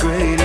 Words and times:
It's 0.00 0.37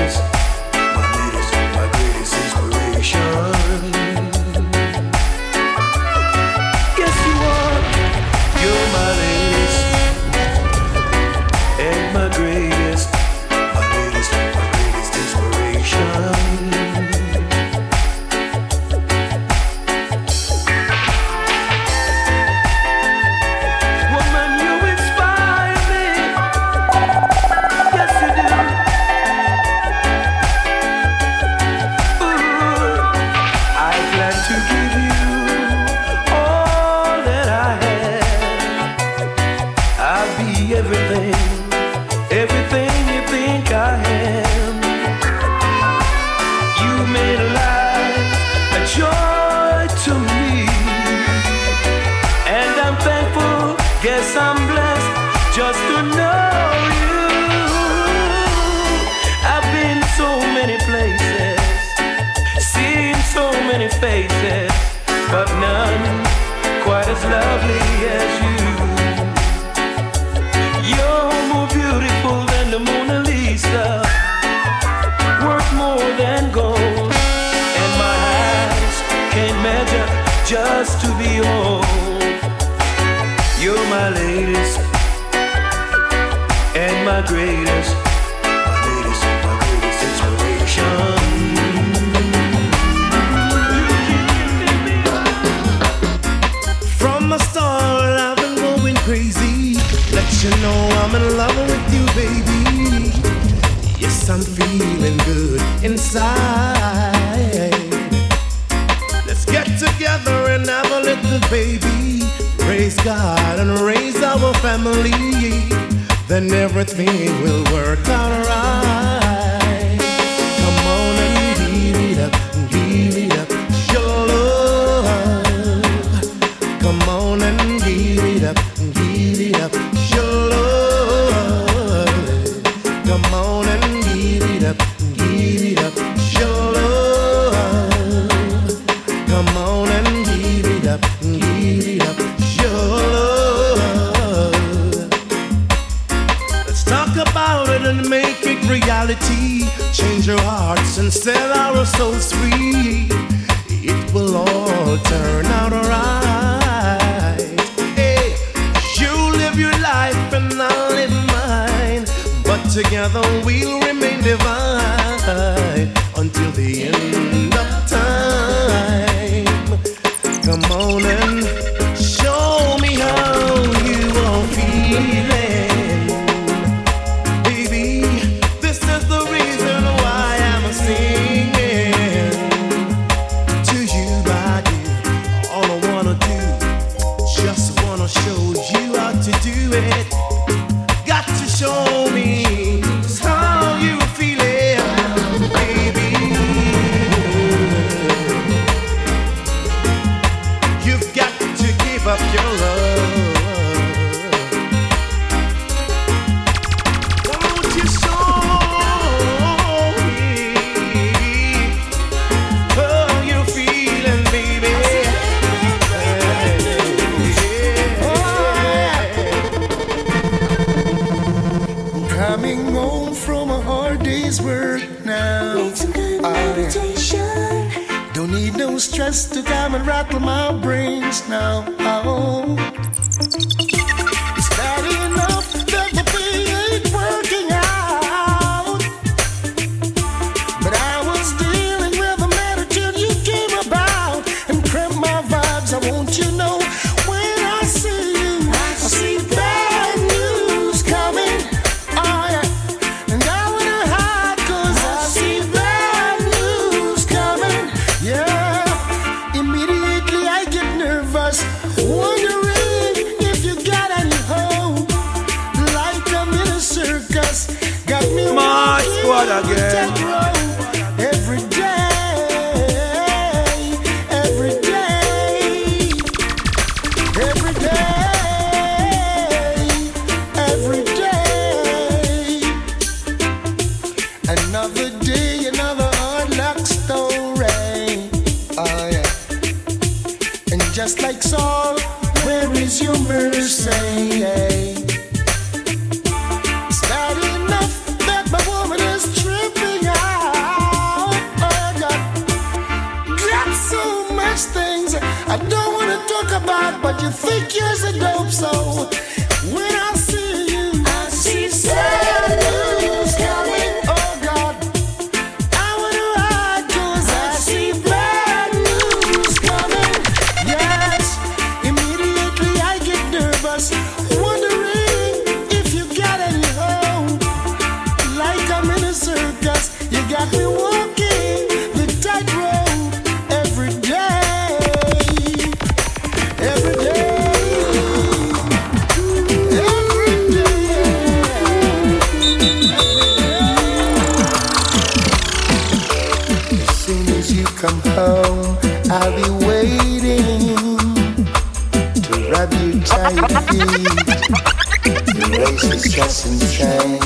stress 355.94 356.26
and 356.26 356.42
strain 356.42 356.98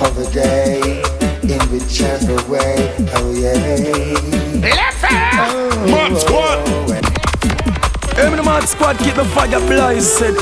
of 0.00 0.32
day 0.32 0.80
in 1.42 1.60
whichever 1.68 2.36
way. 2.50 2.74
Oh 3.12 3.32
yeah. 3.36 3.60
Bless 4.60 5.02
her. 5.02 5.30
Oh, 5.44 5.84
mad 5.84 6.16
squad. 6.16 6.58
Oh. 6.66 6.86
Hey, 8.16 8.34
the 8.34 8.42
Mad 8.42 8.66
squad 8.66 8.96
keep 8.96 9.14
the 9.14 9.26
fire 9.26 9.60
blazing. 9.68 10.36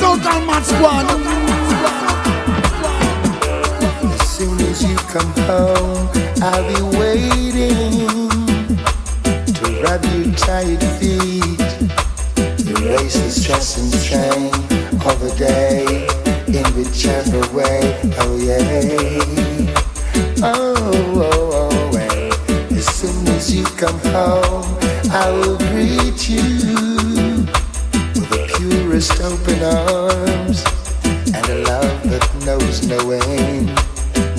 Southern 0.00 0.46
Mad 0.46 0.64
Squad. 0.64 1.06
As 4.10 4.28
soon 4.30 4.58
as 4.70 4.82
you 4.82 4.96
come 5.12 5.32
home, 5.44 6.08
I'll 6.40 6.64
be 6.66 6.80
waiting 6.96 8.08
to 9.52 9.64
rub 9.82 10.02
you 10.06 10.32
tight 10.32 11.01
face 13.12 13.24
the 13.24 13.40
stress 13.40 13.78
and 13.78 13.92
strain 13.92 14.52
of 15.06 15.22
a 15.22 15.34
day 15.36 16.06
in 16.46 16.64
whichever 16.76 17.40
way. 17.54 17.98
Oh 18.18 18.36
yeah. 18.38 19.22
Oh 20.42 20.74
oh. 21.16 21.90
oh 21.92 22.76
as 22.76 22.86
soon 22.86 23.26
as 23.28 23.54
you 23.54 23.64
come 23.64 23.98
home, 24.10 24.78
I 25.10 25.30
will 25.30 25.58
greet 25.58 26.28
you 26.28 27.46
with 28.14 28.28
the 28.30 28.42
purest 28.56 29.20
open 29.20 29.62
arms 29.62 30.64
and 31.34 31.46
a 31.48 31.58
love 31.64 32.02
that 32.10 32.26
knows 32.44 32.86
no 32.86 33.10
end, 33.10 33.68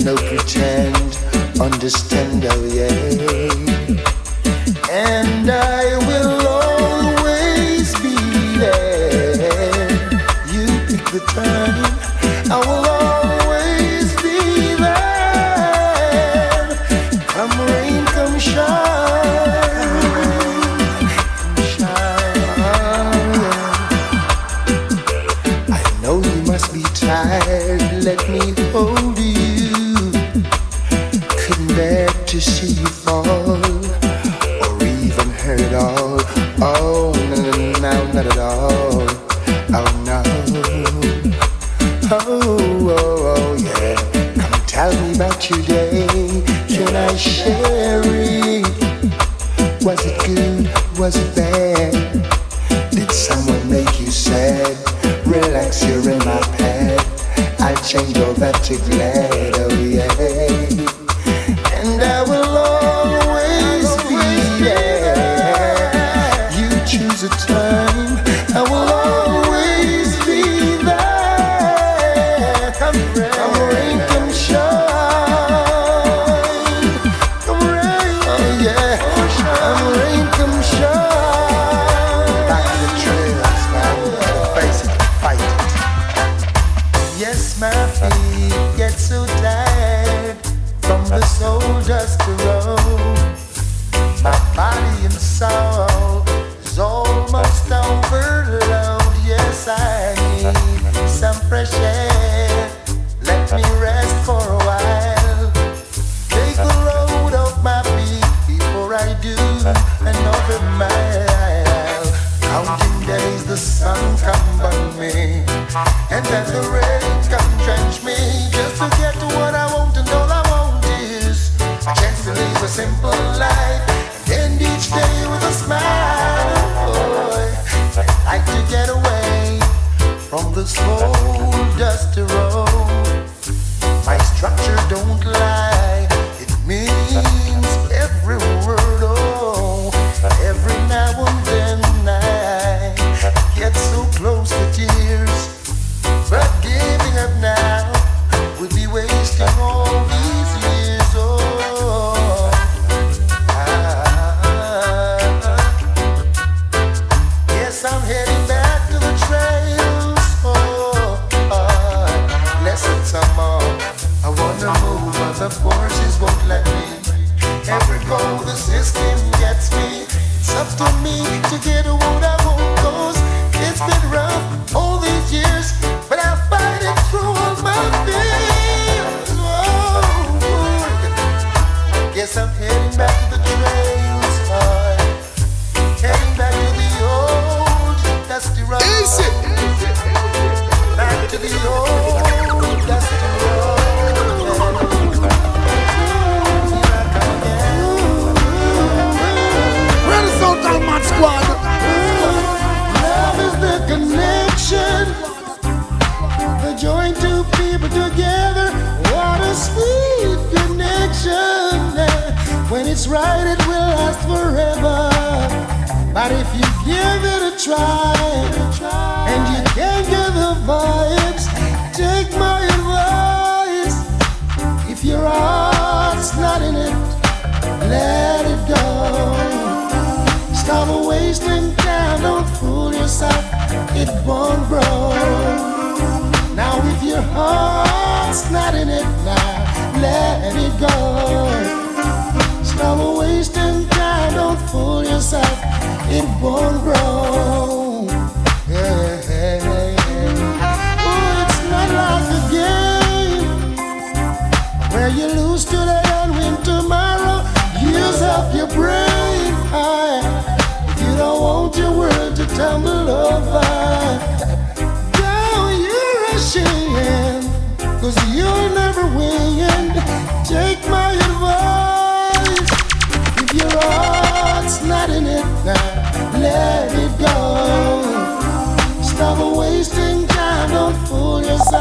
no 0.04 0.16
pretend, 0.16 1.18
understand. 1.60 2.44
Oh 2.46 2.64
yeah. 2.64 3.43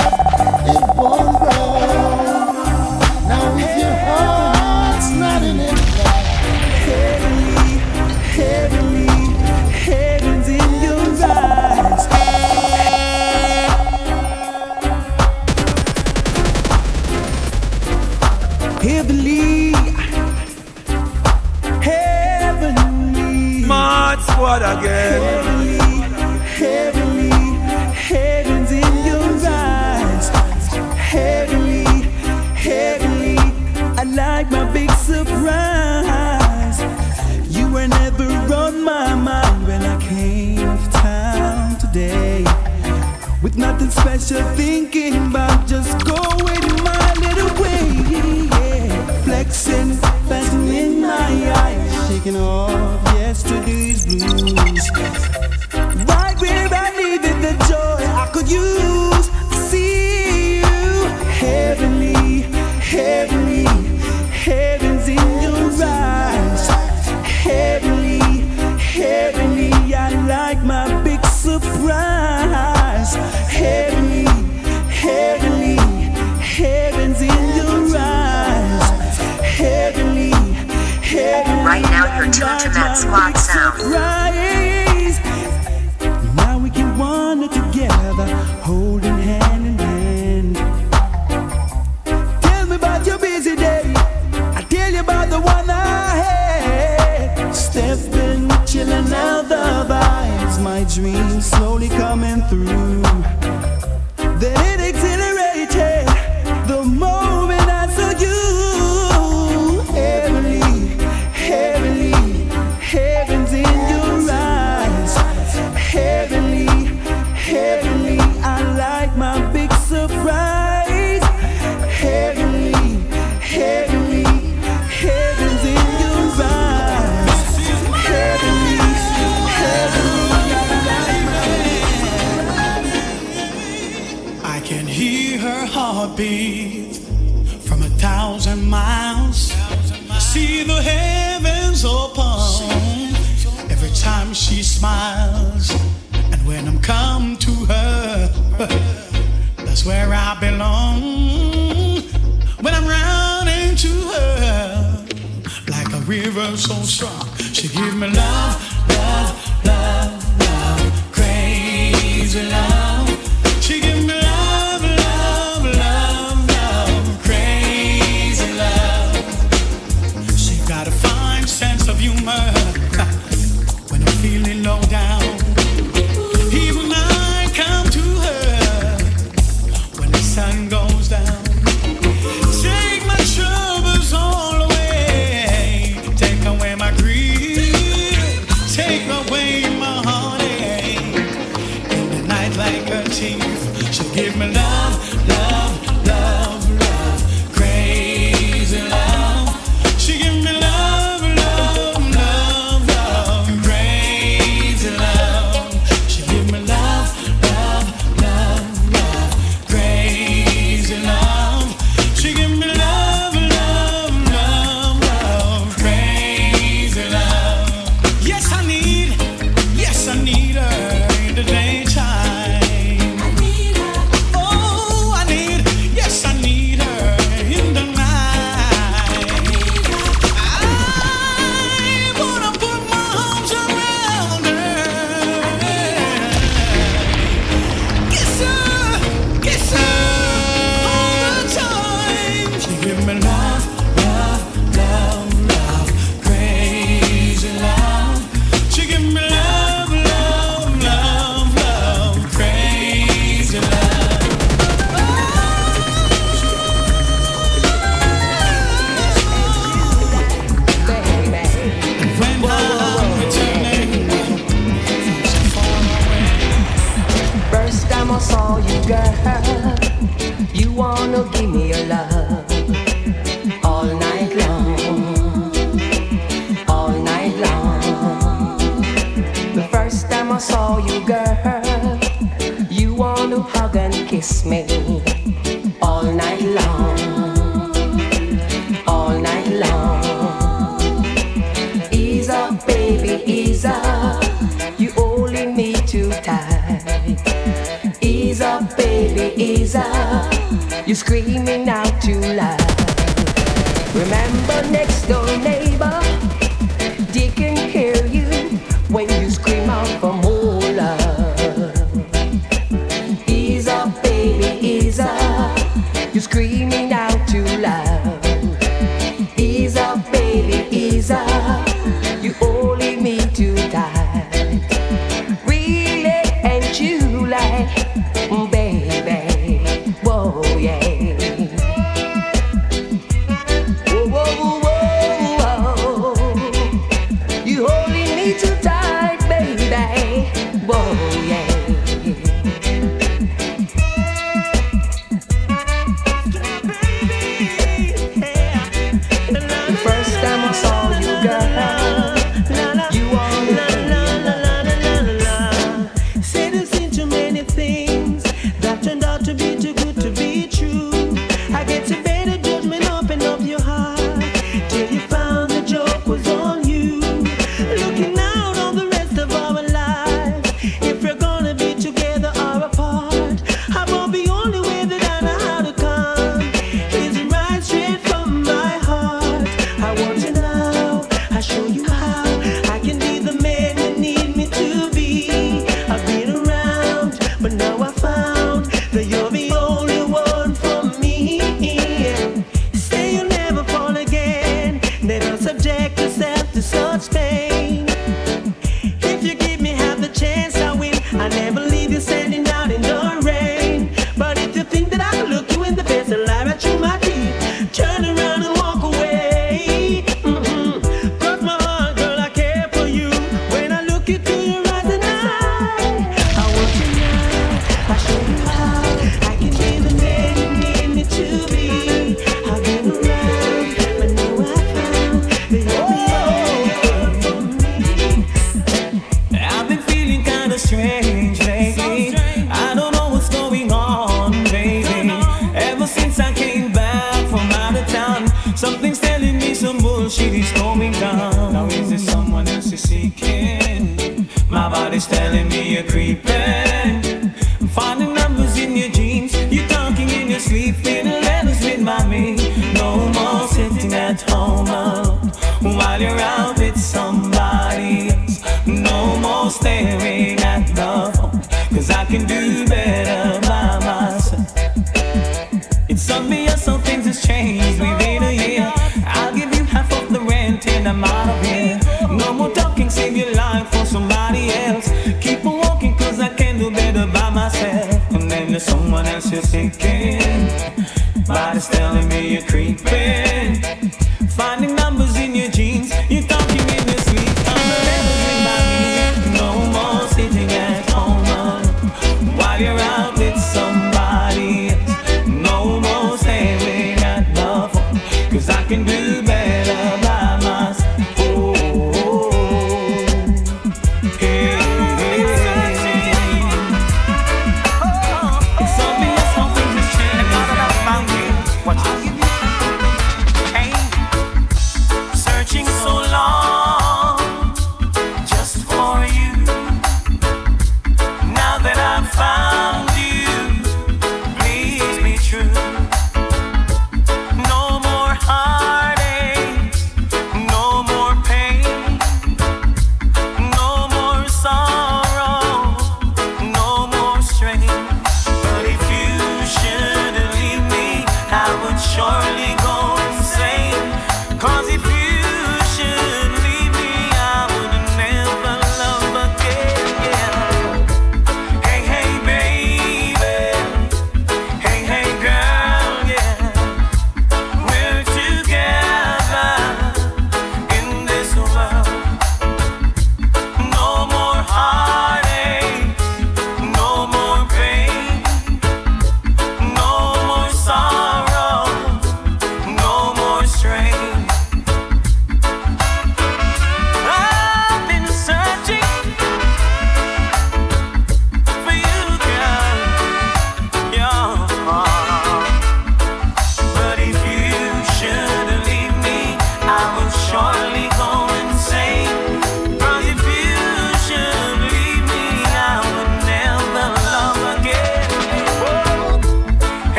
Fool 0.00 0.21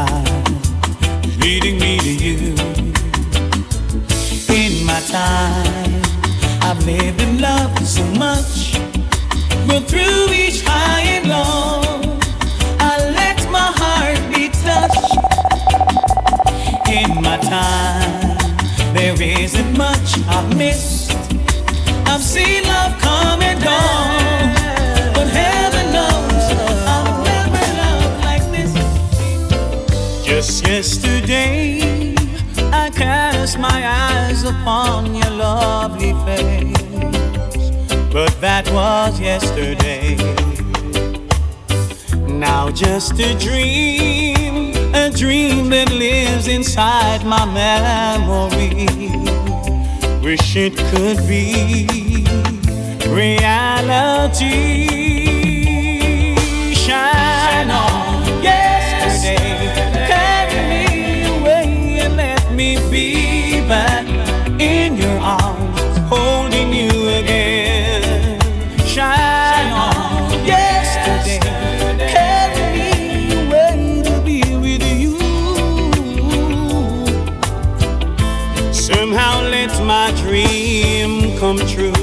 inside, 0.00 1.38
leading 1.38 1.78
me 1.78 1.98
to 1.98 2.14
you. 2.14 2.54
In 4.54 4.84
my 4.84 5.00
time, 5.08 6.02
I've 6.62 6.84
lived 6.84 7.20
in 7.20 7.40
love 7.40 7.76
so 7.86 8.04
much, 8.18 8.78
but 9.66 9.84
through 9.88 10.32
each 10.32 10.62
high 10.64 11.02
and 11.02 11.28
low, 11.28 11.82
I 12.78 12.98
let 13.20 13.38
my 13.50 13.72
heart 13.80 14.20
be 14.32 14.48
touched. 14.48 15.12
In 16.88 17.22
my 17.22 17.36
time, 17.38 18.36
there 18.94 19.20
isn't 19.20 19.76
much 19.76 20.18
I've 20.28 20.56
missed. 20.56 21.12
I've 22.06 22.22
seen 22.22 22.64
love 22.64 22.98
come 23.00 23.42
and 23.42 23.62
gone, 23.62 24.49
upon 34.50 35.14
your 35.14 35.30
lovely 35.30 36.12
face, 36.26 37.70
but 38.12 38.32
that 38.40 38.68
was 38.72 39.20
yesterday. 39.20 40.16
Now 42.26 42.70
just 42.70 43.12
a 43.20 43.34
dream, 43.38 44.74
a 44.94 45.10
dream 45.10 45.70
that 45.70 45.90
lives 45.92 46.48
inside 46.48 47.24
my 47.24 47.44
memory. 47.62 48.88
Wish 50.24 50.56
it 50.56 50.76
could 50.90 51.18
be 51.28 51.86
reality. 53.08 54.48
Shine 56.74 57.70
on 57.70 58.42
yesterday, 58.42 59.72
carry 60.10 60.60
me 60.72 60.84
away 61.38 62.00
and 62.02 62.16
let 62.16 62.52
me 62.52 62.78
be 62.90 63.60
back 63.68 64.09
in 64.60 64.96
your 64.96 65.18
arms, 65.20 65.80
holding 66.08 66.72
you 66.72 66.90
again. 67.20 68.38
Shine 68.84 69.72
on 69.72 70.44
yesterday, 70.44 71.40
carry 72.12 72.66
me 72.76 73.46
away 73.46 74.02
to 74.04 74.20
be 74.22 74.40
with 74.56 74.84
you. 75.00 75.16
Somehow 78.72 79.40
let 79.40 79.72
my 79.84 80.12
dream 80.22 81.38
come 81.38 81.58
true. 81.66 81.99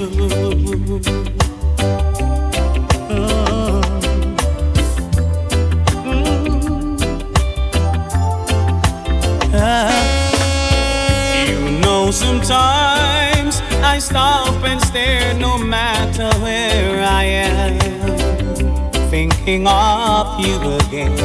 Thinking 19.47 19.67
of 19.67 20.37
you 20.41 20.57
again. 20.87 21.15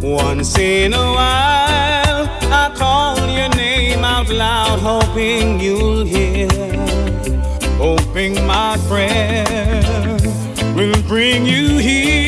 Once 0.00 0.58
in 0.58 0.92
a 0.92 0.96
while, 0.96 2.26
I 2.50 2.72
call 2.74 3.16
your 3.28 3.48
name 3.50 4.02
out 4.02 4.28
loud, 4.28 4.80
hoping 4.80 5.60
you'll 5.60 6.04
hear, 6.04 6.48
hoping 7.78 8.34
my 8.44 8.76
prayer 8.88 10.18
will 10.74 11.00
bring 11.02 11.46
you 11.46 11.78
here. 11.78 12.25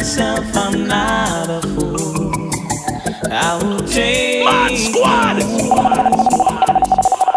Myself 0.00 0.56
I'm 0.56 0.88
not 0.88 1.50
a 1.50 1.60
fool. 1.60 2.50
I 3.30 3.60
will 3.62 3.86
take 3.86 4.78
squad, 4.78 5.42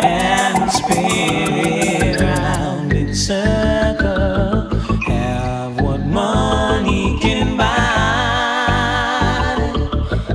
and 0.02 0.72
spin 0.72 1.54
it 1.58 2.22
round 2.22 2.94
in 2.94 3.14
circle. 3.14 4.70
Have 5.08 5.82
what 5.82 6.06
money 6.06 7.20
can 7.20 7.58
buy. 7.58 7.68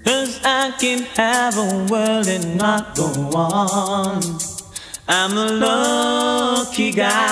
Cause 0.06 0.40
I 0.46 0.72
can 0.80 1.00
have 1.18 1.58
a 1.58 1.86
world 1.92 2.28
and 2.28 2.58
not 2.58 2.96
go 2.96 3.10
on. 3.36 4.22
I'm 5.10 5.38
a 5.38 5.52
lucky 5.52 6.94
guy 6.94 7.23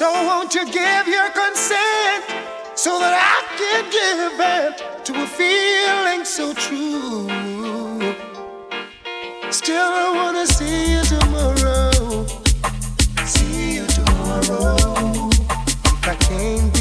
So 0.00 0.10
won't 0.10 0.54
you 0.54 0.64
give 0.64 1.08
your 1.08 1.28
consent 1.28 2.24
so 2.74 2.98
that 3.00 3.12
I 3.20 3.38
can 3.60 3.84
give 3.98 4.40
it 4.40 5.04
to 5.04 5.12
a 5.12 5.26
feeling 5.26 6.24
so 6.24 6.54
true? 6.54 7.28
Still, 9.52 9.76
I 9.76 10.10
wanna 10.14 10.46
see 10.46 10.92
you 10.94 11.02
tomorrow. 11.04 12.24
See 13.26 13.74
you 13.74 13.86
tomorrow. 13.88 15.28
If 15.84 16.08
I 16.08 16.14
can't 16.14 16.79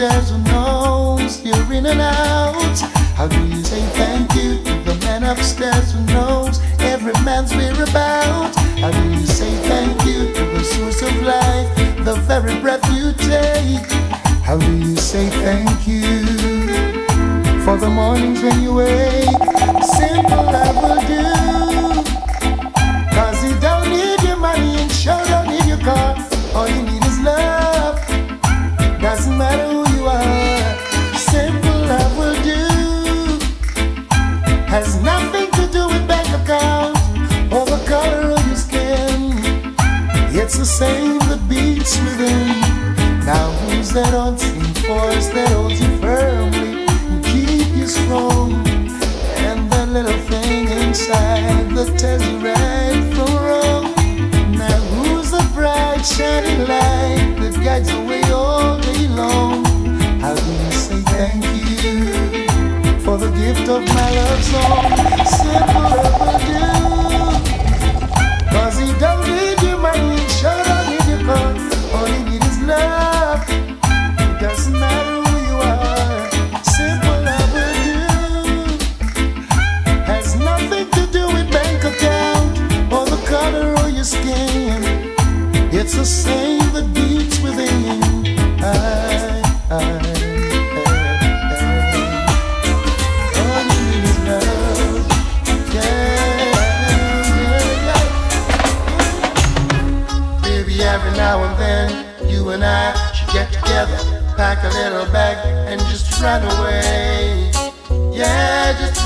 who 0.00 0.38
knows 0.44 1.44
you're 1.44 1.72
in 1.74 1.84
and 1.84 2.00
out? 2.00 2.80
How 3.14 3.28
do 3.28 3.46
you 3.46 3.62
say 3.62 3.82
thank 3.98 4.34
you 4.34 4.56
to 4.64 4.72
the 4.84 4.94
man 5.04 5.24
upstairs 5.24 5.92
who 5.92 6.00
knows 6.06 6.58
every 6.80 7.12
man's 7.22 7.54
whereabouts? 7.54 8.56
How 8.80 8.90
do 8.90 9.10
you 9.10 9.26
say 9.26 9.50
thank 9.68 10.02
you 10.06 10.32
to 10.32 10.42
the 10.56 10.64
source 10.64 11.02
of 11.02 11.14
life, 11.22 12.04
the 12.06 12.14
very 12.22 12.58
breath 12.60 12.82
you 12.96 13.12
take? 13.12 13.92
How 14.42 14.56
do 14.56 14.74
you 14.74 14.96
say 14.96 15.28
thank 15.44 15.86
you 15.86 16.24
for 17.62 17.76
the 17.76 17.90
mornings 17.90 18.42
when 18.42 18.62
you 18.62 18.74
wake? 18.76 19.09
That 45.34 45.48
holds 45.52 45.80
you 45.80 45.90
firmly 45.98 46.86
keep 47.30 47.68
you 47.76 47.86
strong? 47.86 48.52
And 49.48 49.70
that 49.72 49.88
little 49.88 50.18
thing 50.28 50.68
inside 50.68 51.70
that 51.76 51.98
tells 51.98 52.22
you 52.26 52.38
right 52.38 53.00
from 53.14 53.32
wrong. 53.44 53.84
Now 54.52 54.80
who's 54.92 55.30
the 55.30 55.44
bright 55.54 56.02
shining 56.02 56.60
light 56.60 57.36
that 57.40 57.54
guides 57.64 57.90
the 57.90 58.00
way 58.00 58.22
all 58.30 58.78
day 58.80 59.08
long? 59.08 59.64
How 60.20 60.34
do 60.34 60.52
you 60.52 60.70
say 60.72 61.00
thank 61.14 61.44
you 61.44 62.98
for 63.00 63.16
the 63.18 63.30
gift 63.30 63.68
of 63.68 63.82
my 63.88 64.10
love 64.18 64.42
song? 64.44 65.26
Simple 65.26 65.79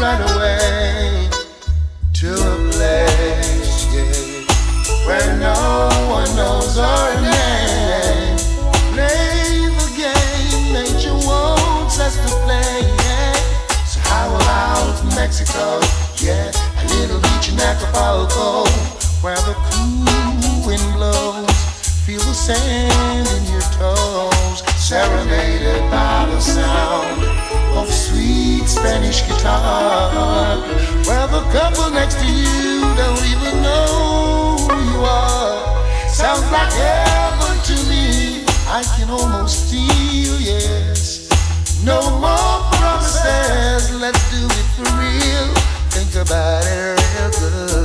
Run 0.01 0.21
away 0.21 1.31
to 2.15 2.33
a 2.33 2.71
place, 2.73 3.87
yeah, 3.95 5.07
where 5.07 5.39
no 5.39 5.89
one 6.11 6.29
knows 6.37 6.77
our 6.77 7.15
name. 7.23 8.37
Play 8.93 9.71
the 9.71 9.89
game 9.97 10.73
nature 10.73 11.15
wants 11.27 12.01
us 12.01 12.17
to 12.17 12.37
play, 12.45 12.83
yeah. 13.07 13.35
So 13.87 14.01
how 14.01 14.35
about 14.35 15.15
Mexico? 15.15 15.81
Yeah, 16.17 16.51
a 16.51 16.85
little 16.97 17.21
beach 17.21 17.51
in 17.53 17.61
Acapulco, 17.61 18.69
where 19.23 19.37
the 19.37 19.55
cool 19.71 20.67
wind 20.67 20.95
blows. 20.95 21.51
Feel 22.05 22.21
the 22.21 22.35
sand 22.35 23.04
Spanish 29.15 29.39
guitar. 29.39 30.59
Where 31.07 31.27
the 31.29 31.43
couple 31.53 31.91
next 31.91 32.19
to 32.21 32.27
you 32.27 32.81
don't 32.97 33.25
even 33.27 33.63
know 33.63 34.57
who 34.59 34.77
you 34.91 35.05
are. 35.05 36.09
Sounds 36.09 36.51
like 36.51 36.73
heaven 36.73 37.57
to 37.69 37.75
me. 37.89 38.45
I 38.67 38.83
can 38.97 39.11
almost 39.11 39.71
feel, 39.71 40.41
yes. 40.41 41.29
No 41.85 42.01
more 42.19 42.59
promises, 42.73 43.95
let's 44.01 44.31
do 44.31 44.47
it 44.47 44.69
for 44.75 44.89
real. 44.99 45.55
Think 45.91 46.15
about 46.15 46.65
it 46.67 46.99
real 46.99 47.31
good. 47.31 47.84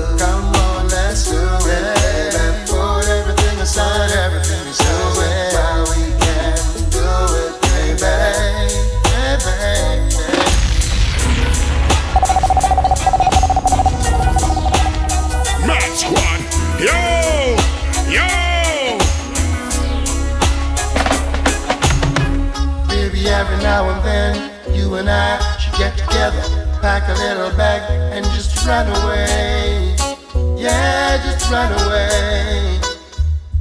Little 27.19 27.51
and 27.59 28.25
just 28.27 28.65
run 28.65 28.87
away. 28.87 29.93
Yeah, 30.57 31.21
just 31.21 31.51
run 31.51 31.71
away 31.83 32.79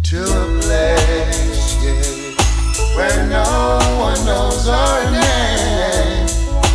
to 0.04 0.22
a 0.22 0.60
place 0.62 1.74
yeah, 1.82 2.96
where 2.96 3.26
no 3.26 3.78
one 3.98 4.18
knows 4.24 4.68
our 4.68 5.02
name. 5.10 6.26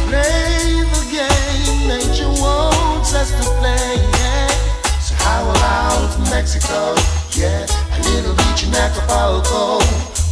Play 0.10 0.84
the 0.94 1.04
game 1.10 1.88
nature 1.88 2.34
wants 2.42 3.16
us 3.16 3.32
to 3.32 3.46
play. 3.60 3.96
Yeah. 4.20 4.48
So 5.00 5.16
how 5.16 5.50
about 5.50 6.20
Mexico? 6.30 6.96
Yeah, 7.32 7.66
a 7.96 8.00
little 8.12 8.36
beach 8.36 8.68
in 8.68 8.76
Acapulco 8.76 9.80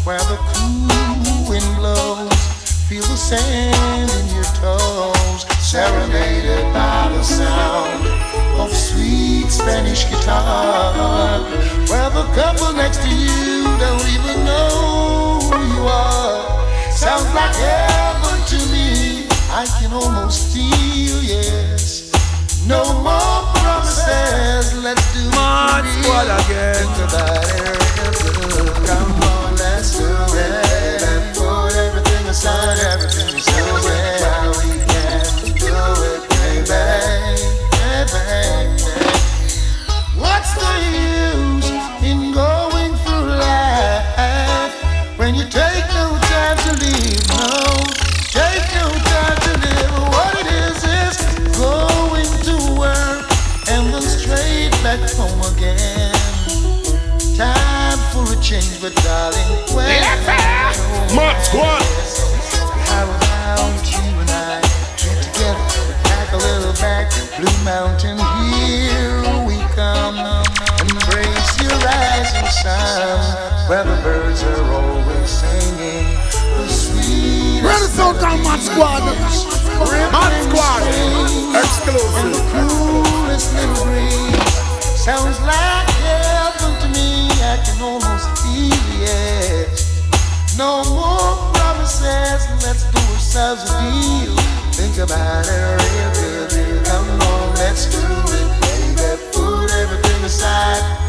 where 0.04 0.20
the 0.20 0.38
cool 0.52 1.50
wind 1.50 1.76
blows. 1.78 2.34
Feel 2.90 3.04
the 3.04 3.16
sand 3.16 4.21
serenaded 5.72 6.66
by 6.74 7.08
the 7.16 7.24
sound 7.24 8.06
of 8.60 8.70
sweet 8.76 9.48
Spanish 9.48 10.04
guitar. 10.10 11.40
Where 11.88 12.10
the 12.10 12.28
couple 12.36 12.74
next 12.74 12.98
to 13.04 13.08
you 13.08 13.64
don't 13.80 14.08
even 14.12 14.44
know 14.44 15.40
who 15.48 15.60
you 15.72 15.84
are. 15.88 16.92
Sounds 16.92 17.24
like 17.34 17.56
heaven 17.56 18.38
to 18.52 18.60
me. 18.68 19.28
I 19.48 19.64
can 19.80 19.94
almost 19.94 20.52
feel, 20.54 21.24
yes. 21.24 22.12
No 22.68 22.84
more 23.00 23.40
promises. 23.56 24.76
Let's 24.84 25.08
do 25.14 25.24
it. 25.24 25.32
Mad 25.32 25.88
for 25.88 26.04
squad 26.04 26.28
real. 26.28 26.52
again. 26.52 26.76
Think 26.84 26.98
about 27.08 27.48
it. 27.48 27.80
Come 28.88 29.24
on, 29.24 29.56
let's 29.56 29.98
do 29.98 30.04
it. 30.36 31.02
And 31.02 31.34
put 31.34 31.74
everything 31.80 32.28
aside, 32.28 32.91
change, 58.52 58.82
but 58.82 58.94
darling, 58.96 59.48
when 59.72 59.88
Mad 61.16 61.40
Squad. 61.48 61.88
how 62.84 63.08
about 63.08 63.80
you 63.88 64.04
and 64.20 64.28
I 64.28 64.60
get 65.00 65.16
together, 65.24 65.96
pack 66.04 66.34
a 66.34 66.38
little 66.38 66.76
back, 66.84 67.08
Blue 67.40 67.48
Mountain, 67.64 68.20
here 68.52 69.24
we 69.48 69.56
come. 69.72 70.20
Embrace 70.84 71.52
your 71.64 71.72
rising 71.80 72.50
sun, 72.60 73.24
where 73.70 73.86
the 73.86 73.96
birds 74.04 74.44
are 74.44 74.64
always 74.74 75.30
singing 75.30 76.12
the 76.60 76.68
sweetest 76.68 77.64
Ready 77.64 77.88
Sultan 77.88 78.44
Mad 78.44 78.60
Squad. 78.60 79.00
Mad 80.12 80.34
Squad. 80.44 80.84
Exclusive. 81.56 82.36
coolest 82.52 83.56
little 83.56 83.86
breeze 83.86 84.62
sounds 85.00 85.40
like 85.40 85.90
heaven 86.04 86.82
to 86.82 86.88
me. 86.90 87.32
I 87.42 87.58
can 87.66 87.82
almost 87.82 88.21
No 90.58 90.84
more 90.94 91.54
promises. 91.54 92.46
Let's 92.64 92.84
do 92.92 93.00
ourselves 93.14 93.64
a 93.64 93.82
deal. 93.92 94.36
Think 94.74 94.98
about 94.98 95.46
it 95.48 95.82
real 95.82 96.12
good. 96.14 96.86
Come 96.86 97.10
on, 97.22 97.56
let's 97.56 97.86
do 97.86 97.98
it, 97.98 98.50
baby. 98.62 99.22
Put 99.34 99.72
everything 99.72 100.24
aside. 100.24 101.01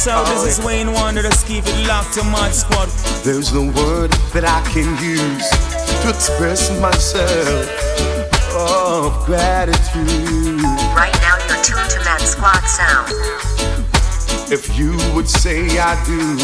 So 0.00 0.24
this 0.24 0.58
is 0.58 0.64
Wayne 0.64 0.92
Wonder, 0.94 1.20
let's 1.20 1.44
keep 1.44 1.62
it 1.66 1.86
locked 1.86 2.14
to 2.14 2.24
my 2.24 2.50
Squad. 2.52 2.88
There's 3.22 3.52
no 3.52 3.64
word 3.64 4.10
that 4.32 4.48
I 4.48 4.62
can 4.72 4.96
use 4.96 5.46
to 6.00 6.08
express 6.08 6.70
myself 6.80 7.68
of 8.56 9.26
gratitude. 9.26 10.64
Right 10.96 11.12
now, 11.20 11.36
you're 11.44 11.62
tuned 11.62 11.90
to 11.90 12.00
Mad 12.00 12.22
Squad 12.22 12.64
Sound. 12.64 13.12
If 14.50 14.78
you 14.78 14.96
would 15.14 15.28
say 15.28 15.78
I 15.78 16.02
do, 16.06 16.34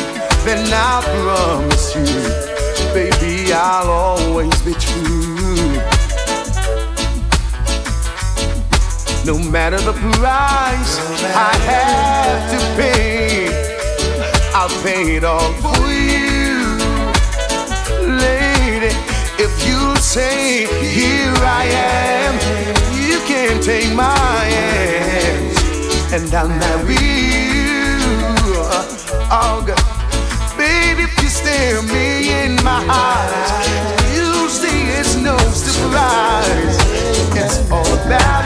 then 0.45 0.69
I 0.71 1.01
promise 1.25 1.97
you, 1.97 2.93
baby, 2.93 3.55
I'll 3.55 3.89
always 3.89 4.53
be 4.61 4.75
true. 4.75 5.81
No 9.25 9.39
matter 9.51 9.81
the 9.81 9.95
price 10.21 11.01
I 11.35 11.57
have 11.65 12.51
to 12.51 12.59
pay. 12.77 13.46
I'll 14.69 14.83
pay 14.83 15.15
it 15.15 15.23
all 15.23 15.53
for 15.63 15.79
you, 15.93 16.75
lady. 18.19 18.91
If 19.39 19.55
you 19.65 19.95
say, 19.95 20.67
Here 20.83 21.33
I 21.39 21.67
am, 21.71 22.35
you 22.99 23.21
can 23.29 23.63
take 23.63 23.95
my 23.95 24.43
hand, 24.43 25.57
and 26.13 26.35
I'll 26.35 26.49
marry 26.49 26.99
you. 26.99 28.01
Oh, 29.31 29.63
Baby, 30.59 31.05
if 31.05 31.23
you 31.23 31.29
stare 31.29 31.83
me 31.83 32.33
in 32.43 32.57
my 32.65 32.83
eyes, 32.91 34.17
you'll 34.17 34.49
see 34.49 34.91
it's 34.99 35.15
no 35.15 35.39
surprise. 35.55 36.77
It's 37.39 37.71
all 37.71 37.87
about 38.05 38.46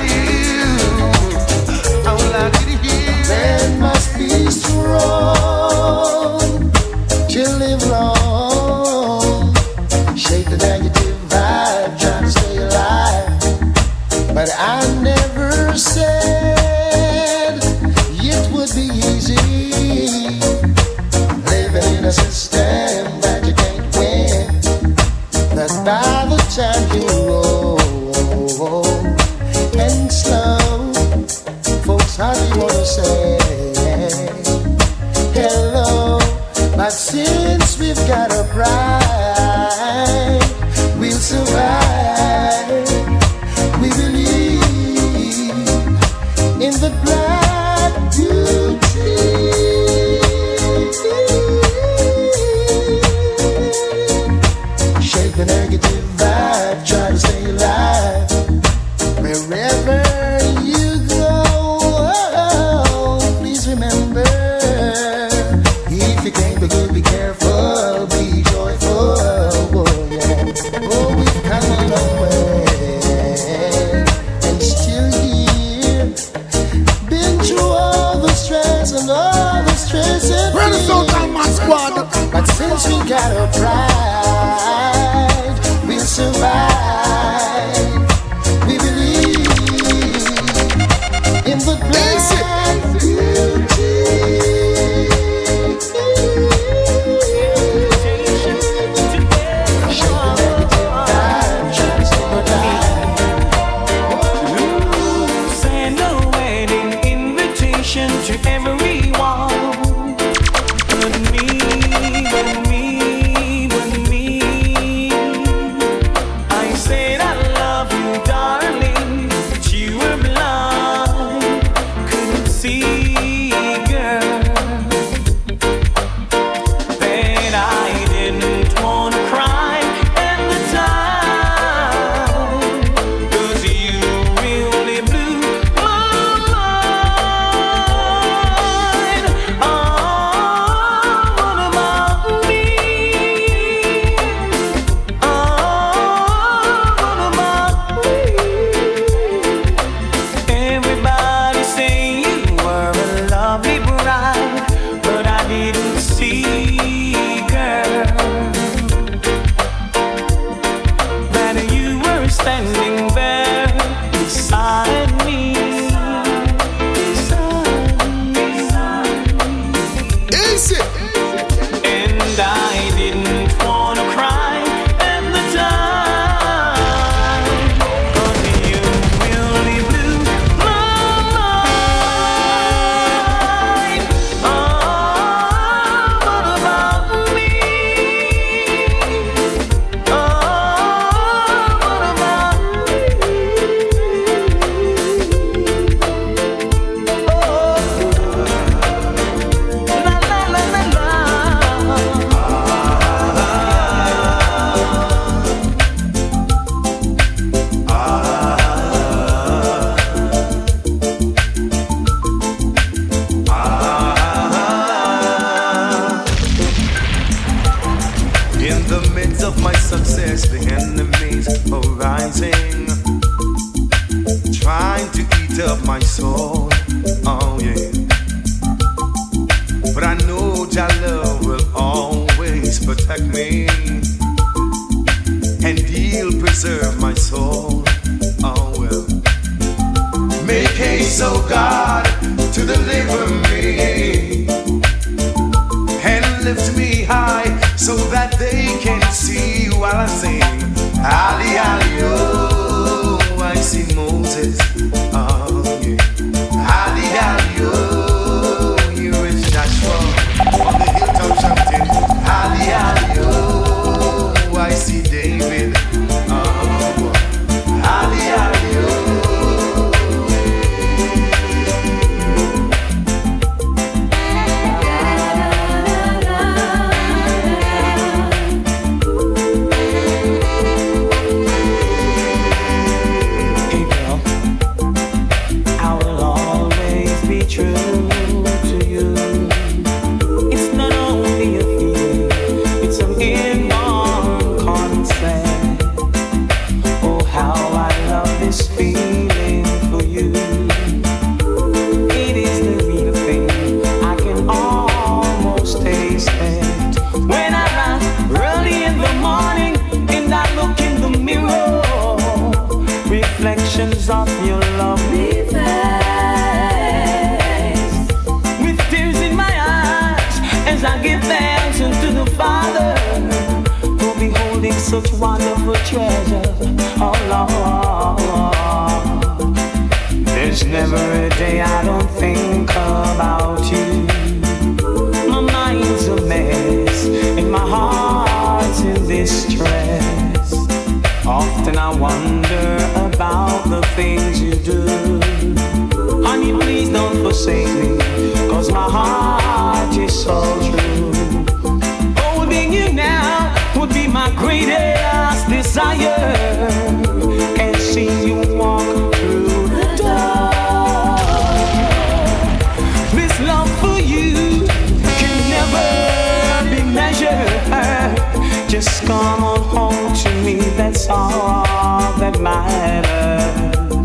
all 372.35 372.41
matters. 372.41 373.97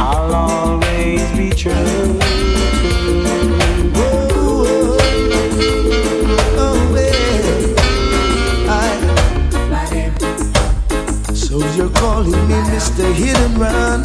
I'll 0.00 0.34
always 0.34 1.22
be 1.36 1.50
true. 1.50 2.18
So 11.34 11.58
you're 11.74 11.90
calling 11.90 12.30
me 12.30 12.58
Mr. 12.70 13.12
Hit 13.12 13.36
and 13.38 13.58
Run, 13.58 14.04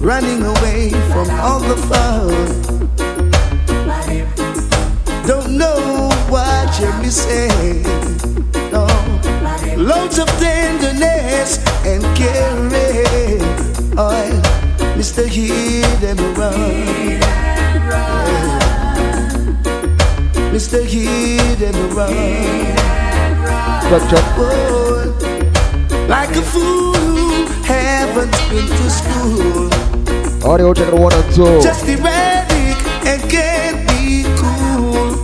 running 0.00 0.42
away 0.44 0.90
from 1.10 1.30
all 1.40 1.60
the 1.60 1.76
fun. 1.88 2.34
Don't 5.26 5.56
know 5.56 6.10
what 6.28 6.80
you're 6.80 6.96
missing. 7.02 8.13
Loads 9.94 10.18
of 10.18 10.26
tenderness 10.40 11.58
and 11.86 12.02
caring. 12.16 13.40
Oh, 13.96 14.42
Mr. 14.98 15.24
Hit 15.24 16.02
and 16.02 16.20
Run. 16.36 17.20
Mr. 20.52 20.82
Hit 20.84 21.60
and 21.62 21.94
Run. 21.94 22.10
Oh, 24.36 25.14
like 26.08 26.34
a 26.34 26.42
fool 26.42 26.94
who 26.94 27.46
haven't 27.62 28.32
been 28.50 28.66
to 28.66 28.90
school. 28.90 29.70
Audio 30.50 30.74
check 30.74 30.92
one 30.92 31.12
and 31.12 31.34
two. 31.34 31.62
Just 31.62 31.86
erratic 31.88 32.78
and 33.06 33.22
can't 33.30 33.86
be 33.88 34.24
cool. 34.40 35.22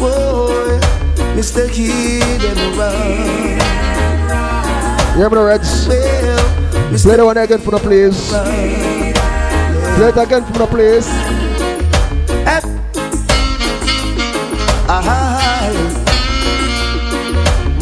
Boy, 0.00 0.80
Mr. 1.38 1.70
Kid 1.70 2.42
and 2.44 2.76
Run. 2.76 3.69
Yeah, 5.20 5.28
the 5.28 5.44
Reds. 5.44 5.84
Play 7.02 7.16
the 7.16 7.26
one 7.26 7.36
again 7.36 7.58
for 7.58 7.72
the 7.72 7.78
please. 7.78 8.30
Play 8.32 10.08
it 10.08 10.16
again 10.16 10.44
for 10.46 10.56
the 10.56 10.66
please. 10.66 11.06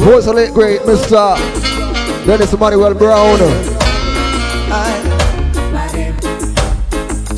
Voice 0.02 0.26
of 0.26 0.34
late 0.34 0.52
great 0.52 0.80
Mr. 0.80 1.38
Dennis 2.26 2.52
Emmanuel 2.52 2.94
Brown. 2.94 3.38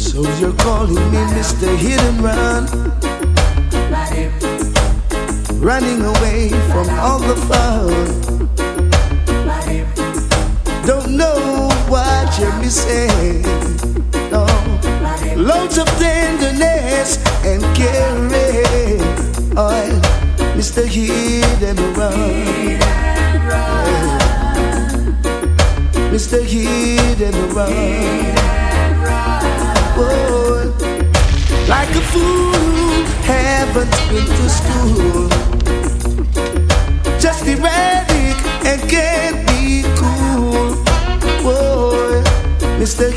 So 0.01 0.23
you're 0.41 0.57
calling 0.65 0.95
me 0.95 1.21
Mr. 1.37 1.77
Hit 1.77 2.01
and 2.01 2.23
Run. 2.23 2.65
Running 5.61 6.01
away 6.01 6.49
from 6.73 6.89
all 6.89 7.19
the 7.19 7.37
fun. 7.37 8.40
Don't 10.87 11.17
know 11.17 11.69
what 11.89 12.39
you're 12.39 12.57
missing. 12.59 13.43
No. 14.31 14.47
Loads 15.37 15.79
of 15.79 15.87
tenderness 15.99 17.19
and 17.45 17.63
caring. 17.77 19.01
Oh, 19.57 20.01
Mr. 20.57 20.85
Hit 20.85 21.63
and 21.63 21.79
Run. 21.97 22.79
Mr. 26.13 26.43
Hit 26.43 27.21
and 27.21 27.53
Run. 27.53 28.31
Like 31.69 31.91
a 31.95 32.01
fool 32.01 32.53
who 32.53 33.05
haven't 33.23 33.91
been 34.11 34.27
to 34.27 34.49
school. 34.49 35.29
Just 37.21 37.47
erratic 37.47 38.37
and 38.67 38.91
can't 38.91 39.30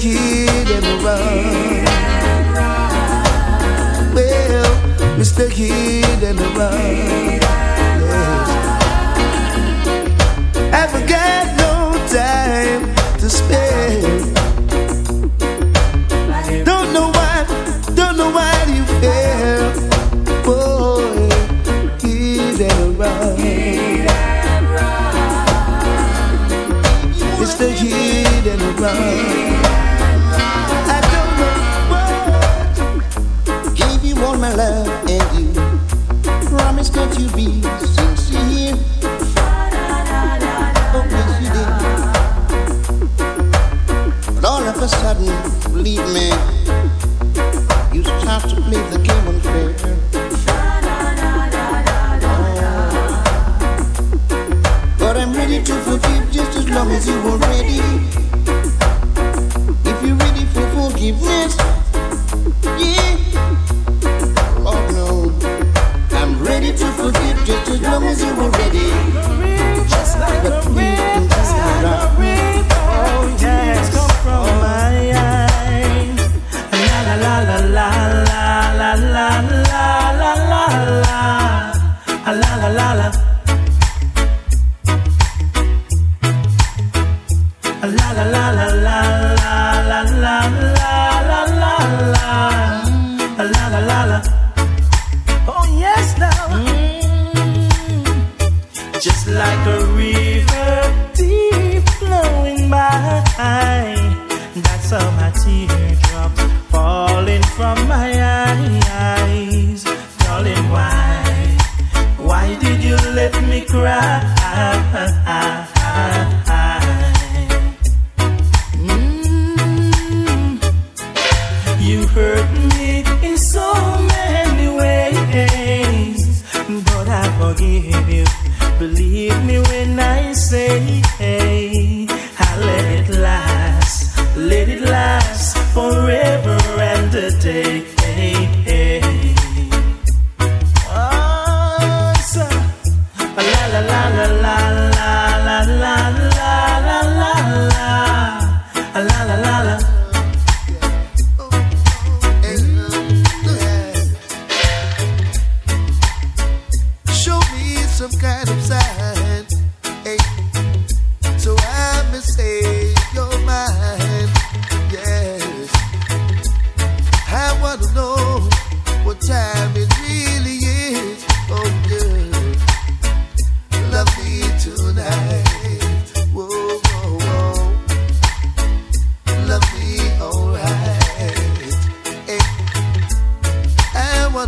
Kid 0.04 0.70
and 0.70 1.02
run. 1.02 1.86
Well, 4.14 4.66
Mr. 5.18 5.50
Kid 5.50 6.22
and 6.22 6.42
run. 6.58 7.40
Yes. 8.04 8.50
I've 10.74 11.08
got 11.08 11.46
no 11.56 11.94
time 12.12 12.94
to 13.18 13.30
spend. 13.30 14.36
Don't 16.66 16.92
know 16.92 17.08
why, 17.08 17.46
don't 17.96 18.18
know 18.18 18.30
why 18.30 18.52
you 18.76 18.84
fail, 19.00 19.72
boy. 20.44 21.30
Kid 22.00 22.60
and 22.60 23.00
run. 23.00 23.40
It's 27.42 27.54
the 27.56 27.74
kid 27.80 28.48
and 28.48 28.80
run. 28.82 29.43
believe 45.72 46.06
me. 46.14 46.30
You 47.94 48.04
to 48.50 48.56
play 48.62 48.82
the 48.90 49.00
game 49.04 49.28
But 54.98 55.18
I'm 55.18 55.34
ready 55.34 55.62
to 55.64 55.74
forgive 55.82 56.32
just 56.32 56.58
as 56.58 56.70
long 56.70 56.92
as 56.92 57.08
you 57.08 57.22
were 57.22 57.38
ready. 57.38 57.80
If 59.90 59.98
you're 60.04 60.16
ready 60.16 60.46
for 60.54 60.66
forgiveness, 60.76 61.58
yeah. 62.82 63.18
Oh, 64.66 64.82
Lord 64.94 65.44
I'm 66.14 66.44
ready 66.44 66.72
to 66.72 66.88
forgive 66.94 67.38
just 67.46 67.72
as 67.72 67.82
long 67.82 68.04
as 68.06 68.22
you 68.24 68.34
ready. 68.52 68.90
Just 69.90 70.20
like 70.20 70.44
a 70.46 70.70
river, 70.70 71.28
just 71.30 71.52
like 71.52 71.84
a 71.84 72.16
river. 72.20 72.33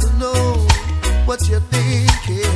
to 0.05 0.17
know 0.17 0.67
what 1.25 1.47
you're 1.47 1.59
thinking. 1.59 2.54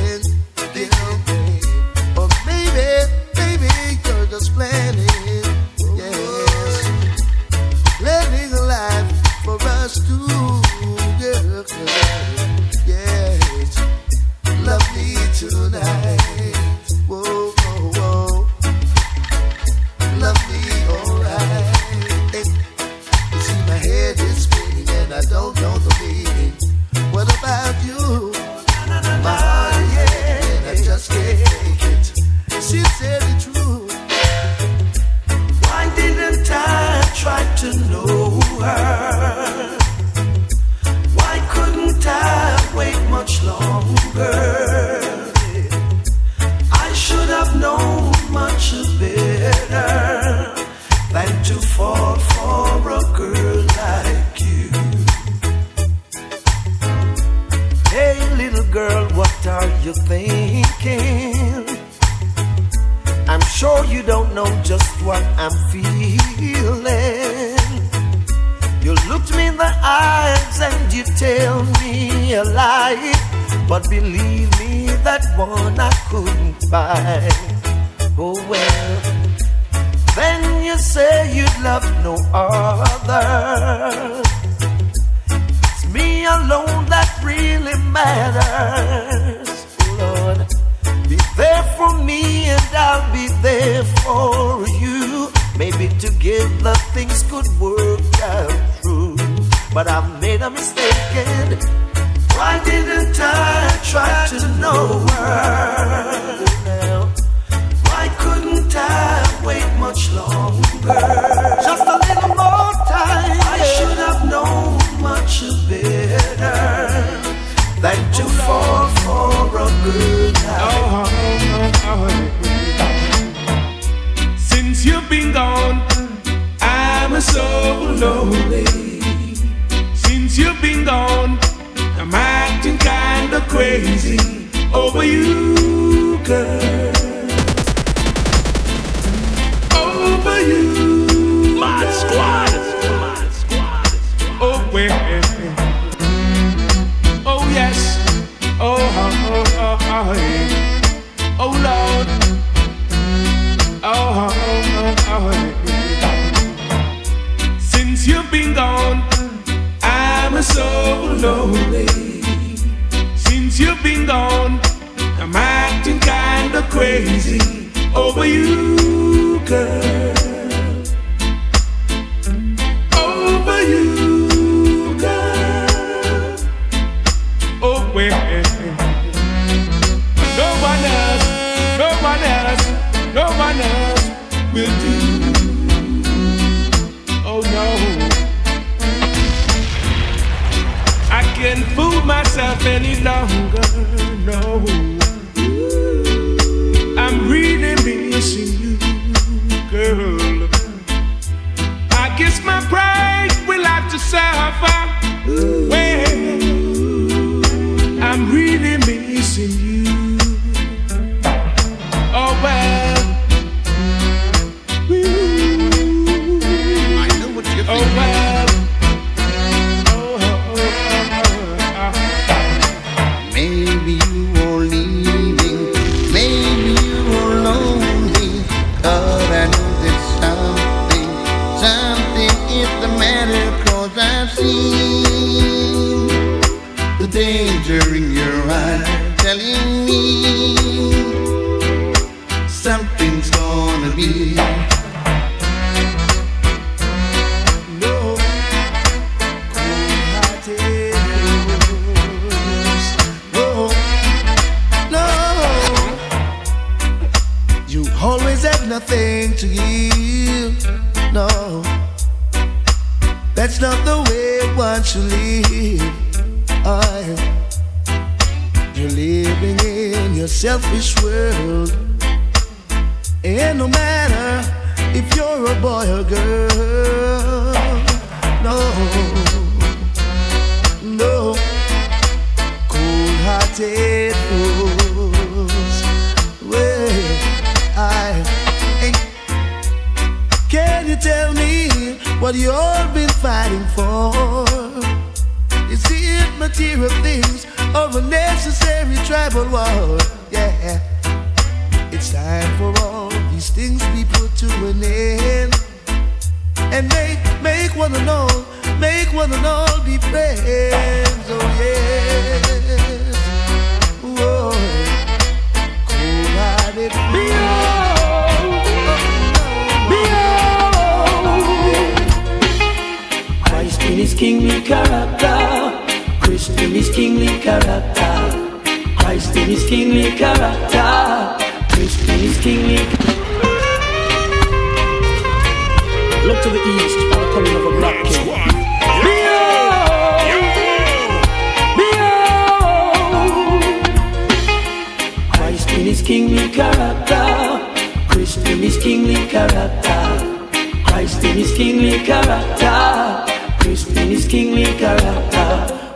Christ 345.60 345.78
in 345.78 345.86
his 345.86 346.00
kingly 346.00 346.48
character. 346.48 347.60
Christ 348.08 348.48
in 348.48 348.62
his 348.62 348.78
kingly 348.78 349.26
character. 349.26 350.48
Christ 350.86 351.22
in 351.22 351.36
his 351.36 351.52
kingly 351.52 351.98
character. 351.98 353.26
Christ 353.60 353.94
in 353.94 354.08
his 354.08 354.26
kingly 354.26 354.64
character. 354.64 355.48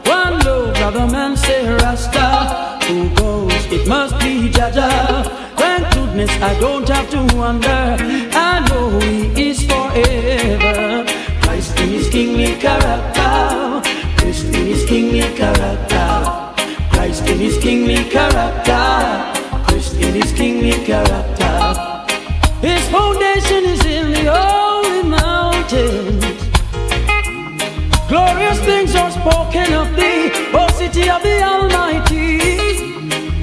One 0.04 0.38
love, 0.40 0.74
brother 0.74 1.06
man 1.10 1.34
say 1.34 1.66
Rasta. 1.66 2.78
Who 2.88 3.08
goes? 3.14 3.52
It 3.72 3.88
must 3.88 4.18
be 4.20 4.50
Jah 4.50 4.70
Jah. 4.70 5.22
Thank 5.56 5.94
goodness 5.94 6.30
I 6.42 6.60
don't 6.60 6.86
have 6.86 7.08
to 7.12 7.34
wonder. 7.34 7.96
I 8.36 8.66
know 8.68 8.90
who 8.90 9.00
He 9.00 9.48
is 9.48 9.64
forever. 9.64 11.06
Christ 11.40 11.80
in 11.80 11.88
his 11.88 12.10
kingly 12.10 12.54
character. 12.56 13.80
Christ 14.18 14.44
in 14.44 14.66
his 14.66 14.84
kingly 14.84 15.22
character. 15.34 16.54
Christ 16.90 17.26
in 17.30 17.38
his 17.38 17.56
kingly 17.56 18.04
character 18.10 19.33
testing 20.34 20.64
your 20.64 20.84
character. 20.84 21.54
his 22.60 22.88
foundation 22.88 23.64
is 23.64 23.84
in 23.84 24.12
the 24.12 24.24
holy 24.32 25.02
mountains. 25.02 26.24
Glorious 28.08 28.58
things 28.60 28.94
are 28.94 29.10
spoken 29.10 29.72
of 29.74 29.94
thee, 29.96 30.30
O 30.52 30.68
city 30.78 31.08
of 31.08 31.22
the 31.22 31.42
Almighty. 31.42 32.38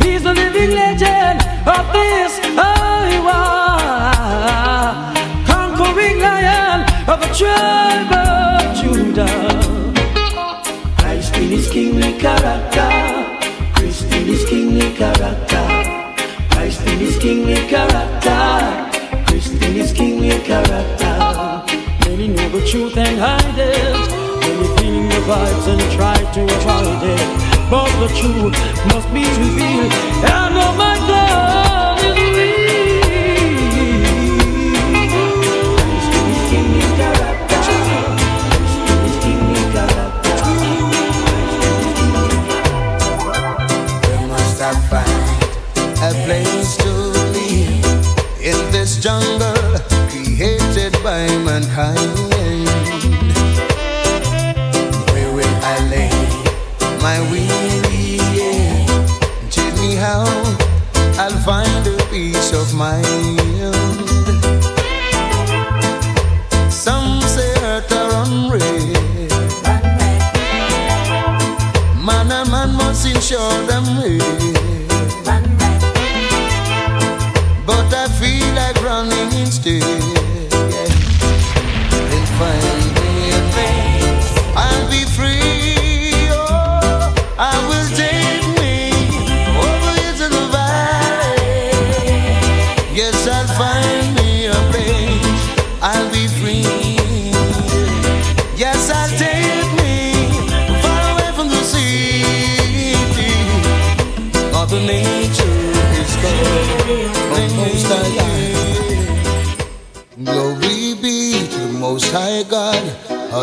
He's 0.04 0.24
the 0.24 0.34
living 0.34 0.72
legend 0.72 1.42
of 1.66 1.86
this 1.94 2.40
Iowa, 2.58 3.42
conquering 5.46 6.20
lion 6.20 6.82
of 7.08 7.20
the 7.22 7.32
tribe 7.40 8.12
of 8.14 8.76
Judah. 8.82 9.50
Christ 10.98 11.36
in 11.38 11.50
his 11.50 11.70
kingly 11.70 12.14
character. 12.20 12.90
Christ 13.74 14.06
in 14.14 14.26
his 14.26 14.46
kingly 14.46 14.92
character 14.94 15.51
character. 17.72 19.24
Christine 19.28 19.78
is 19.78 19.94
king, 19.94 20.20
we 20.20 20.30
character. 20.40 21.16
Many 22.06 22.28
know 22.28 22.50
the 22.50 22.68
truth 22.68 22.98
and 22.98 23.18
hide 23.18 23.58
it. 23.58 23.96
Many 24.44 24.68
feeling 24.76 25.08
the 25.08 25.22
vibes 25.30 25.68
and 25.72 25.82
try 25.96 26.18
to 26.36 26.42
avoid 26.58 27.02
it. 27.16 27.28
But 27.72 27.90
the 28.02 28.10
truth 28.20 28.56
must 28.92 29.08
be 29.14 29.24
revealed. 29.24 29.94
I 30.26 30.50
know 30.54 30.72
my 30.76 30.96
God. 31.08 31.81
by 51.04 51.26
mankind. 51.38 51.98
Where 55.12 55.32
will 55.34 55.56
I 55.64 55.78
lay 55.90 56.12
my 57.02 57.20
weary 57.32 58.18
head? 58.38 58.88
Tell 59.50 59.74
me 59.82 59.96
how 59.96 60.26
I'll 61.18 61.40
find 61.44 61.88
a 61.88 61.98
peace 62.12 62.54
of 62.54 62.74
mind. 62.76 63.06
Some 66.72 67.22
say 67.22 67.52
earth 67.64 67.92
are 67.92 68.12
unreal. 68.24 68.62
Man 72.06 72.32
and 72.32 72.52
man 72.52 72.76
must 72.76 73.06
ensure 73.08 73.66
them. 73.66 73.86
Real. 74.00 74.41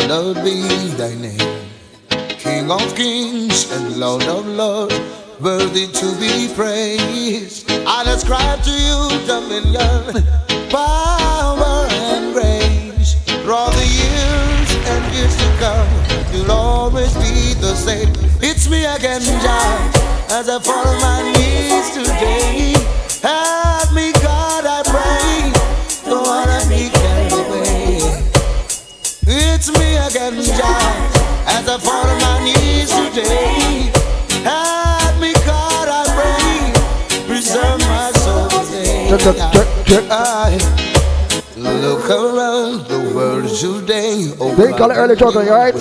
hallowed 0.09 0.43
be 0.43 0.63
thy 0.97 1.15
name. 1.17 1.69
King 2.39 2.71
of 2.71 2.97
kings 2.97 3.71
and 3.73 3.99
Lord 3.99 4.25
of 4.25 4.47
lords, 4.47 4.99
worthy 5.39 5.87
to 5.87 6.07
be 6.19 6.49
praised. 6.55 7.71
I 7.71 8.05
ascribe 8.09 8.63
to 8.63 8.73
you 8.89 9.01
dominion, 9.27 10.25
power, 10.71 11.87
and 12.09 12.33
grace. 12.33 13.17
For 13.45 13.53
all 13.53 13.71
the 13.71 13.89
years 14.01 14.71
and 14.93 15.15
years 15.15 15.37
to 15.37 15.49
come, 15.61 15.93
you'll 16.33 16.53
always 16.53 17.13
be 17.17 17.53
the 17.61 17.75
same. 17.75 18.09
It's 18.41 18.67
me 18.71 18.87
again, 18.87 19.21
John, 19.21 19.79
as 20.31 20.49
I 20.49 20.59
fall 20.59 20.89
on 20.89 21.01
my 21.03 21.21
knees 21.37 21.91
today. 21.91 22.78
I 30.09 30.11
got 30.11 30.33
as 30.33 31.69
I 31.69 31.77
fall 31.77 32.07
on 32.07 32.19
my 32.23 32.41
knees 32.43 32.89
today. 33.13 33.93
Help 34.41 35.21
me, 35.21 35.35
God, 35.45 35.87
I 35.87 36.03
pray, 36.17 36.73
preserve 37.27 37.79
my 37.81 38.11
soul 38.13 38.49
today. 38.65 39.11
Look 41.59 42.09
around 42.09 42.87
the 42.87 43.13
world 43.15 43.51
today. 43.51 44.33
Oh, 44.41 44.55
they 44.55 44.73
call 44.73 44.91
it 44.93 44.95
early 44.95 45.15
talking, 45.15 45.47
right? 45.47 45.75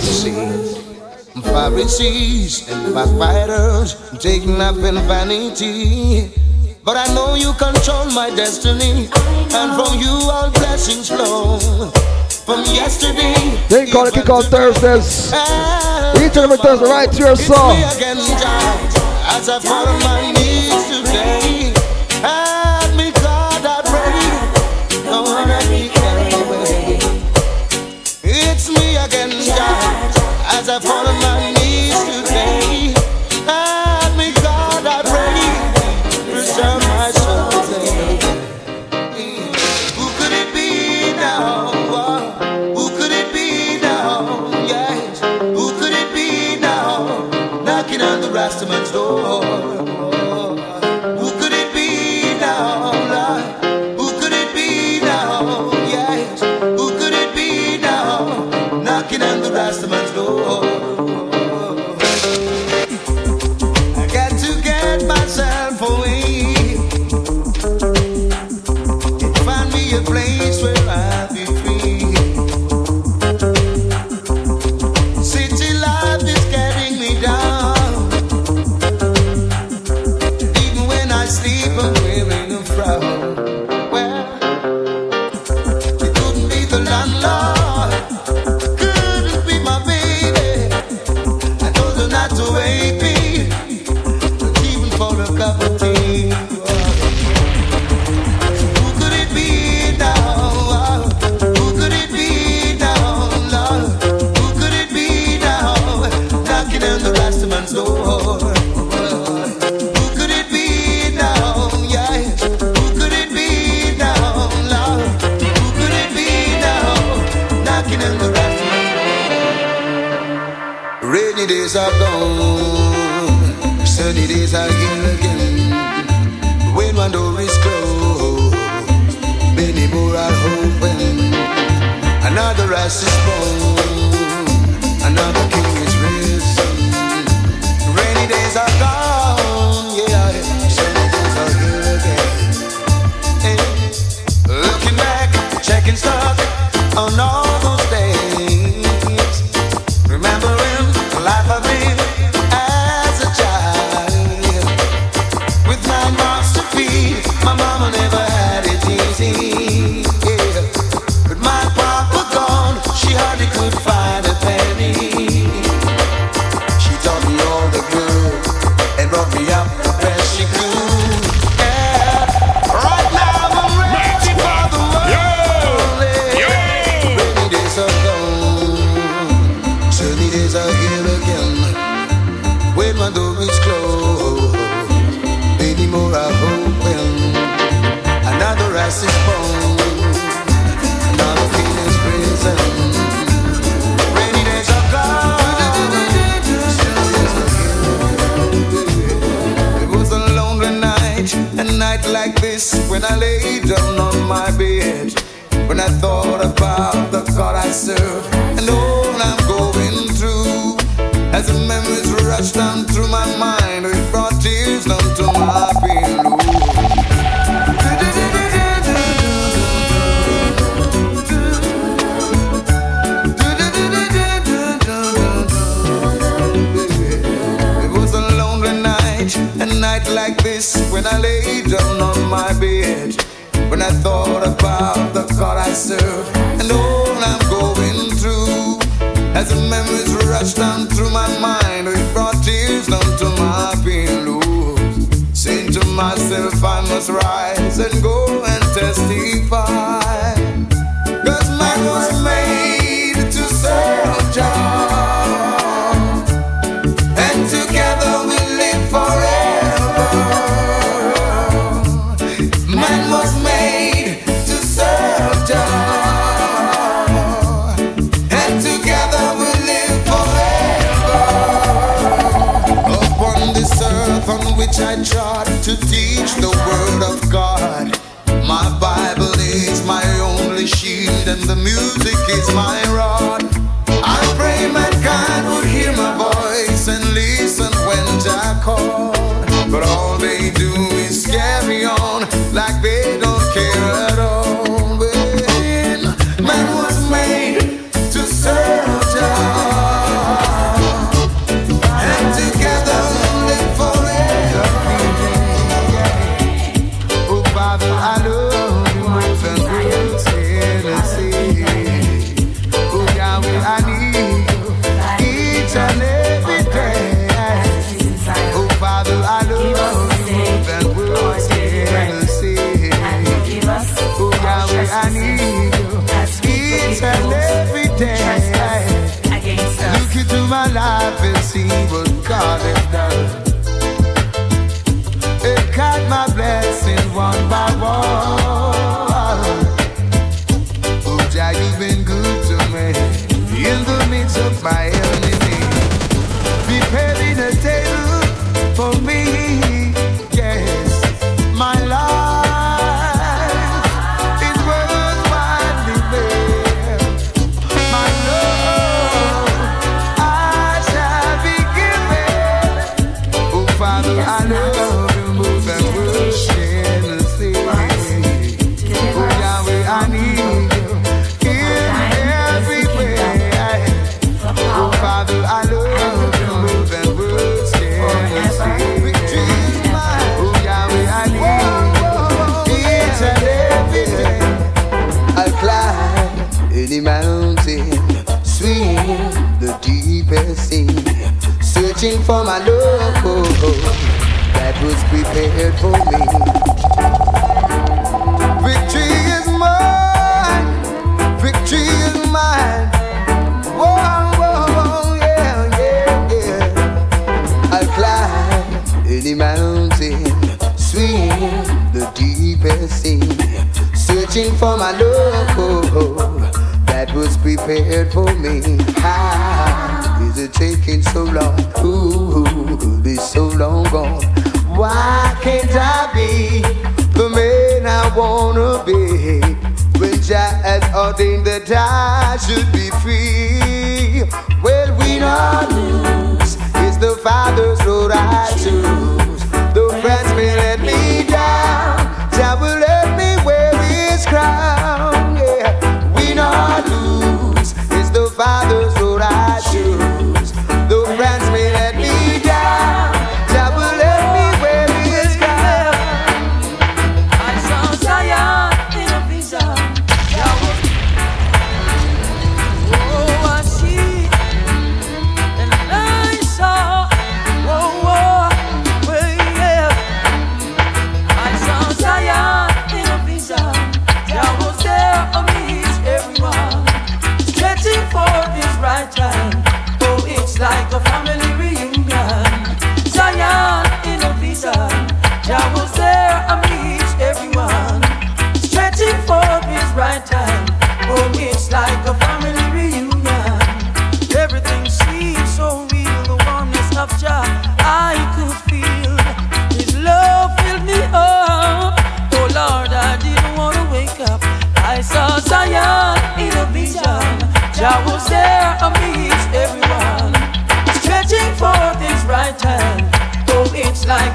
Pharisees 1.44 2.68
and 2.68 2.92
backbiters 2.92 3.94
up 3.94 4.76
in 4.76 4.94
vanity. 5.08 6.30
But 6.84 6.98
I 6.98 7.14
know 7.14 7.34
you 7.34 7.54
control 7.54 8.10
my 8.10 8.28
destiny, 8.28 9.08
and 9.54 9.72
from 9.72 9.98
you 9.98 10.28
all 10.28 10.50
blessings 10.50 11.08
flow 11.08 11.58
from 12.48 12.64
yesterday. 12.64 13.34
They 13.68 13.82
ain't 13.82 13.92
gonna 13.92 14.10
kick 14.10 14.30
on 14.30 14.42
Thursdays. 14.42 15.28
Each 16.16 16.34
and 16.34 16.50
every 16.50 16.56
Thursday, 16.56 16.86
right 16.86 17.12
to 17.12 17.18
your 17.18 17.36
soul. 17.36 17.72
As 19.28 19.50
I 19.50 19.60
fall 19.60 19.86
on 19.86 20.02
my 20.02 20.32
knees 20.32 20.88
today. 20.88 21.77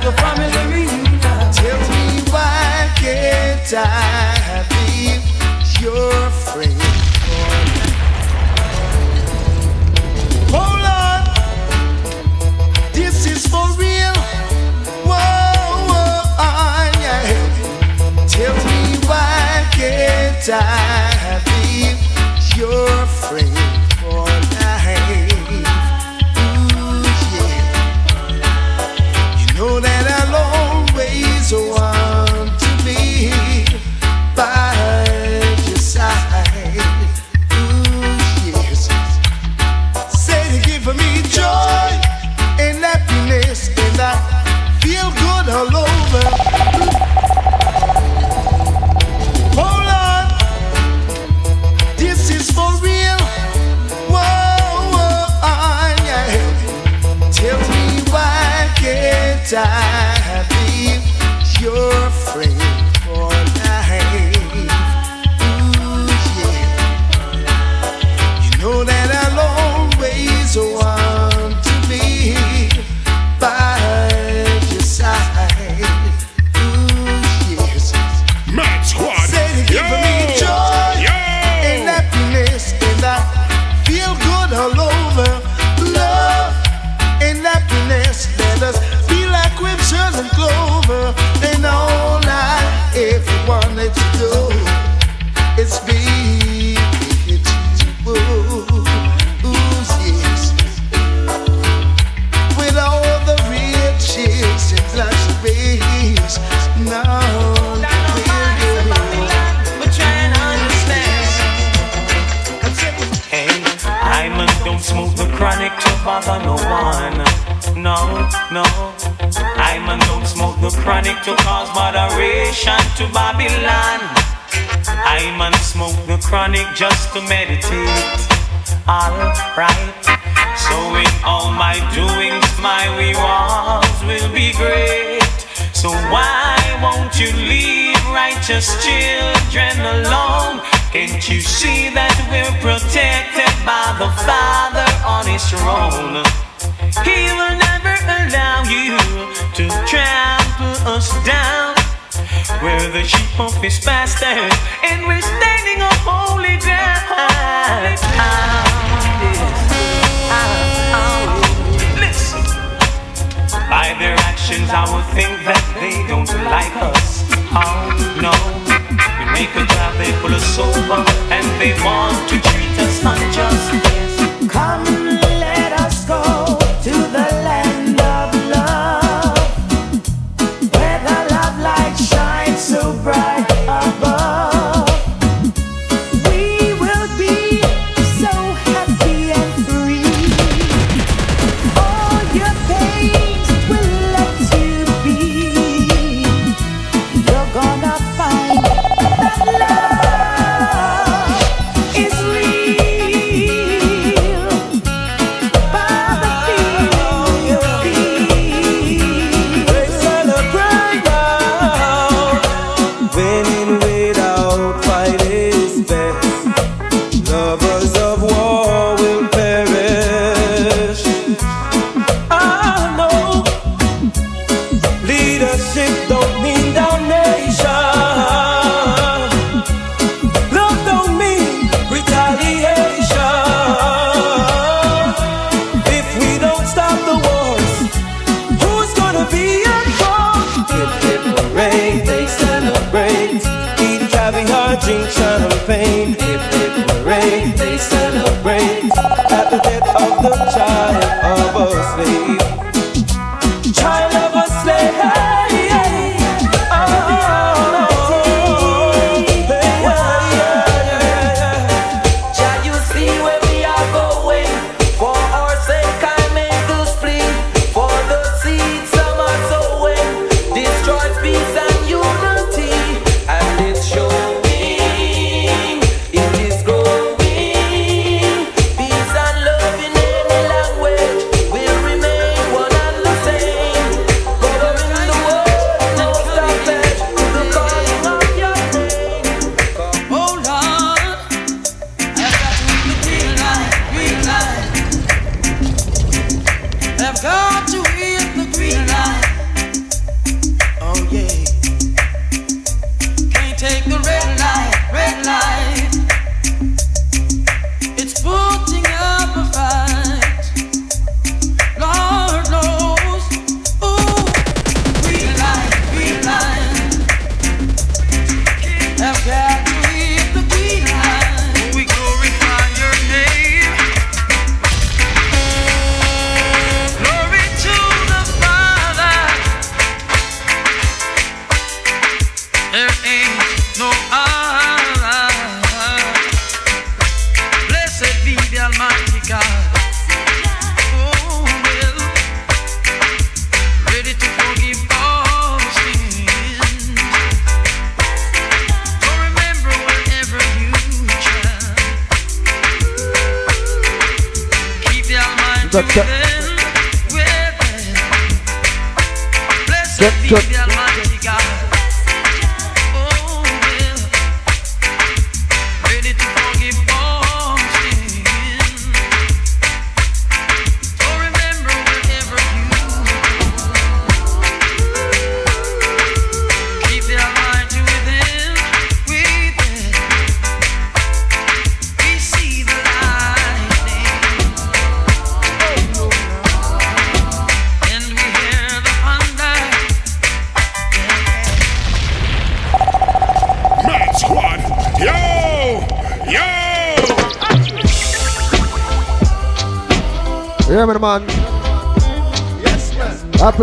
your 0.03 0.11
family 0.13 0.47
reunion. 0.67 1.19
Tell 1.53 1.79
me 1.89 2.21
why 2.29 2.91
can't 2.97 3.73
I 3.73 4.65
be 4.69 5.81
your 5.81 6.29
friend? 6.29 6.82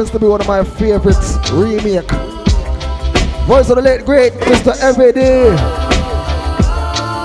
Happens 0.00 0.12
to 0.12 0.18
be 0.18 0.28
one 0.28 0.40
of 0.40 0.48
my 0.48 0.64
favorites 0.64 1.36
remake. 1.52 2.10
Voice 3.44 3.68
of 3.68 3.76
the 3.76 3.82
late 3.82 4.06
great 4.06 4.32
Mr. 4.32 4.74
Everyday. 4.80 5.54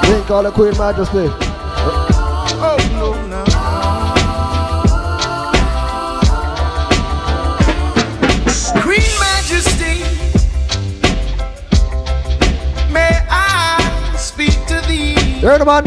Drink 0.03 0.29
all 0.29 0.43
the 0.43 0.51
Queen 0.51 0.77
Majesty. 0.77 1.29
Oh, 2.59 2.75
no, 2.91 3.13
no. 3.31 3.45
Queen 8.81 9.11
Majesty, 9.21 10.03
may 12.91 13.25
I 13.29 14.15
speak 14.17 14.51
to 14.67 14.81
thee? 14.85 15.15
Hear 15.39 15.59
the 15.59 15.63
man? 15.63 15.85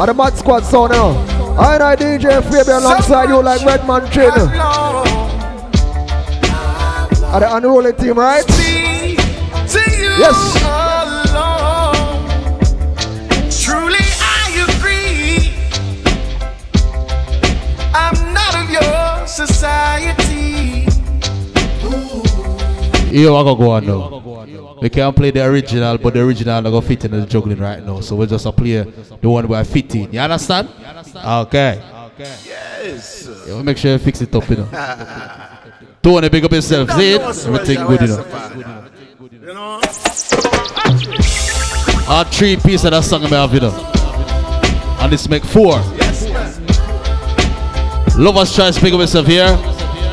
And 0.00 0.08
the 0.08 0.14
Mad 0.14 0.38
Squad 0.38 0.64
sound 0.64 0.92
now. 0.92 1.36
I 1.58 1.74
and 1.74 1.82
I 1.82 1.96
DJ 1.96 2.42
Fabian 2.44 2.78
alongside 2.82 3.28
you 3.28 3.42
like 3.42 3.62
Redman 3.62 4.10
Chin. 4.10 4.85
And 7.36 7.42
the 7.44 7.54
unruly 7.54 7.92
team, 7.92 8.18
right? 8.18 8.42
To 8.48 8.62
you 8.62 9.18
Yes. 10.16 10.56
alone. 10.64 11.92
Truly, 13.50 14.06
I 14.22 14.64
agree. 14.64 15.52
I'm 17.92 18.32
not 18.32 18.54
of 18.56 18.70
your 18.70 19.26
society. 19.26 20.86
Yo, 23.12 23.36
I 23.36 23.42
gotta 23.44 23.58
go 23.62 23.70
on 23.70 23.84
now. 23.86 24.78
We 24.80 24.88
can't 24.88 25.14
play 25.14 25.30
the 25.30 25.44
original, 25.44 25.98
but 25.98 26.14
the 26.14 26.20
original 26.22 26.62
not 26.62 26.70
gonna 26.70 26.80
fit 26.80 27.04
in 27.04 27.10
the 27.10 27.26
juggling 27.26 27.58
right 27.58 27.84
now. 27.84 28.00
So 28.00 28.16
we'll 28.16 28.28
just 28.28 28.46
play 28.56 28.82
the 29.20 29.28
one 29.28 29.46
where 29.46 29.60
I 29.60 29.64
fit 29.64 29.94
in. 29.94 30.10
You 30.10 30.20
understand? 30.20 30.70
Okay. 31.14 31.82
Okay. 32.18 32.34
Yes. 32.46 33.28
Yeah, 33.46 33.54
we'll 33.56 33.62
make 33.62 33.76
sure 33.76 33.92
you 33.92 33.98
fix 33.98 34.22
it 34.22 34.34
up, 34.34 34.48
you 34.48 34.56
know. 34.56 34.68
Tony, 36.06 36.28
big 36.28 36.44
up 36.44 36.52
yourself. 36.52 36.88
See 36.92 37.14
it? 37.14 37.20
Everything 37.20 37.84
good, 37.84 38.00
you 38.02 38.06
know. 38.06 38.24
You 39.42 39.54
know? 39.54 39.80
Three 42.30 42.54
pieces 42.54 42.84
of 42.84 42.92
that 42.92 43.02
song 43.02 43.24
I 43.24 43.28
have, 43.30 43.52
you 43.52 43.58
know. 43.58 43.74
And 45.00 45.12
this 45.12 45.28
make 45.28 45.42
four. 45.44 45.72
Yes, 45.98 46.28
man. 46.28 48.22
Lovers 48.22 48.54
try 48.54 48.68
to 48.68 48.72
speak 48.72 48.94
up 48.94 49.00
yourself 49.00 49.26
here. 49.26 49.48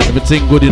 Everything 0.08 0.48
good, 0.48 0.64
you 0.64 0.72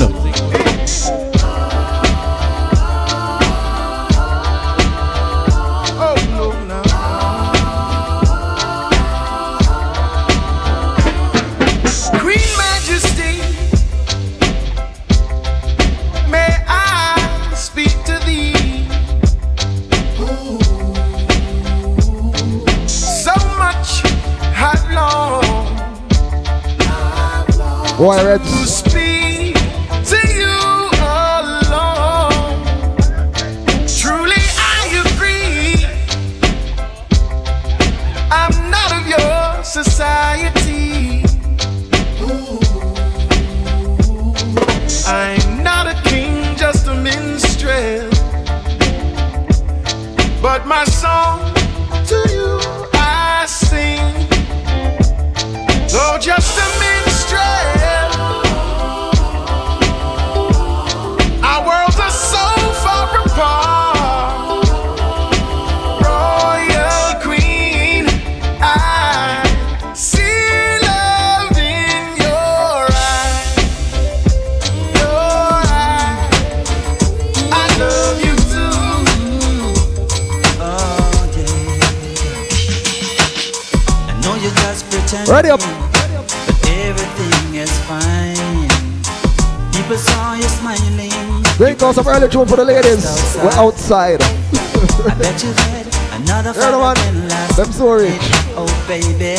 Outside. 93.92 94.22
I 94.24 95.16
bet 95.20 95.44
you 95.44 95.52
had 95.52 95.86
another 96.22 96.54
man? 96.54 96.96
than 96.96 97.28
last. 97.28 97.58
Them 97.58 97.72
so 97.74 97.92
rich. 97.96 98.14
Oh 98.56 98.66
baby. 98.88 99.36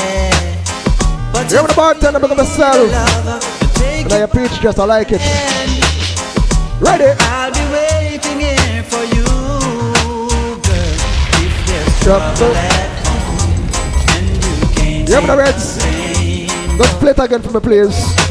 But 1.32 1.50
Hear 1.50 1.62
the 1.62 1.72
bartender 1.74 2.20
become 2.20 2.36
myself. 2.36 2.92
And 2.92 4.12
I 4.12 4.26
peach 4.26 4.60
just 4.60 4.78
I 4.78 4.84
like 4.84 5.08
it. 5.10 5.22
Ready? 6.82 7.16
I'll 7.32 7.50
be 7.50 7.64
waiting 7.72 8.40
here 8.40 8.82
for 8.82 9.04
you, 9.16 9.24
girl. 10.60 11.00
If 11.40 11.54
there's 11.66 12.00
trouble 12.02 12.54
at 12.54 13.06
home 13.08 13.48
and 14.12 14.28
you 14.44 14.54
can't 14.76 15.08
Yeah, 15.08 15.20
the 15.24 15.34
Reds. 15.34 15.78
Let's 16.78 16.94
play 16.98 17.12
it 17.12 17.18
again 17.18 17.40
for 17.40 17.52
me, 17.52 17.60
please. 17.60 18.22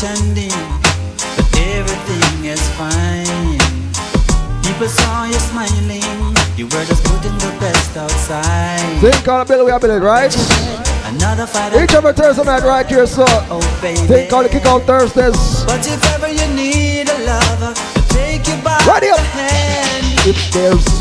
Pretending, 0.00 0.48
but 1.36 1.58
everything 1.58 2.44
is 2.46 2.60
fine. 2.80 3.58
People 4.64 4.88
saw 4.88 5.24
you 5.26 5.34
smiling, 5.34 6.00
you 6.56 6.64
were 6.64 6.84
just 6.86 7.04
putting 7.04 7.36
the 7.36 7.54
best 7.60 7.96
outside. 7.98 8.80
Think 9.00 9.28
on 9.28 9.40
the 9.40 9.44
bill 9.44 9.64
we 9.66 9.70
have 9.70 9.84
it, 9.84 9.88
right? 10.00 10.34
Another 11.04 11.46
fight. 11.46 11.74
Each 11.74 11.92
every 11.94 12.14
Thursday 12.14 12.44
night 12.44 12.62
right 12.62 12.86
here, 12.86 13.06
so 13.06 13.24
oh, 13.28 13.78
baby. 13.82 13.98
think 14.06 14.32
on 14.32 14.44
the 14.44 14.48
kick 14.48 14.64
out 14.64 14.82
Thursdays. 14.84 15.64
But 15.66 15.86
if 15.86 16.02
ever 16.14 16.30
you 16.30 16.48
need 16.54 17.10
a 17.10 17.18
lover 17.26 17.74
to 17.74 18.08
take 18.08 18.46
you 18.48 18.56
by 18.64 18.82
Ready 18.88 19.08
the 19.08 19.12
up. 19.12 19.20
hand, 19.20 20.26
If 20.26 20.50
there's 20.52 20.99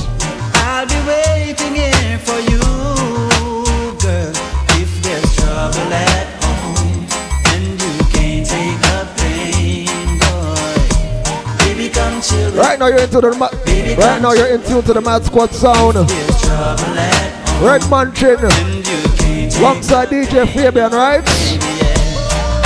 Right 12.80 12.92
now 12.92 12.96
you're 12.96 13.04
into 13.04 13.20
the 13.20 13.36
ma- 13.36 13.50
right 14.02 14.22
now 14.22 14.32
you're 14.32 14.48
in 14.48 14.64
tune 14.64 14.82
to 14.84 14.94
the 14.94 15.02
Mad 15.02 15.26
Squad 15.26 15.52
sound. 15.52 15.96
Redman 17.62 18.14
Chin 18.14 18.38
alongside 19.60 20.08
DJ 20.08 20.48
Fabian, 20.48 20.92
right? 20.94 21.26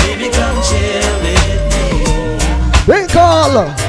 Baby, 0.05 0.29
come 0.29 0.61
chill 0.61 1.19
with 1.23 1.65
me. 1.73 3.01
Big 3.01 3.09
call. 3.09 3.82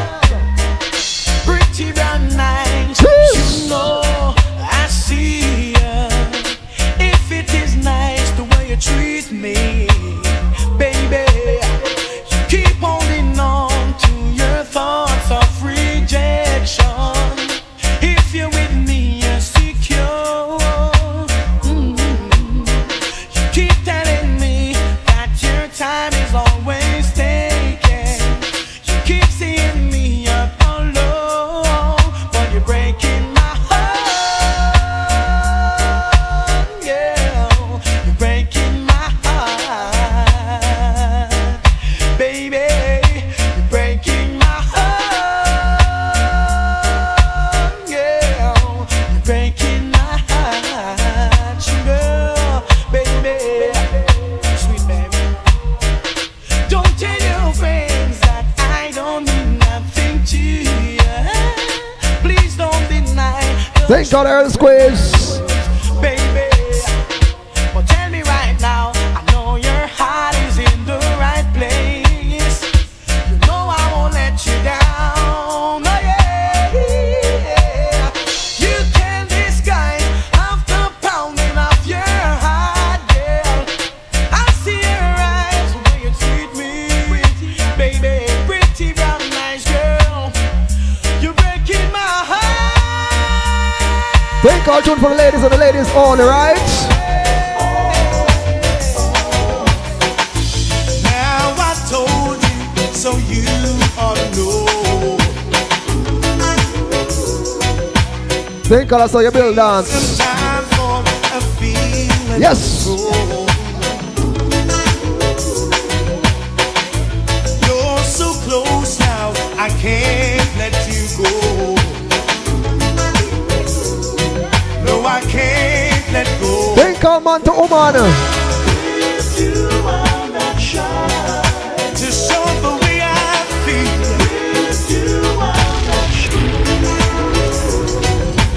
Saw 109.06 109.18
you 109.20 109.30
build 109.30 109.56
dance. 109.56 110.13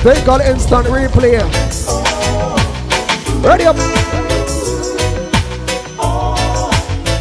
Thank 0.07 0.25
God 0.25 0.39
instant 0.39 0.87
replay. 0.87 1.35
Ready 3.43 3.65
up. 3.65 3.75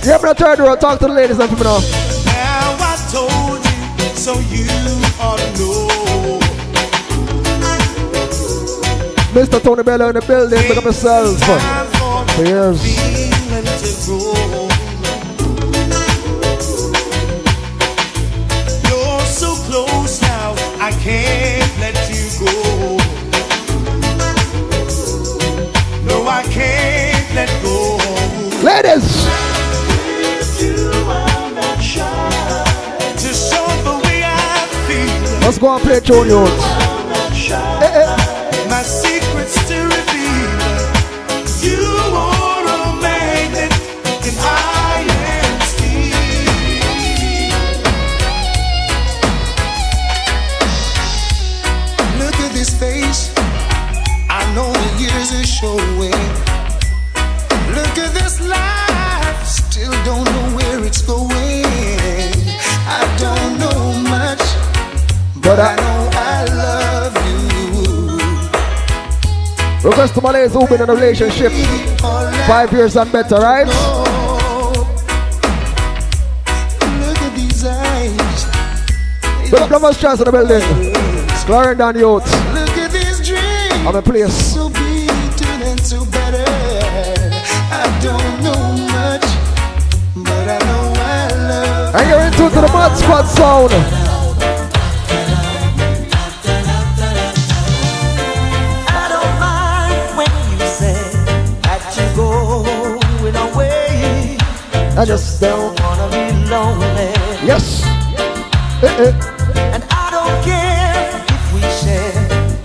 Yeah, 0.04 0.18
I'm 0.22 0.36
third 0.36 0.60
row. 0.60 0.76
Talk 0.76 1.00
to 1.00 1.08
the 1.08 1.12
ladies 1.12 1.40
and 1.40 1.50
people 1.50 1.64
now. 1.64 1.80
Now 2.26 2.76
I 2.78 2.94
told 3.10 3.58
you, 3.58 4.14
so 4.14 4.38
you 4.38 4.68
ought 5.18 5.40
to 5.40 5.46
know. 5.58 6.38
Mr. 9.34 9.60
Tony 9.60 9.82
Bella 9.82 10.10
in 10.10 10.14
the 10.14 10.20
building. 10.20 10.62
Pick 10.62 10.76
up 10.76 10.84
yourself. 10.84 11.40
For 12.36 12.44
Let's 35.58 35.62
go 35.62 35.78
and. 35.78 36.85
To 70.16 70.22
my 70.22 70.30
ladies 70.30 70.54
who've 70.54 70.66
been 70.66 70.80
in 70.80 70.88
a 70.88 70.94
relationship 70.94 71.52
five 72.48 72.72
years 72.72 72.96
and 72.96 73.12
better, 73.12 73.36
right? 73.36 73.66
Look 77.04 77.18
at 77.18 77.34
these 77.36 77.62
eyes. 77.66 78.46
Put 79.50 79.60
up 79.60 79.68
Plumbers 79.68 80.00
Chance 80.00 80.20
in 80.20 80.24
the 80.24 80.32
building. 80.32 80.94
Clarendon 81.44 81.96
Youth. 81.96 82.24
Look 82.54 82.78
at 82.78 82.92
these 82.92 83.28
dreams. 83.28 83.86
I'm 83.86 83.94
a 83.94 84.00
place. 84.00 84.54
So 84.54 84.70
beaten 84.70 85.62
and 85.62 85.80
so 85.80 86.02
better. 86.06 86.44
I 87.70 87.84
don't 88.00 88.42
know 88.42 88.72
much, 88.88 89.26
but 90.24 90.48
I 90.48 90.58
know 90.64 90.92
I 90.96 91.28
love. 91.46 91.94
And 91.94 92.08
you're 92.08 92.22
into 92.22 92.48
to 92.54 92.60
the 92.62 92.72
Mad 92.72 92.96
Squad 92.96 93.26
sound. 93.26 93.95
I 104.98 105.04
just 105.04 105.42
don't 105.42 105.78
wanna 105.80 106.08
be 106.08 106.32
lonely. 106.48 107.12
Yes. 107.44 107.84
Eh, 108.82 109.04
eh. 109.04 109.12
And 109.74 109.84
I 109.90 110.08
don't 110.10 110.36
care 110.42 111.20
if 111.28 111.52
we 111.52 111.60
share 111.60 112.16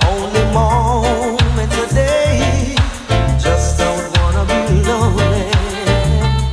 only 0.07 0.43
moments 0.53 1.75
a 1.75 1.93
day. 1.93 2.75
Just 3.37 3.77
don't 3.79 4.07
wanna 4.17 4.45
be 4.45 4.81
lonely. 4.87 5.51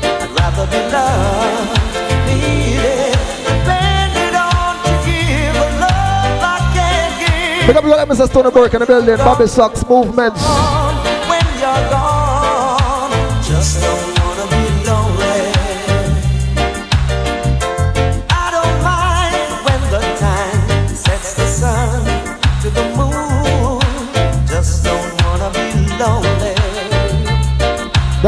I'd 0.03 0.33
rather 0.35 0.67
be 0.67 0.83
loved, 0.91 1.79
needed, 2.27 3.15
depended 3.47 4.35
on 4.35 4.83
to 4.83 4.93
give 5.07 5.55
a 5.55 5.69
love 5.79 6.43
I 6.43 6.59
can't 6.75 7.13
give. 7.21 7.67
Pick 7.67 7.77
up 7.77 7.85
your 7.85 7.99
Mr. 8.05 8.27
Stony 8.29 8.51
Burke 8.51 8.75
in 8.75 8.81
the 8.81 8.87
building. 8.87 9.17
Bobby 9.19 9.47
Socks 9.47 9.87
Movements. 9.89 10.43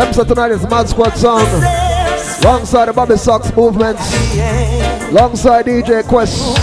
So 0.01 0.25
tonight 0.25 0.51
is 0.51 0.63
Mad 0.69 0.89
Squad 0.89 1.11
Sound. 1.11 1.47
Alongside 2.43 2.87
the 2.87 2.93
Bobby 2.93 3.17
Sox 3.17 3.55
movements. 3.55 4.01
Alongside 5.11 5.67
DJ 5.67 6.03
Quest. 6.09 6.57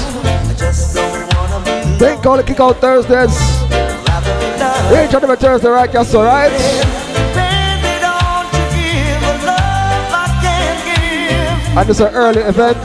Think 1.99 2.25
all 2.25 2.35
the 2.35 2.43
kick 2.43 2.59
out 2.59 2.81
Thursdays. 2.81 3.31
Each 4.91 5.13
and 5.13 5.23
every 5.23 5.37
Thursday, 5.37 5.69
right? 5.69 5.93
Yes, 5.93 6.13
alright? 6.15 6.51
And 11.77 11.89
it's 11.89 11.99
an 11.99 12.13
early 12.13 12.41
event. 12.41 12.77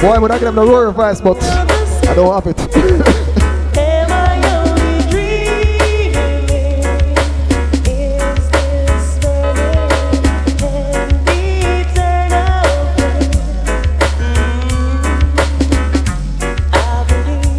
Boy, 0.00 0.12
I'm 0.12 0.22
not 0.22 0.38
give 0.38 0.42
them 0.42 0.54
the 0.54 0.64
roaring 0.64 0.94
voice, 0.94 1.20
but 1.20 1.42
I 1.42 2.14
don't 2.14 2.32
have 2.32 2.46
it. 2.46 3.24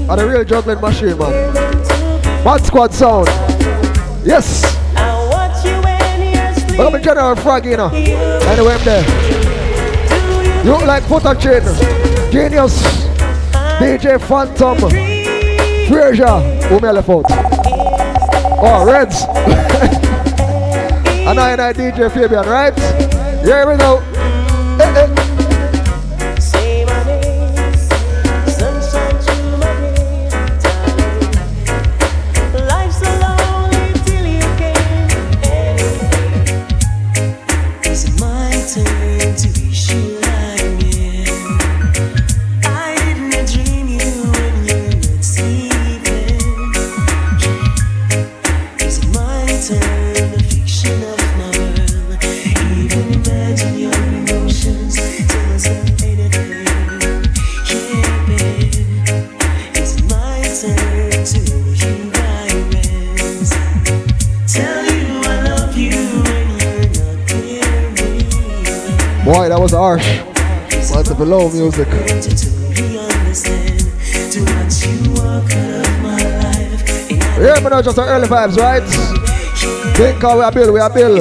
And 0.09 0.19
the 0.19 0.27
real 0.27 0.43
juggling 0.43 0.81
machine, 0.81 1.17
man. 1.19 1.53
Mad 2.43 2.65
Squad 2.65 2.93
Sound. 2.93 3.27
Yes. 4.25 4.63
But 6.75 6.87
I'm 6.87 6.95
a 6.95 6.99
general 6.99 7.35
frog, 7.35 7.65
you 7.65 7.77
know. 7.77 7.89
Anyway, 7.89 8.73
I'm 8.73 8.85
there. 8.85 10.65
You 10.65 10.71
look 10.71 10.85
like 10.85 11.03
Photo 11.03 11.35
Chin. 11.35 12.08
Genius. 12.31 12.81
DJ 13.79 14.21
Phantom. 14.21 14.77
Frazier. 15.87 16.39
Who 16.67 16.79
me? 16.79 17.25
Oh, 18.61 18.85
Reds. 18.85 19.23
and 21.27 21.39
I 21.39 21.51
and 21.51 21.61
I 21.61 21.73
DJ 21.73 22.11
Fabian, 22.13 22.45
right? 22.45 22.77
Here 23.43 23.67
we 23.67 23.77
go. 23.77 24.08
Boy, 69.29 69.47
that 69.47 69.59
was 69.59 69.73
harsh. 69.73 70.01
What's 70.89 71.07
the 71.07 71.13
below 71.15 71.51
music? 71.51 71.87
Yeah, 77.37 77.59
but 77.61 77.69
not 77.69 77.83
just 77.83 77.95
the 77.95 78.05
early 78.07 78.27
vibes, 78.27 78.57
right? 78.57 78.81
Think 79.95 80.19
how 80.19 80.35
we 80.35 80.43
are 80.43 80.51
build, 80.51 80.73
we 80.73 80.79
are 80.79 80.91
feel. 80.91 81.17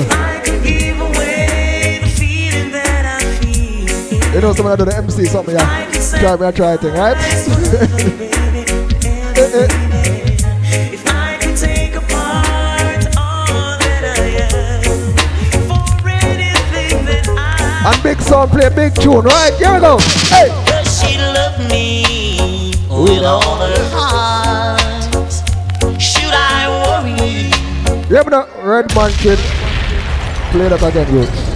You 4.32 4.40
know, 4.40 4.54
someone 4.54 4.78
do 4.78 4.86
the 4.86 4.96
MC 4.96 5.26
something, 5.26 5.54
yeah. 5.54 5.90
Try 6.18 6.36
me, 6.36 6.46
I 6.46 6.50
try 6.50 6.76
thing, 6.78 6.94
right? 6.94 8.14
big 18.08 18.22
sound 18.22 18.50
play 18.50 18.70
big 18.70 18.94
tune, 18.94 19.22
right? 19.22 19.52
Here 19.58 19.74
we 19.74 19.80
go. 19.80 19.98
Hey! 20.32 20.48
Does 20.64 20.88
she 20.98 21.18
love 21.18 21.58
me 21.68 22.72
with 22.88 23.22
all 23.22 23.56
her 23.56 23.84
heart? 23.92 24.80
Should 26.00 26.32
I 26.32 26.68
worry? 26.86 27.50
Yeah, 28.08 28.22
but 28.22 28.30
the 28.30 28.66
Red 28.66 28.94
Man 28.94 29.10
Kid. 29.12 29.38
Play 30.52 30.68
that 30.68 30.82
again, 30.82 31.10
good. 31.10 31.47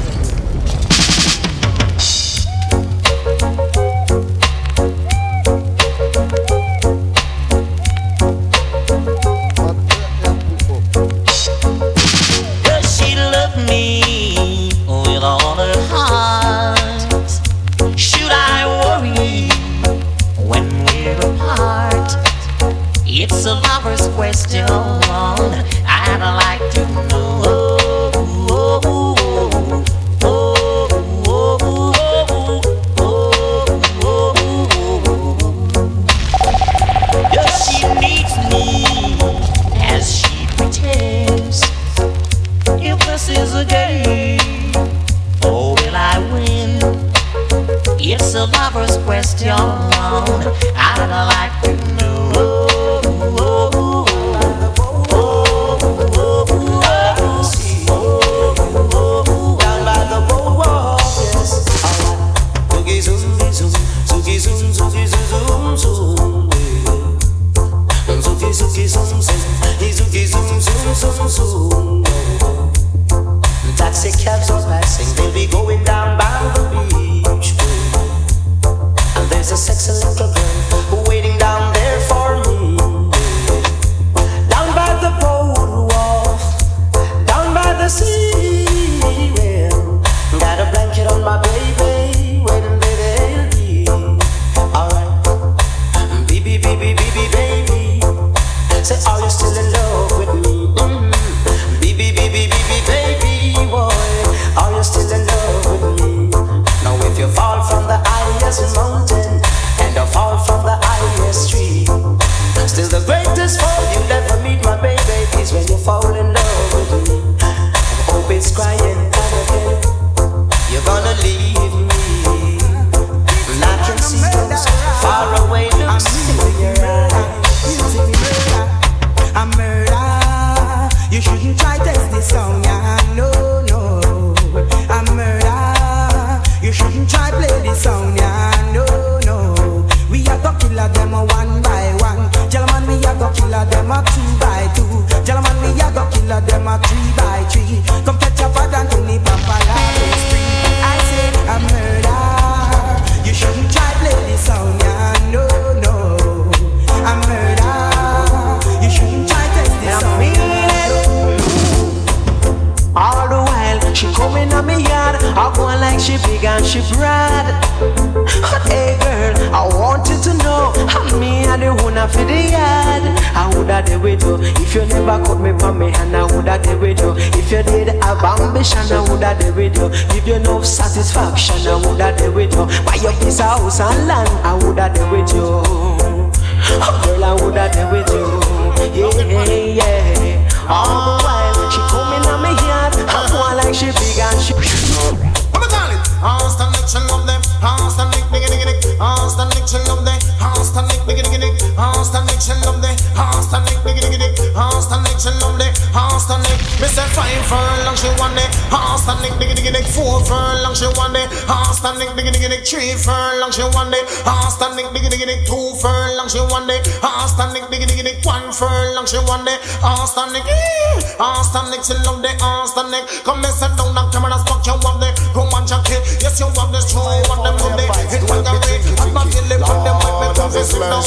Furlong 218.52 219.06
she 219.06 219.18
want 219.24 219.48
it. 219.48 219.60
Austin 219.82 220.32
Nick, 220.32 220.44
eh. 220.46 221.16
Austin 221.18 221.70
Nick, 221.70 221.82
she 221.84 221.94
love 222.04 222.22
the 222.22 222.30
Austin 222.40 222.90
Nick. 222.90 223.08
Come 223.24 223.44
and 223.44 223.54
sit 223.54 223.72
down, 223.76 223.94
now 223.94 224.10
come 224.12 224.24
and 224.28 224.36
fuck 224.46 224.64
you 224.66 224.76
up 224.76 225.00
there. 225.00 225.14
Go 225.34 225.48
on, 225.52 225.66
Jackie. 225.66 225.98
Yes, 226.20 226.38
you 226.40 226.46
want 226.54 226.72
this 226.72 226.92
true. 226.92 227.00
Want 227.00 227.42
them 227.44 227.56
on 227.56 227.72
the 227.76 227.84
in 228.12 228.22
one 228.28 228.44
gallery. 228.44 228.78
I'm 229.00 229.12
not 229.12 229.26
dealing 229.32 229.60
with 229.60 229.80
them. 229.84 229.96
Make 230.00 230.16
me 230.20 230.28
come 230.36 230.50
visit 230.52 230.78
down. 230.78 231.02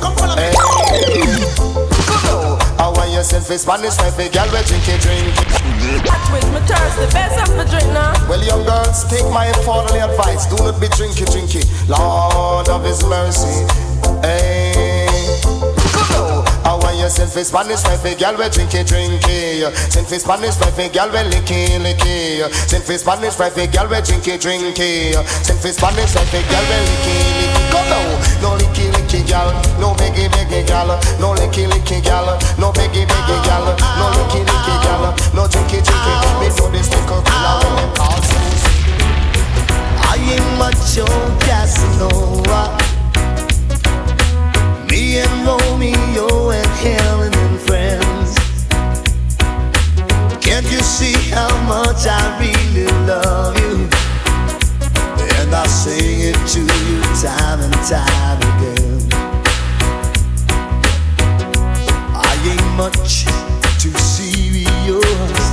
Come 0.00 0.14
follow 0.16 0.36
me. 0.36 0.48
How 2.76 2.92
are 2.92 3.08
you 3.08 3.22
send 3.22 3.44
for 3.44 3.56
Spanish 3.58 3.96
wife, 3.98 4.18
a 4.18 4.28
girl 4.28 4.46
we 4.52 4.60
drink 4.68 4.86
it, 4.86 5.00
drink 5.00 5.32
Watch 6.06 6.28
with 6.30 6.44
me 6.52 6.60
thirsty, 6.68 7.06
best 7.12 7.40
of 7.40 7.56
the 7.56 7.64
drink 7.64 7.88
now. 7.92 8.12
Well, 8.28 8.42
young 8.44 8.64
girls, 8.64 9.04
take 9.08 9.24
my 9.32 9.50
fatherly 9.64 10.00
advice. 10.00 10.46
Do 10.46 10.56
not 10.56 10.80
be 10.80 10.86
drinky, 10.88 11.24
drinky. 11.24 11.64
Lord 11.88 12.68
of 12.68 12.84
His 12.84 13.02
mercy. 13.04 13.66
Hey. 14.22 14.65
Are 17.06 17.08
send 17.08 17.30
for 17.30 17.44
Spanish 17.44 17.84
wife, 17.84 18.02
a 18.02 18.18
girl 18.18 18.34
we 18.34 18.50
drink 18.50 18.74
it, 18.74 18.82
drink 18.90 19.22
it. 19.30 19.70
Send 19.94 20.10
for 20.10 20.18
Spanish 20.18 20.58
wife, 20.58 20.74
a 20.74 20.90
girl 20.90 21.06
we 21.14 21.22
licky, 21.30 21.78
licky. 21.78 22.50
Send 22.66 22.82
for 22.82 22.98
Spanish 22.98 23.38
wife, 23.38 23.56
a 23.56 23.66
girl 23.70 23.86
we 23.86 24.02
drink 24.02 24.26
it, 24.26 24.40
drink 24.42 24.74
it. 24.74 25.14
Send 25.46 25.54
for 25.62 25.70
Spanish 25.70 26.18
wife, 26.18 26.34
a 26.34 26.42
girl 26.50 26.66
we 26.66 26.78
licky, 26.82 27.14
licky. 27.38 27.70
Go 27.70 27.78
now, 27.86 28.02
no 28.42 28.58
licky, 28.58 28.90
licky, 28.90 29.22
gal. 29.22 29.54
No 29.78 29.94
biggie, 29.94 30.26
biggie, 30.34 30.66
gal. 30.66 30.98
No 31.22 31.30
licky, 31.38 31.70
licky, 31.70 32.02
gal. 32.02 32.26
No 32.58 32.74
biggie, 32.74 33.06
biggie, 33.06 33.38
gal. 33.46 33.70
No 34.02 34.10
licky, 34.10 34.42
licky, 34.42 34.74
gal. 34.82 35.06
No 35.30 35.46
drinky, 35.46 35.78
drinky. 35.86 36.10
Me 36.42 36.50
know 36.58 36.66
this 36.74 36.90
liquor 36.90 37.22
killer 37.22 37.54
when 37.62 37.86
them 37.86 37.90
call 37.94 38.18
I 40.10 40.18
ain't 40.26 40.58
much 40.58 40.98
on 40.98 41.38
Casanova. 41.38 42.75
Me 44.96 45.18
and 45.18 45.46
Romeo 45.46 46.48
and 46.48 46.66
Helen 46.80 47.34
and 47.34 47.60
friends. 47.60 48.32
Can't 50.40 50.64
you 50.72 50.80
see 50.80 51.12
how 51.34 51.52
much 51.68 52.06
I 52.06 52.22
really 52.40 52.86
love 53.04 53.60
you? 53.60 53.76
And 55.36 55.54
I 55.54 55.66
sing 55.66 56.20
it 56.20 56.38
to 56.54 56.60
you 56.60 57.02
time 57.20 57.60
and 57.60 57.74
time 57.84 58.40
again. 58.52 58.96
I 62.16 62.32
ain't 62.52 62.70
much 62.78 63.26
too 63.78 63.92
serious. 64.00 65.44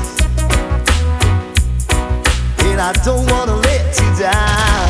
And 2.60 2.80
I 2.80 2.94
don't 3.03 3.30
wanna 3.30 3.57
let 3.57 3.99
you 3.99 4.24
down. 4.24 4.82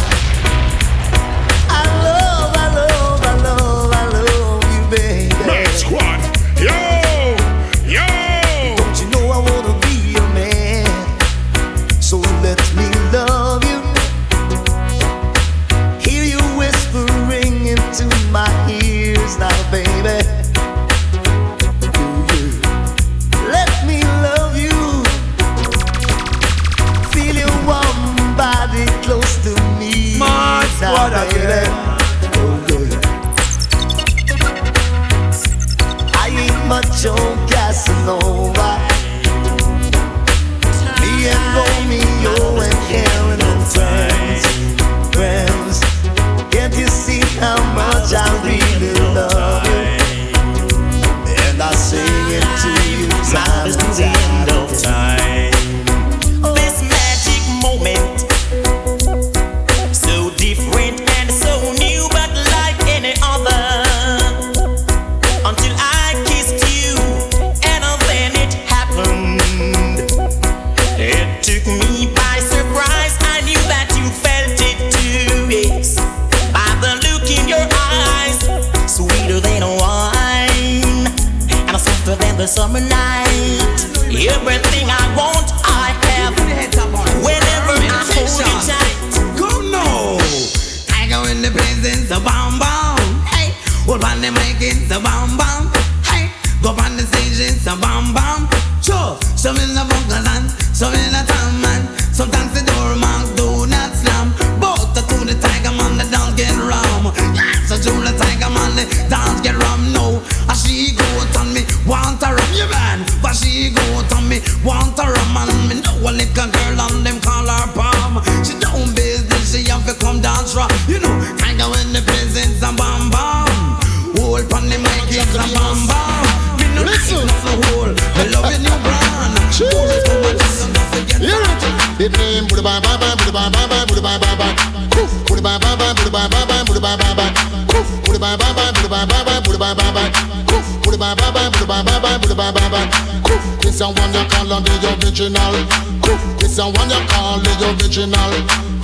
You 144.53 144.57
on 144.57 144.63
the 144.63 144.89
original 145.01 145.53
Koof 146.01 146.21
This 146.39 146.57
a 146.59 146.65
one 146.65 146.89
you 146.89 147.01
call 147.09 147.39
the 147.39 147.51
original 147.73 148.31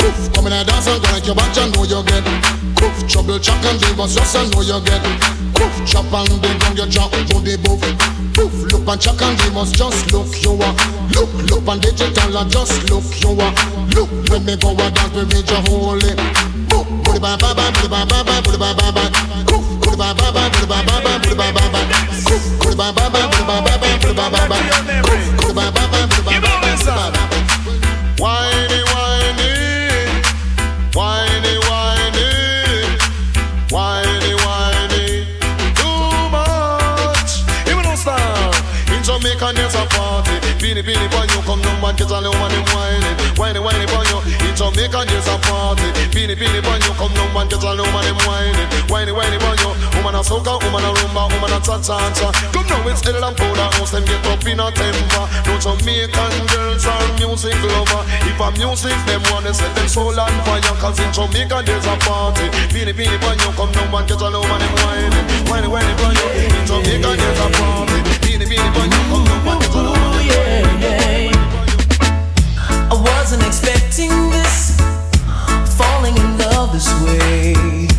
Koof 0.02 0.34
Come 0.34 0.48
in 0.48 0.54
and 0.54 0.68
dance 0.68 0.88
and 0.88 1.02
go 1.04 1.12
like 1.12 1.26
your 1.26 1.36
back 1.36 1.54
you 1.56 1.70
know 1.70 1.84
you 1.86 2.02
get 2.10 2.26
Koof 2.74 2.96
Trouble 3.10 3.40
chuck 3.40 3.62
and 3.66 3.78
leave 3.82 4.00
us 4.00 4.16
just 4.16 4.34
you 4.34 4.50
know 4.50 4.62
you 4.62 4.80
get 4.82 5.04
Koof 5.54 5.74
Chop 5.86 6.10
and 6.14 6.42
big 6.42 6.64
on 6.66 6.76
your 6.76 6.88
jump 6.88 7.14
to 7.14 7.38
the 7.46 7.58
buff 7.62 7.82
Poof 8.34 8.54
Look 8.72 8.88
and 8.88 9.02
chuck 9.02 9.22
and 9.22 9.38
leave 9.44 9.58
us 9.58 9.72
just 9.72 10.12
look 10.12 10.30
you 10.42 10.58
are 10.58 10.76
Look 11.14 11.30
look 11.50 11.68
on 11.68 11.80
digital 11.80 12.38
and 12.38 12.50
just 12.50 12.90
look 12.90 13.06
you 13.22 13.34
are. 13.38 13.54
Look 13.94 14.10
when 14.30 14.46
me 14.46 14.56
go 14.58 14.72
a 14.74 14.90
dance 14.90 15.34
reach 15.34 15.52
a 15.52 15.60
holy. 15.70 16.14
Boop, 16.70 16.86
booty 17.04 17.20
ba 17.20 17.36
ba 17.38 17.54
ba, 17.54 17.72
booty 17.74 17.90
ba 17.90 18.06
ba 18.06 18.24
ba, 18.24 18.42
booty 18.42 18.58
ba 18.58 18.74
ba 18.78 18.92
ba. 18.94 19.49
Ba 20.10 20.16
ba 20.16 20.42
ba, 20.42 20.50
ba. 24.50 24.60
Too 35.78 36.30
much. 36.32 37.44
Even 37.68 37.84
no 37.84 37.96
stop. 37.96 38.56
In 38.90 39.04
Jamaica, 39.04 39.54
there's 39.54 39.76
a 39.76 39.86
party. 39.94 40.32
Beanie, 40.60 40.84
beanie, 40.84 41.10
boy, 41.12 41.26
you 41.34 41.42
come 41.46 41.62
down, 41.62 41.82
man, 41.82 41.96
get 41.96 42.10
a 42.10 42.20
little 42.20 42.49
In 44.80 44.88
Jamaica, 44.88 45.12
there's 45.12 45.28
a 45.28 45.36
party. 45.44 45.84
Beanie, 46.16 46.40
beanie, 46.40 46.64
boy, 46.64 46.80
you 46.80 46.96
come 46.96 47.12
down, 47.12 47.28
man, 47.36 47.52
get 47.52 47.60
a 47.60 47.68
little 47.76 47.84
money 47.92 48.16
whining. 48.24 48.64
Whiny, 48.88 49.12
whiny, 49.12 49.36
boy, 49.36 49.52
you. 49.60 49.76
Woman 50.00 50.16
a 50.16 50.24
soca, 50.24 50.56
woman 50.56 50.88
a 50.88 50.96
rumba, 50.96 51.28
woman 51.36 51.52
a 51.52 51.60
cha-cha-cha. 51.60 52.32
Come 52.56 52.64
now, 52.64 52.88
it's 52.88 53.04
Ellen 53.04 53.28
and 53.28 53.36
Powder 53.36 53.68
House, 53.76 53.92
them 53.92 54.08
get 54.08 54.24
up 54.24 54.40
in 54.48 54.56
a 54.56 54.72
temper. 54.72 55.26
No 55.52 55.60
Jamaican 55.60 56.32
girls 56.48 56.88
are 56.88 57.12
music 57.20 57.60
lover. 57.60 58.08
If 58.24 58.40
a 58.40 58.48
music, 58.56 58.96
them 59.04 59.20
wanna 59.28 59.52
set 59.52 59.76
them 59.76 59.88
soul 59.92 60.16
on 60.16 60.32
fire. 60.48 60.64
Cause 60.80 61.00
in 61.04 61.12
Jamaica, 61.12 61.60
there's 61.68 61.84
a 61.84 62.00
party. 62.00 62.48
Beanie, 62.72 62.96
beanie, 62.96 63.20
boy, 63.20 63.36
you 63.36 63.52
come 63.60 63.76
down, 63.76 63.92
man, 63.92 64.08
get 64.08 64.24
a 64.24 64.32
little 64.32 64.48
money 64.48 64.70
whining. 64.80 65.28
Whiny, 65.52 65.68
whiny, 65.68 65.94
boy, 66.00 66.16
you. 66.16 66.56
In 66.56 66.64
Jamaica, 66.64 67.20
there's 67.20 67.42
a 67.44 67.48
party. 67.52 68.00
Beanie, 68.24 68.48
beanie, 68.48 68.72
boy, 68.72 68.88
you 68.88 69.02
come 69.12 69.28
down, 69.28 69.44
man, 69.44 69.60
get 69.60 69.76
a 69.76 69.82
little 69.84 69.99
this 76.80 77.02
way. 77.04 77.99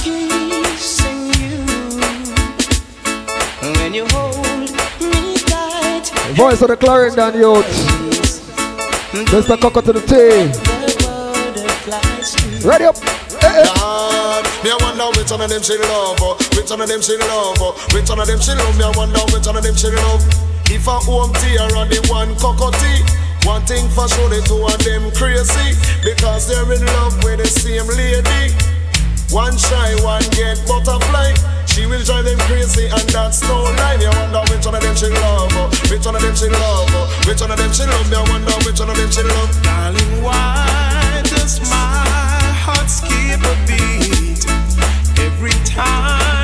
Kissing 0.00 1.28
you 1.36 1.60
when 3.76 3.92
you 3.92 4.06
hold 4.08 4.36
me 5.00 5.36
tight. 5.44 6.08
Voice 6.32 6.62
of 6.62 6.68
the 6.68 6.76
Clarendon 6.76 7.34
youth. 7.34 7.66
Mr. 9.28 9.60
Coco 9.60 9.80
to 9.82 9.92
the 9.92 10.00
T. 10.00 10.12
Ready 12.66 12.84
up. 12.84 12.96
Eh, 12.96 13.44
eh. 13.44 13.64
Lord, 13.76 14.44
me 14.64 14.70
I 14.72 14.78
wonder 14.80 15.18
which 15.20 15.30
one 15.30 15.42
of 15.42 15.50
them 15.50 15.62
she 15.62 15.76
love, 15.76 16.16
oh. 16.20 16.36
which 16.56 16.70
one 16.70 16.80
of 16.80 16.88
them 16.88 17.02
she 17.02 17.16
love, 17.18 17.56
oh. 17.60 17.76
which 17.92 18.08
one 18.08 18.20
of 18.20 18.26
them 18.26 18.40
she 18.40 18.52
love. 18.52 18.76
Me 18.78 18.84
I 18.84 18.92
wonder 18.96 19.20
which 19.32 19.46
one 19.46 19.56
of 19.56 19.62
them 19.62 19.76
she 19.76 19.88
love. 19.92 20.24
If 20.72 20.86
a 20.88 20.96
home 20.96 21.32
tea 21.34 21.58
or 21.60 21.68
the 21.68 22.00
one 22.08 22.34
cockatoo, 22.36 23.25
one 23.46 23.62
thing 23.62 23.88
for 23.94 24.08
sure 24.10 24.28
the 24.28 24.42
two 24.42 24.58
of 24.58 24.76
them 24.82 25.06
crazy 25.14 25.78
because 26.02 26.50
they're 26.50 26.66
in 26.66 26.84
love 26.98 27.14
with 27.22 27.38
the 27.38 27.46
same 27.46 27.86
lady. 27.86 28.52
One 29.30 29.56
shy, 29.56 29.94
one 30.02 30.26
get 30.34 30.58
butterfly. 30.66 31.32
She 31.66 31.86
will 31.86 32.02
drive 32.02 32.26
them 32.26 32.38
crazy 32.50 32.90
and 32.90 33.06
that's 33.14 33.42
no 33.46 33.62
lie. 33.78 34.02
I 34.02 34.10
wonder 34.18 34.42
which 34.50 34.66
one 34.66 34.74
of 34.74 34.82
them 34.82 34.96
she 34.98 35.06
love, 35.06 35.54
which 35.90 36.04
one 36.04 36.16
of 36.16 36.22
them 36.22 36.34
she 36.34 36.50
love, 36.50 36.90
which 37.26 37.40
one 37.40 37.50
of 37.50 37.58
them 37.58 37.72
she 37.72 37.86
love. 37.86 38.12
I 38.12 38.22
wonder 38.26 38.56
which 38.66 38.80
one 38.80 38.90
of 38.90 38.96
them 38.98 39.10
she 39.10 39.22
love. 39.22 39.62
Darling, 39.62 40.22
why 40.22 41.22
does 41.24 41.62
my 41.70 42.02
heart 42.66 42.90
skip 42.90 43.40
a 43.40 43.54
beat 43.66 44.42
every 45.22 45.54
time 45.64 46.35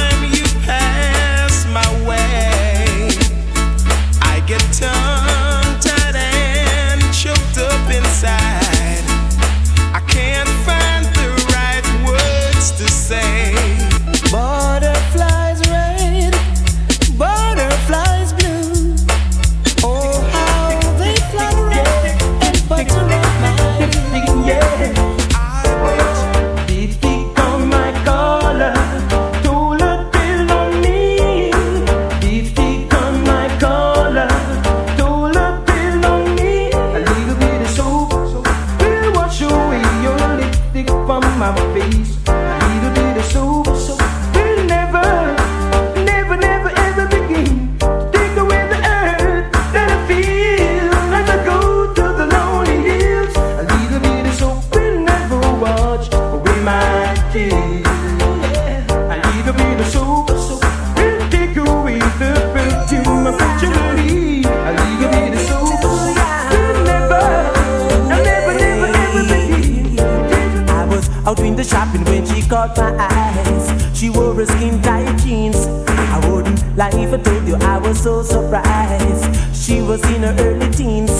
was 79.92 80.10
in 80.10 80.22
her 80.22 80.34
early 80.38 80.70
teens. 80.70 81.10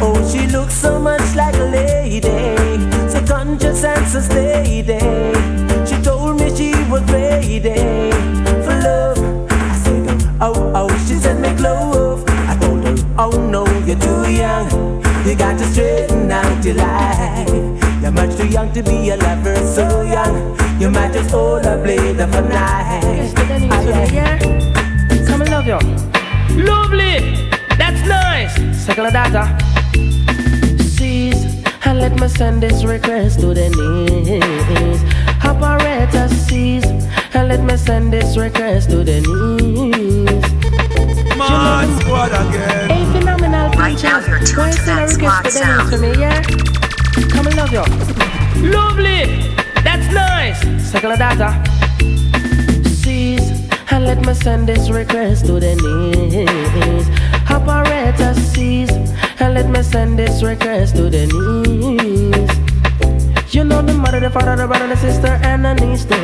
Oh, 0.00 0.14
she 0.30 0.46
looked 0.46 0.70
so 0.70 1.00
much 1.00 1.34
like 1.34 1.56
a 1.56 1.64
lady, 1.64 2.20
so 3.10 3.20
conscious 3.26 3.82
and 3.82 4.06
so 4.06 4.20
steady. 4.20 5.00
She 5.84 6.00
told 6.00 6.38
me 6.38 6.54
she 6.54 6.70
was 6.88 7.02
ready 7.10 7.58
for 8.64 8.76
love. 8.86 9.18
I 9.50 9.74
said, 9.82 10.06
oh, 10.40 10.72
oh, 10.76 10.88
she 11.08 11.14
said, 11.14 11.40
make 11.40 11.58
love. 11.58 12.22
I 12.50 12.56
told 12.60 12.84
her, 12.84 12.94
oh 13.18 13.34
no, 13.50 13.66
you're 13.84 13.98
too 13.98 14.30
young. 14.30 14.70
You 15.26 15.34
got 15.34 15.58
to 15.58 15.64
straighten 15.64 16.30
out 16.30 16.64
your 16.64 16.76
life. 16.76 17.48
You're 18.00 18.12
much 18.12 18.36
too 18.36 18.46
young 18.46 18.72
to 18.74 18.82
be 18.84 19.10
a 19.10 19.16
lover, 19.16 19.56
so 19.56 20.02
young. 20.02 20.56
You 20.80 20.88
might 20.88 21.12
just 21.12 21.32
hold 21.32 21.66
a 21.66 21.82
blade 21.82 22.20
of 22.20 22.32
a 22.32 22.42
knife. 22.42 23.34
Come 25.26 25.42
and 25.42 25.50
love 25.50 25.66
you. 25.66 25.78
Lovely. 26.64 27.49
That's 28.40 28.58
nice. 28.58 28.86
Second 28.86 29.12
data. 29.12 29.58
Seas 30.82 31.44
and 31.84 31.98
let 32.00 32.10
let 32.10 32.20
me 32.20 32.28
send 32.36 32.62
this 32.62 32.84
request 32.84 33.40
to 33.40 33.54
the 33.54 33.70
knees. 33.70 35.00
Operator 35.44 36.28
cease, 36.28 36.84
and 37.34 37.48
let 37.48 37.62
me 37.62 37.76
send 37.76 38.12
this 38.12 38.36
request 38.36 38.90
to 38.90 39.04
the 39.04 39.20
knees. 39.20 40.26
Man, 41.38 42.00
squad 42.00 42.32
again. 42.32 42.90
Hey, 42.90 43.04
phenomenal 43.12 43.70
features. 43.72 44.56
Why 44.56 44.70
send 44.72 45.00
a 45.00 45.14
request 45.14 45.56
to 45.56 45.64
the 45.64 45.76
knees 45.78 45.90
for 45.90 45.98
me, 45.98 46.10
yeah? 46.20 46.42
Come 47.30 47.46
and 47.46 47.56
love 47.56 47.72
you. 47.72 47.84
Lovely. 48.68 49.54
That's 49.84 50.12
nice. 50.12 50.60
Second 50.90 51.18
data. 51.18 51.62
Cease, 52.90 53.50
and 53.92 54.04
let 54.04 54.20
me 54.26 54.34
send 54.34 54.68
this 54.68 54.90
request 54.90 55.46
to 55.46 55.60
the 55.60 55.74
knees. 55.76 57.19
Operator 57.50 58.34
cease, 58.34 58.90
and 59.40 59.54
let 59.54 59.68
me 59.68 59.82
send 59.82 60.18
this 60.18 60.42
request 60.42 60.96
to 60.96 61.10
the 61.10 61.26
knees. 61.26 62.50
You 63.52 63.64
know 63.64 63.82
the 63.82 63.92
mother, 63.94 64.20
the 64.20 64.30
father, 64.30 64.54
the 64.54 64.66
brother, 64.68 64.86
the 64.86 64.96
sister, 64.96 65.38
and 65.42 65.64
the 65.64 65.74
niece 65.74 66.04
too. 66.04 66.14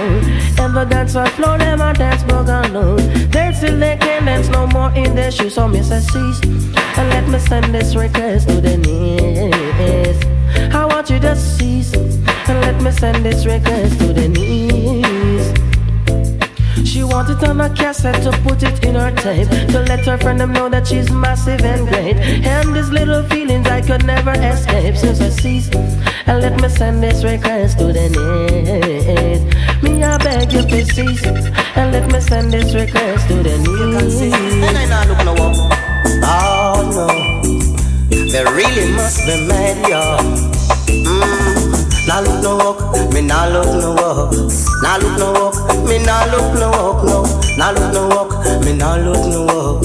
And 0.62 0.76
the 0.76 0.84
dancer 0.84 1.26
floor, 1.26 1.58
them 1.58 1.80
a 1.80 1.92
dance 1.92 2.22
boogaloo. 2.22 2.98
They 3.32 3.52
still 3.52 3.78
they 3.80 3.96
can't 3.96 4.24
dance 4.26 4.48
no 4.48 4.68
more 4.68 4.92
in 4.94 5.16
their 5.16 5.32
shoes, 5.32 5.54
so 5.54 5.66
Miss 5.66 5.88
cease. 5.88 6.40
And 6.96 7.08
let 7.10 7.28
me 7.28 7.40
send 7.40 7.74
this 7.74 7.96
request 7.96 8.48
to 8.48 8.60
the 8.60 8.76
knees. 8.76 10.16
I 10.72 10.84
want 10.86 11.10
you 11.10 11.18
to 11.18 11.34
cease, 11.34 11.92
and 11.94 12.60
let 12.60 12.80
me 12.80 12.92
send 12.92 13.24
this 13.24 13.44
request 13.44 13.98
to 13.98 14.12
the 14.12 14.28
knees. 14.28 15.65
She 16.86 17.02
wanted 17.02 17.42
on 17.42 17.60
a 17.60 17.68
cassette 17.68 18.22
to 18.22 18.30
put 18.42 18.62
it 18.62 18.84
in 18.84 18.94
her 18.94 19.10
tape. 19.10 19.48
To 19.72 19.80
let 19.80 20.06
her 20.06 20.16
friend 20.18 20.38
them 20.38 20.52
know 20.52 20.68
that 20.68 20.86
she's 20.86 21.10
massive 21.10 21.62
and 21.62 21.88
great. 21.88 22.16
And 22.46 22.74
these 22.74 22.90
little 22.90 23.24
feelings 23.24 23.66
I 23.66 23.80
could 23.82 24.06
never 24.06 24.32
escape. 24.32 24.96
Since 24.96 25.20
I 25.20 25.28
ceased 25.30 25.74
And 25.74 26.40
let 26.40 26.60
me 26.60 26.68
send 26.68 27.02
this 27.02 27.24
request 27.24 27.78
to 27.78 27.86
the 27.86 28.06
knees 28.14 29.42
Me 29.82 30.02
I 30.02 30.16
beg 30.18 30.52
you 30.52 30.62
to 30.62 30.84
cease 30.84 31.24
And 31.24 31.92
let 31.92 32.10
me 32.10 32.20
send 32.20 32.52
this 32.52 32.72
request 32.72 33.28
to 33.28 33.34
the 33.42 33.58
knees 33.58 34.20
And 34.22 34.78
I 34.78 34.86
not 34.86 35.08
look 35.08 35.24
no 35.24 35.32
up. 35.44 35.56
Oh 36.22 36.82
no, 36.94 38.26
they 38.30 38.44
really 38.44 38.92
must 38.92 39.26
be 39.26 39.46
mad, 39.48 39.88
y'all. 39.88 40.45
Mm. 42.06 42.08
Now 42.08 42.20
look 42.20 42.42
no 42.42 42.56
walk, 42.56 43.12
me 43.12 43.20
now 43.22 43.48
look 43.48 43.66
no 43.80 43.94
walk. 43.94 44.32
Now 44.82 44.98
look 44.98 45.18
no 45.18 45.32
walk, 45.32 45.88
me 45.88 45.98
now 45.98 46.26
look 46.30 46.54
no 46.54 46.70
walk, 46.70 47.04
no. 47.04 47.24
Now 47.56 47.72
look 47.72 47.92
no 47.92 48.08
walk, 48.08 48.64
me 48.64 48.72
now 48.76 48.96
look 48.96 49.26
no 49.26 49.44
walk. 49.44 49.82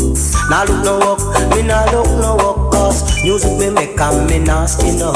Now 0.49 0.63
look 0.65 0.83
no 0.85 0.99
walk, 0.99 1.55
me 1.55 1.61
now 1.63 1.85
look 1.91 2.07
no 2.21 2.35
walk. 2.35 2.71
Cause 2.73 3.23
music 3.23 3.57
me 3.59 3.69
make 3.69 3.99
and 3.99 4.29
me 4.29 4.39
nasty 4.39 4.91
no. 4.97 5.13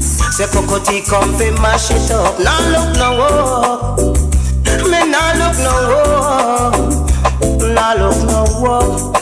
Say 0.00 0.46
Cocoa 0.46 0.78
Tea 0.84 1.02
come 1.02 1.32
fi 1.38 1.50
mash 1.60 1.90
it 1.90 2.10
up. 2.10 2.38
Now 2.40 2.58
look 2.72 2.96
no 2.96 3.08
walk, 3.18 3.98
me 4.90 5.00
now 5.10 5.32
look 5.36 5.56
no 5.60 5.74
walk. 5.92 6.76
Now 7.74 7.94
look 7.96 8.18
no 8.26 8.44
walk. 8.60 9.16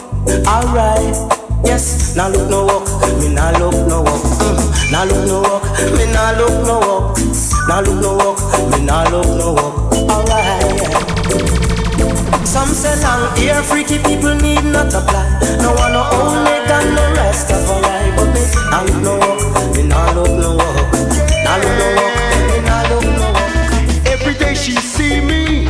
Alright. 0.46 1.30
Yes, 1.64 2.14
now 2.14 2.28
look 2.28 2.48
no 2.50 2.64
walk, 2.66 2.86
me 3.18 3.28
now 3.34 3.50
look 3.58 3.74
no 3.88 4.02
walk. 4.02 4.22
Mm. 4.22 4.92
Now 4.92 5.04
look 5.04 5.26
no 5.26 5.40
walk, 5.42 5.64
me 5.96 6.04
now 6.12 6.36
look 6.38 6.66
no 6.66 6.78
walk. 6.78 7.03
Now 7.66 7.80
look 7.80 8.00
no 8.02 8.16
walk, 8.16 8.38
me 8.70 8.84
now 8.84 9.04
look 9.10 9.26
no 9.26 9.52
walk. 9.54 9.92
Alright. 10.10 10.62
Some 12.46 12.68
say 12.68 12.94
long 13.02 13.34
hair 13.36 13.62
freaky 13.62 13.98
people 13.98 14.34
need 14.34 14.64
not 14.64 14.92
apply. 14.92 15.40
No 15.62 15.72
one 15.72 15.92
no 15.92 16.02
only 16.12 16.58
got 16.68 16.84
no 16.84 17.04
rest 17.16 17.50
of 17.50 17.68
a 17.68 17.80
lie, 17.80 18.12
but 18.16 18.28
me 18.34 18.42
now 18.70 18.84
look 18.84 19.02
no 19.02 19.12
walk, 19.18 19.76
me 19.76 19.82
now 19.82 20.12
look 20.14 20.30
no 20.30 20.56
walk. 20.56 20.92
Now 21.44 21.56
look 21.56 21.74
no 21.80 21.86
walk, 21.96 22.14
me 22.48 22.60
now 22.68 22.82
look 22.90 23.04
no 23.04 23.32
walk. 23.32 24.06
Every 24.06 24.34
day 24.34 24.54
she 24.54 24.72
see 24.72 25.20
me, 25.20 25.66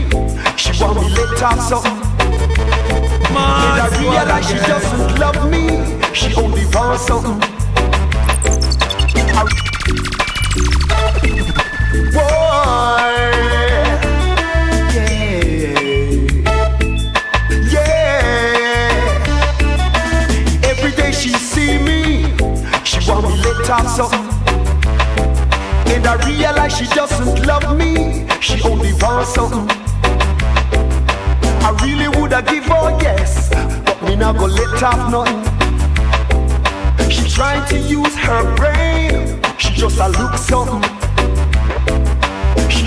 she 0.56 0.72
want 0.82 1.00
me 1.00 1.08
let 1.14 1.42
off 1.42 1.60
something. 1.60 2.00
Man, 3.32 3.78
and 3.78 3.80
I 3.80 3.88
realize 4.00 4.46
she 4.48 4.56
doesn't 4.56 5.18
love 5.20 5.48
me, 5.48 5.64
she 6.12 6.34
only 6.34 6.66
wants 6.74 7.06
something. 7.06 7.53
Us 23.94 23.98
up. 23.98 24.12
And 25.88 26.06
I 26.06 26.14
realize 26.26 26.76
she 26.76 26.86
doesn't 26.86 27.46
love 27.46 27.76
me, 27.76 28.26
she 28.40 28.60
only 28.62 28.92
wants 28.94 29.38
up. 29.38 29.52
I 31.62 31.70
really 31.82 32.08
would 32.18 32.32
I 32.32 32.42
give 32.42 32.64
her, 32.64 32.90
yes, 33.00 33.50
but 33.84 34.02
me 34.02 34.16
not 34.16 34.36
gonna 34.36 34.52
let 34.52 34.80
her 34.80 35.10
not 35.10 35.28
She 37.10 37.28
trying 37.28 37.66
to 37.68 37.78
use 37.78 38.14
her 38.16 38.54
brain, 38.56 39.40
she 39.58 39.72
just 39.74 39.98
a 39.98 40.08
look 40.08 40.36
something. 40.36 41.03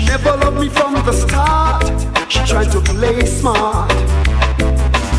Never 0.08 0.36
loved 0.38 0.58
me 0.58 0.68
from 0.70 0.94
the 1.04 1.12
start, 1.12 1.84
she 2.30 2.40
trying 2.46 2.70
to 2.70 2.80
play 2.80 3.26
smart. 3.26 3.92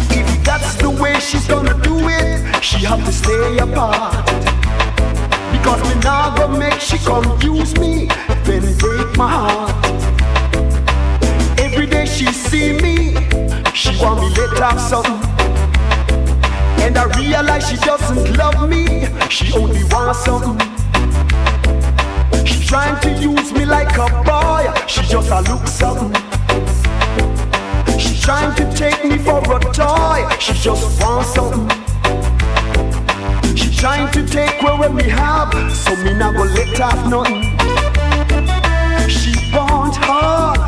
If 0.09 0.43
that's 0.43 0.75
the 0.75 0.89
way 0.89 1.19
she's 1.19 1.47
gonna 1.47 1.79
do 1.83 2.09
it, 2.09 2.63
she 2.63 2.85
have 2.85 3.05
to 3.05 3.11
stay 3.11 3.59
apart. 3.59 4.25
Because 5.51 5.81
me 5.87 6.01
now 6.01 6.35
go 6.35 6.47
make 6.47 6.79
she 6.79 6.97
come 6.97 7.23
use 7.41 7.77
me, 7.77 8.07
then 8.45 8.63
break 8.77 9.15
my 9.15 9.29
heart. 9.29 9.85
Every 11.59 11.85
day 11.85 12.05
she 12.05 12.25
see 12.25 12.73
me, 12.73 13.13
she 13.75 13.91
want 14.01 14.21
me 14.21 14.29
let 14.37 14.59
off 14.59 14.79
something. 14.79 15.21
And 16.83 16.97
I 16.97 17.05
realize 17.15 17.69
she 17.69 17.77
doesn't 17.77 18.37
love 18.37 18.67
me, 18.67 19.05
she 19.29 19.53
only 19.53 19.83
wants 19.91 20.25
something. 20.25 20.78
Trying 22.69 22.99
to 23.01 23.09
use 23.19 23.51
me 23.51 23.65
like 23.65 23.97
a 23.97 24.07
boy, 24.23 24.71
she 24.85 25.01
just 25.01 25.31
a 25.31 25.41
look 25.49 25.65
something. 25.65 26.13
She 27.97 28.21
trying 28.21 28.53
to 28.57 28.71
take 28.77 29.03
me 29.03 29.17
for 29.17 29.39
a 29.39 29.59
toy, 29.73 30.29
she 30.39 30.53
just 30.53 31.01
wants 31.01 31.33
something. 31.33 31.67
She 33.55 33.75
trying 33.75 34.11
to 34.11 34.23
take 34.23 34.61
away 34.61 34.77
what 34.77 34.93
me 34.93 35.05
have, 35.05 35.51
so 35.75 35.95
me 36.03 36.13
not 36.13 36.35
go 36.35 36.43
let 36.43 36.79
off 36.79 37.09
nothing. 37.09 37.41
She 39.09 39.33
want 39.51 39.95
hard, 39.95 40.59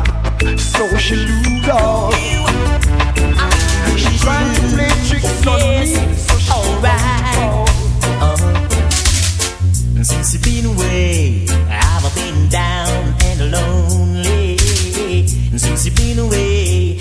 so 0.58 0.96
she 0.96 1.14
lose 1.14 1.68
all. 1.68 2.10
She 3.96 4.18
trying 4.18 4.52
to 4.56 4.60
play 4.74 4.90
tricks 5.06 5.46
on 5.46 5.60
me, 5.70 5.94
so 6.16 6.36
she 6.36 6.50
alright. 6.50 7.68
Uh-huh. 8.20 8.68
Since 10.02 10.34
you've 10.34 10.42
been 10.42 10.66
away, 10.66 11.46
lonely. 13.50 14.56
And 15.50 15.60
since 15.60 15.86
you've 15.86 15.96
been 15.96 16.18
away, 16.18 16.91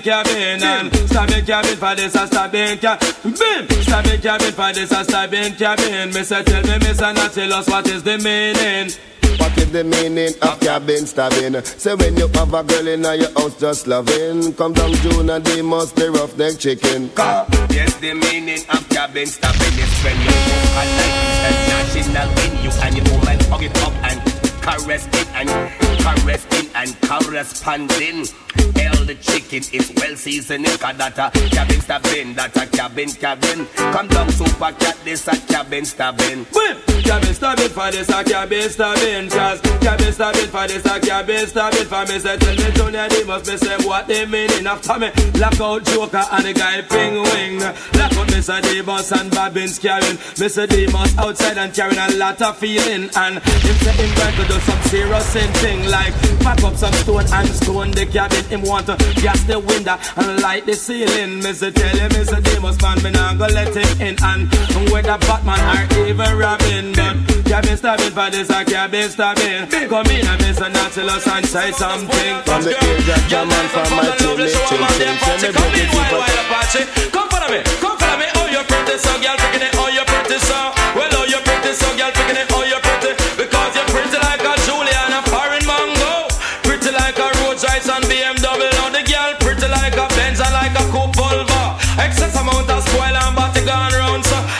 stabbing 0.00 0.02
cabin 0.02 0.62
and 0.62 0.94
stabbing 1.08 1.44
cabin 1.44 1.76
for 1.76 1.94
this 1.94 2.16
uh, 2.16 2.22
a 2.22 2.26
stabbing 2.26 2.78
cabin. 2.78 3.82
Stabbing 3.82 4.20
cabin 4.20 4.52
for 4.52 4.72
this 4.72 4.92
a 4.92 5.04
stabbing 5.04 5.54
cabin. 5.54 6.12
Mister, 6.12 6.42
tell 6.42 6.62
me, 6.62 6.78
Mister, 6.78 7.12
not 7.12 7.32
tell 7.32 7.52
us 7.52 7.68
what 7.68 7.86
is 7.88 8.02
the 8.02 8.18
meaning. 8.18 8.90
What 9.38 9.56
is 9.58 9.72
the 9.72 9.84
meaning 9.84 10.34
of 10.42 10.60
cabin 10.60 11.06
stabbing? 11.06 11.62
Say 11.64 11.94
when 11.94 12.16
you 12.16 12.28
have 12.28 12.54
a 12.54 12.62
girl 12.62 12.88
in 12.88 13.02
your 13.02 13.32
house 13.32 13.58
just 13.58 13.86
loving 13.86 14.52
Come 14.54 14.74
down 14.74 14.92
June 14.94 15.30
and 15.30 15.44
they 15.44 15.62
must 15.62 15.96
be 15.96 16.06
roughneck 16.06 16.58
chicken 16.58 17.10
Yes, 17.16 17.96
the 17.96 18.12
meaning 18.12 18.60
of 18.68 18.86
cabin 18.90 19.26
stopping 19.26 19.78
is 19.78 20.04
when 20.04 20.20
you 20.20 20.28
walk 20.28 20.76
a 20.76 20.84
night 20.84 21.16
international 21.48 22.28
venue 22.34 22.70
and 22.82 22.96
your 22.96 23.06
woman 23.16 23.40
hug 23.48 23.62
it 23.62 23.78
up 23.82 23.92
and 24.04 24.31
caress 24.62 25.06
it 25.12 25.28
and 25.34 25.48
caress 26.00 26.46
it 26.52 26.70
and 26.74 26.90
corresponding. 27.02 28.26
Hell, 28.76 29.04
the 29.04 29.16
chicken 29.20 29.62
is 29.72 29.92
well 29.96 30.16
seasoned. 30.16 30.66
That 30.66 31.18
a 31.18 31.30
cabin 31.50 31.80
stabbing, 31.80 32.34
that 32.34 32.56
a 32.56 32.66
cabin 32.66 33.10
cabin. 33.10 33.66
Come 33.74 34.08
down 34.08 34.30
super 34.30 34.72
cat, 34.72 34.96
this 35.04 35.26
a 35.28 35.36
cabin 35.46 35.84
stabbing. 35.84 36.46
Bim, 36.52 36.76
cabin 37.02 37.34
stabbing 37.34 37.68
for 37.68 37.90
this 37.90 38.08
a 38.08 38.24
cabin 38.24 38.68
stabbing. 38.70 39.30
Cause 39.30 39.60
cabin 39.80 40.12
stabbing 40.12 40.48
for 40.48 40.66
this 40.68 40.84
a 40.86 41.00
cabin 41.00 41.46
stabbing. 41.46 41.86
For 41.86 42.02
me 42.06 42.18
say 42.18 42.36
tell 42.36 42.56
me 42.56 42.70
Junior 42.72 43.08
they 43.08 43.24
must 43.24 43.50
be 43.50 43.56
say 43.56 43.76
what 43.86 44.06
they 44.06 44.26
meaning 44.26 44.66
after 44.66 44.98
me. 44.98 45.10
Lock 45.38 45.60
out 45.60 45.84
Joker 45.84 46.24
and 46.32 46.44
the 46.44 46.52
guy 46.52 46.82
Ping 46.82 47.22
Wing. 47.22 47.58
Lock 47.60 48.12
out 48.16 48.28
Mr. 48.28 48.62
Davis 48.62 49.12
and 49.12 49.30
Bobbins 49.30 49.78
carrying. 49.78 50.16
Mr. 50.38 50.68
Davis 50.68 51.18
outside 51.18 51.58
and 51.58 51.74
carrying 51.74 51.98
a 51.98 52.16
lot 52.16 52.40
of 52.40 52.56
feeling. 52.58 53.10
And 53.16 53.38
him 53.42 53.76
say 53.82 53.92
him 53.92 54.14
going 54.14 54.34
to 54.36 54.44
do 54.52 54.60
some 54.60 54.82
serious 54.92 55.32
thing 55.62 55.88
like 55.88 56.12
pack 56.40 56.62
up 56.64 56.74
some 56.76 56.92
stone 57.00 57.24
and 57.32 57.48
stone 57.48 57.90
the 57.92 58.04
cabin. 58.04 58.44
Him 58.52 58.62
want 58.62 58.86
to 58.86 58.96
gas 59.22 59.42
the 59.44 59.58
window 59.58 59.96
and 60.16 60.42
light 60.42 60.66
the 60.66 60.74
ceiling. 60.74 61.40
Mr. 61.40 61.72
Tell 61.72 61.96
him 61.96 62.10
Mr. 62.10 62.42
Davis 62.42 62.76
man 62.82 63.02
me 63.02 63.10
not 63.10 63.38
go 63.38 63.46
let 63.46 63.72
him 63.74 63.92
in. 64.00 64.16
And 64.22 64.52
whether 64.92 65.16
Batman 65.24 65.88
or 65.96 66.06
even 66.06 66.36
Robin, 66.36 66.92
but 66.92 67.16
cabin 67.48 67.76
stabbing 67.76 68.12
for 68.12 68.28
this 68.30 68.50
a 68.50 68.64
cabin 68.64 69.08
stabbing. 69.08 69.68
Come 69.88 70.10
in 70.12 70.26
and 70.26 70.40
Mr. 70.42 70.68
Nautilus 70.68 71.26
and 71.28 71.46
say 71.46 71.72
something. 71.72 72.32
From 72.44 72.60
the 72.62 72.76
age 72.76 73.08
of 73.08 73.22
German 73.32 73.66
from 73.72 73.88
my 73.96 74.04
team 74.20 74.36
ching 74.68 74.80
me 74.80 75.48
Come 75.56 75.72
in, 75.80 75.88
wild, 75.96 76.12
wild 76.12 76.40
Apache. 76.44 76.84
Come 77.08 77.28
follow 77.32 77.48
me, 77.48 77.60
come 77.80 77.96
follow 77.96 78.18
me. 78.20 78.26
Oh, 78.36 78.46
you're 78.52 78.66
pretty, 78.68 78.98
so 78.98 79.12
girl, 79.22 79.36
picking 79.40 79.64
it. 79.64 79.72
Oh, 79.80 79.88
you're 79.88 80.04
pretty, 80.04 80.38
so. 80.44 80.58
Well, 80.92 81.12
oh, 81.16 81.24
you're 81.24 81.40
pretty, 81.40 81.72
so 81.72 81.88
girl, 81.96 82.12
picking 82.12 82.36
it. 82.36 82.46
Oh, 82.52 82.64
you're 82.68 82.81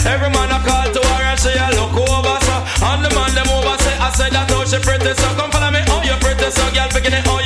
Every 0.07 0.31
man 0.31 0.51
a 0.51 0.59
call 0.63 0.87
to 0.87 1.01
her 1.01 1.23
and 1.27 1.39
she 1.39 1.51
a 1.55 1.67
look 1.75 1.95
over, 1.95 2.37
so. 2.47 2.57
And 2.87 3.03
the 3.05 3.11
man 3.15 3.35
them 3.35 3.51
over 3.51 3.77
say, 3.83 3.95
I 3.99 4.11
said 4.15 4.33
that 4.33 4.51
oh, 4.55 4.65
she 4.65 4.79
pretty, 4.79 5.15
so. 5.15 5.29
Come 5.35 5.51
follow 5.51 5.71
me. 5.71 5.83
Oh, 5.91 6.03
you're 6.07 6.19
pretty, 6.23 6.51
so 6.51 6.65
girl, 6.71 6.89
picking 6.91 7.15
it. 7.15 7.27
Oh, 7.27 7.42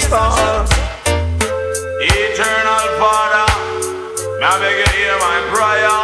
star. 0.00 0.64
Eternal 2.00 2.86
Father, 3.00 3.48
now 4.40 4.54
beg 4.62 4.78
you 4.78 4.88
hear 4.94 5.16
my 5.18 5.38
prayer. 5.50 5.98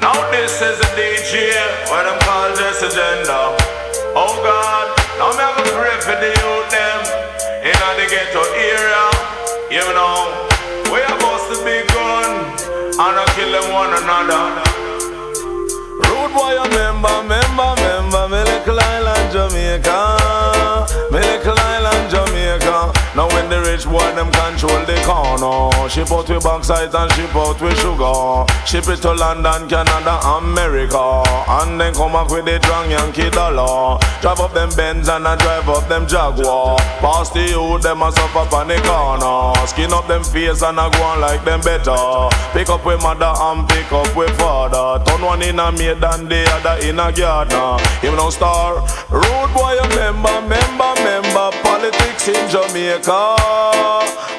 Now 0.00 0.14
this 0.30 0.62
is 0.62 0.78
a 0.78 0.88
DJ, 0.94 1.58
what 1.90 2.04
them 2.06 2.18
call 2.22 2.50
this 2.54 2.82
agenda. 2.82 3.56
Oh 4.14 4.34
God, 4.42 4.86
now 5.18 5.34
me 5.34 5.42
have 5.42 5.58
to 5.58 5.72
pray 5.74 5.98
for 6.06 6.16
the 6.22 6.30
youth 6.30 6.68
them 6.70 7.00
in 7.66 7.78
the 7.98 8.06
ghetto 8.06 8.42
area. 8.54 9.04
You 9.70 9.86
know, 9.98 10.30
we 10.92 11.02
are 11.02 11.18
supposed 11.18 11.46
to 11.52 11.56
be 11.66 11.82
gun 11.90 12.30
and 13.02 13.14
I 13.18 13.24
kill 13.34 13.50
them 13.50 13.66
one 13.74 13.92
another. 13.98 14.62
Rude 16.06 16.32
boy, 16.34 16.54
a 16.54 16.66
member, 16.70 17.18
member, 17.26 17.70
member, 17.82 18.24
me 18.30 18.40
little 18.46 18.80
island 18.80 19.32
Jamaica, 19.32 19.98
me 21.10 21.18
little. 21.18 21.57
Now 23.18 23.26
when 23.34 23.50
the 23.50 23.58
rich 23.66 23.82
boy 23.82 24.14
them 24.14 24.30
control 24.30 24.78
the 24.86 24.94
corner, 25.02 25.74
ship 25.90 26.06
out 26.14 26.30
with 26.30 26.44
backside 26.44 26.94
and 26.94 27.10
ship 27.18 27.34
out 27.34 27.60
with 27.60 27.74
sugar. 27.82 28.46
Ship 28.62 28.86
it 28.86 29.02
to 29.02 29.10
London, 29.10 29.66
Canada, 29.66 30.22
America, 30.38 31.26
and 31.58 31.80
then 31.80 31.94
come 31.94 32.12
back 32.12 32.30
with 32.30 32.44
the 32.46 32.60
drunk 32.62 32.94
Yankee 32.94 33.28
dollar. 33.30 33.98
Drive 34.22 34.38
up 34.38 34.54
them 34.54 34.70
Benz 34.78 35.08
and 35.08 35.26
I 35.26 35.34
drive 35.34 35.68
up 35.68 35.88
them 35.88 36.06
Jaguar. 36.06 36.78
Pass 37.02 37.30
the 37.30 37.42
youth, 37.42 37.82
them 37.82 38.06
a 38.06 38.12
suffer 38.14 38.46
on 38.54 38.68
the 38.70 38.78
corner. 38.86 39.66
Skin 39.66 39.90
up 39.90 40.06
them 40.06 40.22
face 40.22 40.62
and 40.62 40.78
I 40.78 40.86
go 40.86 41.02
on 41.02 41.20
like 41.20 41.42
them 41.44 41.58
better. 41.66 41.98
Pick 42.54 42.70
up 42.70 42.86
with 42.86 43.02
mother 43.02 43.34
and 43.34 43.66
pick 43.66 43.90
up 43.90 44.14
with 44.14 44.30
father. 44.38 45.02
Turn 45.02 45.22
one 45.26 45.42
in 45.42 45.58
a 45.58 45.72
maid 45.72 45.98
and 45.98 46.30
the 46.30 46.46
other 46.54 46.86
in 46.86 47.02
a 47.02 47.10
gardener. 47.10 47.82
Him 47.98 48.14
no 48.14 48.30
star, 48.30 48.78
rude 49.10 49.50
boy 49.50 49.74
member, 49.98 50.38
member, 50.46 50.94
member. 51.02 51.67
Politics 51.78 52.26
in 52.26 52.50
Jamaica. 52.50 53.36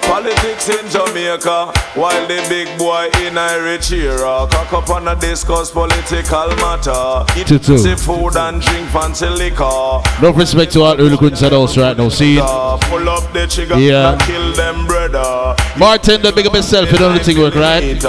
Politics 0.01 0.67
in 0.67 0.89
Jamaica. 0.89 1.71
While 1.95 2.27
the 2.27 2.45
big 2.49 2.67
boy 2.77 3.09
in 3.25 3.37
Irish 3.37 3.93
era. 3.93 4.45
Cock 4.51 4.73
up 4.73 4.89
and 4.89 5.07
a 5.07 5.15
discuss 5.15 5.71
political 5.71 6.49
matter. 6.57 7.23
Eat 7.39 7.47
fancy 7.47 7.95
food 7.95 8.35
and 8.35 8.61
drink 8.61 8.89
fancy 8.89 9.27
liquor. 9.29 10.01
No 10.21 10.33
respect 10.35 10.73
to 10.73 10.81
all 10.81 10.97
Queens 11.17 11.41
at 11.41 11.53
house 11.53 11.77
right 11.77 11.95
now. 11.97 12.09
See? 12.09 12.35
Pull 12.39 13.07
up 13.07 13.31
the 13.31 13.47
trigger 13.49 13.79
Yeah. 13.79 14.11
and 14.11 14.21
kill 14.23 14.51
them 14.53 14.85
brother. 14.85 15.55
Martin, 15.77 16.21
the 16.21 16.33
big 16.33 16.45
up 16.45 16.53
yourself, 16.55 16.91
you 16.91 16.99
know 16.99 17.13
the 17.13 17.23
thing 17.23 17.39
work, 17.39 17.55
right? 17.55 18.03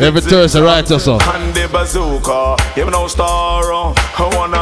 Every 0.00 0.20
Thursday, 0.20 0.60
right, 0.60 0.88
or 0.88 1.00
so. 1.00 1.18
And 1.20 1.52
the 1.52 1.66
bazooka, 1.72 2.56
him 2.76 2.90
no 2.90 3.08
star, 3.08 3.72
uh, 3.72 3.92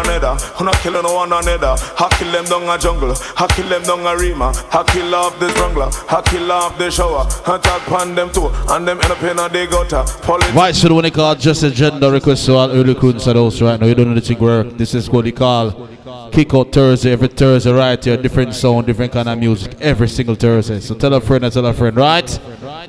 another. 0.04 0.34
Who 0.56 0.64
not 0.64 0.76
killing 0.76 1.04
one 1.04 1.32
another. 1.32 1.74
I 1.98 2.08
kill 2.18 2.32
them 2.32 2.44
down 2.44 2.68
a 2.68 2.78
jungle, 2.78 3.14
I 3.36 3.46
kill 3.54 3.68
them 3.68 3.82
down 3.82 4.06
a 4.06 4.16
Rema. 4.16 4.52
I 4.72 4.84
kill 4.88 5.14
off 5.14 5.38
the 5.40 5.50
strangler, 5.50 5.90
I 6.08 6.22
kill 6.22 6.52
off 6.52 6.78
the 6.78 6.90
shower. 6.90 7.26
I 7.46 7.58
pan 7.86 8.14
them 8.14 8.30
too, 8.32 8.50
and 8.68 8.86
them 8.86 9.00
end 9.00 9.12
up 9.12 9.22
in 9.22 9.38
a 9.38 9.48
the 9.48 9.66
gutter. 9.66 10.04
Politics 10.22 10.54
Right, 10.54 10.74
so 10.74 10.88
the 10.88 10.94
one 10.94 11.04
they 11.04 11.10
call 11.10 11.34
just 11.34 11.62
a 11.62 11.70
gender 11.70 12.10
request 12.10 12.46
to 12.46 12.54
all 12.54 12.70
early 12.70 12.94
Queens 12.94 13.26
at 13.28 13.36
house 13.36 13.60
right 13.60 13.80
now. 13.80 13.86
You 13.86 13.94
don't 13.94 14.14
the 14.14 14.20
thing 14.20 14.38
work. 14.38 14.76
This 14.76 14.94
is 14.94 15.08
what 15.10 15.24
they 15.24 15.32
call 15.32 15.88
Kick 16.32 16.54
Out 16.54 16.72
Thursday. 16.72 17.12
Every 17.12 17.28
Thursday, 17.28 17.72
right 17.72 18.02
here. 18.02 18.16
Different 18.16 18.54
sound, 18.54 18.86
different 18.86 19.12
kind 19.12 19.28
of 19.28 19.38
music. 19.38 19.74
Every 19.80 20.08
single 20.08 20.34
Thursday. 20.34 20.80
So 20.80 20.94
tell 20.94 21.14
a 21.14 21.20
friend 21.20 21.50
tell 21.52 21.66
a 21.66 21.72
friend, 21.72 21.96
right? 21.96 22.40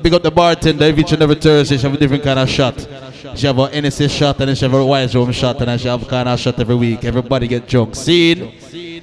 Big 0.01 0.13
up 0.13 0.23
the 0.23 0.31
bartender. 0.31 0.85
And 0.85 1.21
every 1.21 1.35
Thursday, 1.35 1.77
she 1.77 1.83
have 1.83 1.93
a 1.93 1.97
different 1.97 2.23
kind 2.23 2.39
of 2.39 2.49
shot. 2.49 2.87
She 3.35 3.47
have 3.47 3.57
a 3.57 3.67
NSA 3.67 4.09
shot 4.09 4.39
and 4.39 4.49
then 4.49 4.55
she 4.55 4.65
have 4.65 4.73
a 4.73 4.85
wise 4.85 5.15
room 5.15 5.31
shot 5.31 5.57
and 5.59 5.67
then 5.67 5.77
she 5.77 5.87
have 5.87 6.07
kind 6.07 6.29
of 6.29 6.39
shot 6.39 6.59
every 6.59 6.75
week. 6.75 7.03
Everybody 7.03 7.47
get 7.47 7.67
drunk. 7.67 7.95
See? 7.95 8.53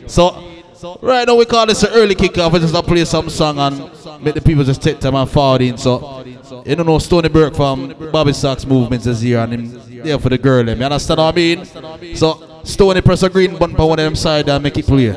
So, 0.06 0.98
right 1.00 1.26
now 1.26 1.34
we 1.36 1.44
call 1.44 1.66
this 1.66 1.82
an 1.82 1.90
early 1.92 2.14
kickoff. 2.14 2.52
We 2.52 2.58
just 2.60 2.72
gonna 2.72 2.86
play 2.86 3.04
some 3.04 3.28
song 3.30 3.58
and 3.58 4.22
make 4.22 4.34
the 4.34 4.40
people 4.40 4.64
just 4.64 4.82
take 4.82 5.00
time 5.00 5.14
and 5.14 5.30
forward 5.30 5.62
in. 5.62 5.76
So, 5.76 6.24
you 6.66 6.76
don't 6.76 6.86
know 6.86 6.98
Stony 6.98 7.28
Burke 7.28 7.54
from 7.54 7.94
Bobby 8.12 8.32
Socks 8.32 8.64
Movements 8.64 9.06
is 9.06 9.20
here 9.20 9.38
and 9.38 9.52
him 9.52 10.02
there 10.02 10.18
for 10.18 10.28
the 10.28 10.38
girl. 10.38 10.64
them. 10.64 10.78
You 10.78 10.84
understand 10.84 11.18
what 11.18 11.32
I 11.32 11.36
mean? 11.36 11.64
So, 12.16 12.51
Stony 12.64 13.00
press 13.00 13.22
a 13.22 13.28
green 13.28 13.56
button 13.58 13.76
for 13.76 13.88
one 13.88 13.98
of 13.98 14.04
them 14.04 14.14
side 14.14 14.48
and 14.48 14.62
make 14.62 14.78
it 14.78 14.86
play. 14.86 15.14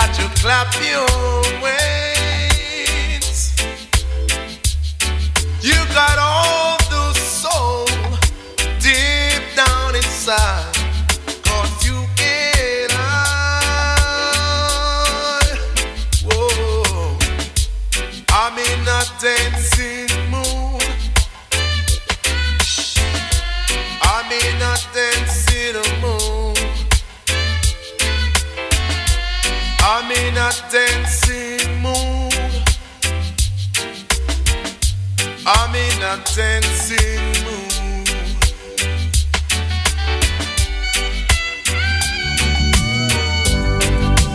got 0.00 0.12
to 0.14 0.28
clap 0.42 0.68
your 0.84 1.06
wings. 1.62 3.38
You 5.62 5.78
got 5.94 6.18
all 6.18 6.76
the 6.90 7.14
soul 7.14 7.86
deep 8.78 9.42
down 9.56 9.94
inside. 9.94 10.74
Cause 11.44 11.86
you 11.86 11.96
and 12.20 12.92
I, 12.92 13.06
whoa, 16.26 17.16
I'm 18.32 18.58
in 18.58 18.86
a 18.98 19.02
dancing 19.18 20.12
mood. 20.30 20.84
I'm 24.02 24.30
in 24.30 24.60
a 24.60 24.76
dancing 24.92 26.00
mood. 26.02 26.15
I'm 29.88 30.10
in 30.10 30.36
a 30.36 30.50
dancing 30.68 31.80
mood. 31.80 32.34
I'm 35.46 35.74
in 35.76 36.02
a 36.02 36.18
dancing 36.34 37.22
mood. 37.44 38.08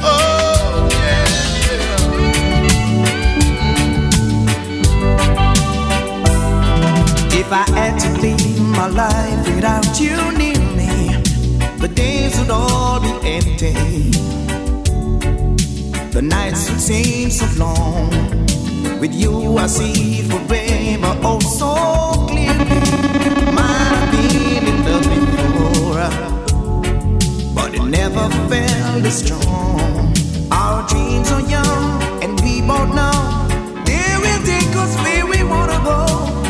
Oh, 0.02 0.88
yeah. 0.90 1.28
If 7.34 7.52
I 7.52 7.66
had 7.76 8.00
to 8.00 8.10
live 8.22 8.62
my 8.62 8.88
life 8.88 9.46
without 9.54 10.00
you 10.00 10.16
near 10.38 10.60
me, 10.78 11.22
the 11.78 11.90
days 11.94 12.40
would 12.40 12.52
all 12.52 13.02
be 13.02 13.12
empty. 13.28 14.41
The 16.22 16.28
nights 16.28 16.70
that 16.70 16.80
seem 16.80 17.32
so 17.32 17.48
long. 17.58 18.12
With 19.00 19.12
you, 19.12 19.58
I 19.58 19.66
see 19.66 20.22
forever 20.22 21.18
oh 21.24 21.40
so 21.40 22.28
clearly. 22.28 22.80
Might 23.52 23.90
have 23.90 24.12
been 24.12 24.68
in 24.68 24.86
love 24.86 25.08
before, 25.10 26.10
but 27.56 27.74
it 27.74 27.84
never 27.86 28.30
felt 28.50 29.04
as 29.04 29.18
strong. 29.18 30.14
Our 30.52 30.88
dreams 30.88 31.32
are 31.32 31.42
young, 31.42 32.24
and 32.24 32.40
we 32.42 32.62
both 32.62 32.94
know 32.94 33.48
they 33.84 34.16
will 34.22 34.44
take 34.46 34.76
us 34.78 34.96
where 35.02 35.26
we 35.26 35.42
wanna 35.44 35.82
go. 35.84 36.41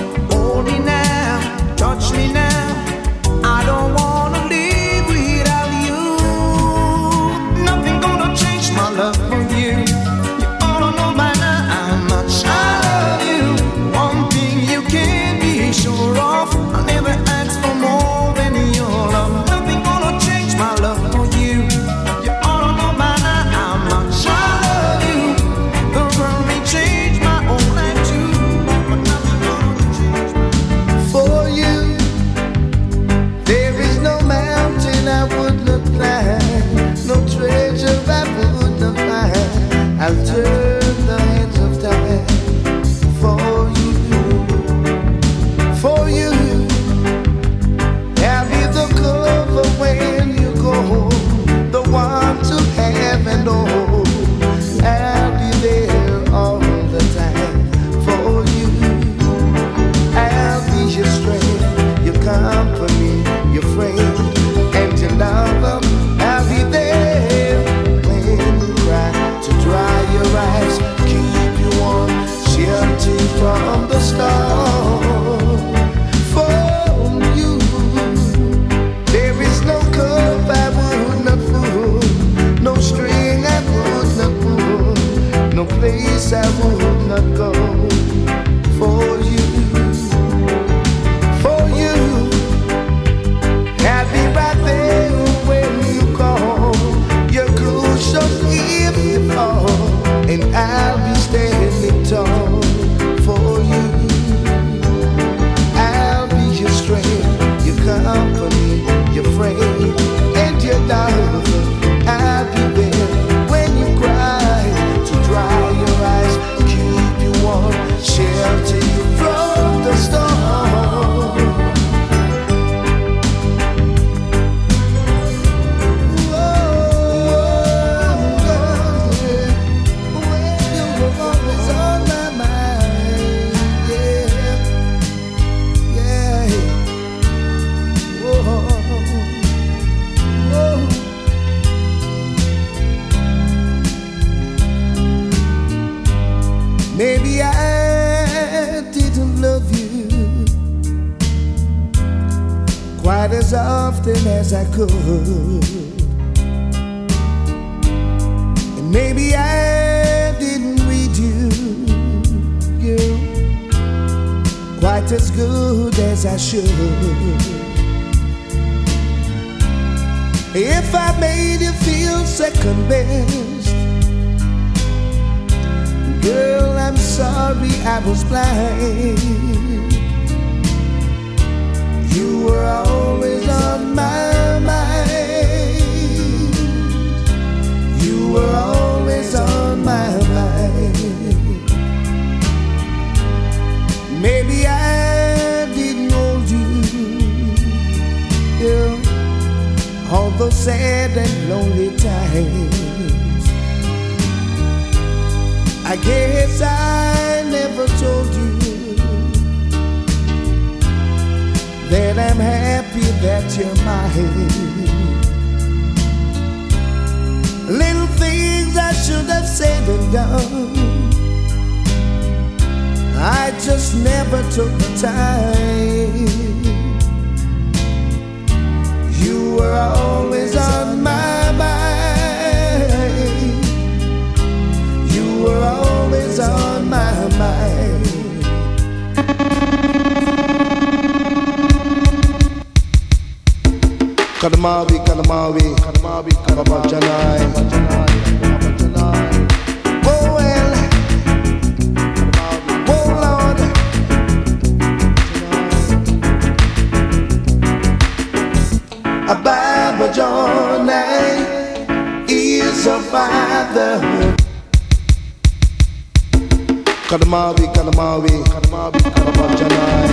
Kadmavi, 267.11 267.65
Kadmavi, 267.75 268.33
Kadmavi, 268.51 268.99
Kadmavi, 269.15 269.55
Janai. 269.59 270.09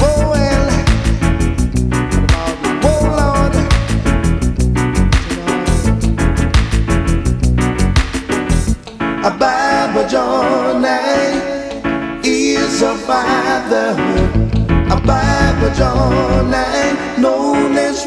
Oh 0.00 0.22
well, 0.30 0.66
oh 2.86 3.02
Lord. 3.18 3.54
Ababa 9.26 10.02
Janai 10.06 11.18
eh, 11.84 12.22
is 12.22 12.82
a 12.82 12.94
fatherhood. 12.94 14.38
John 15.74 16.54
Janai 16.54 16.54
eh, 16.54 16.94
known 17.18 17.76
as 17.76 18.06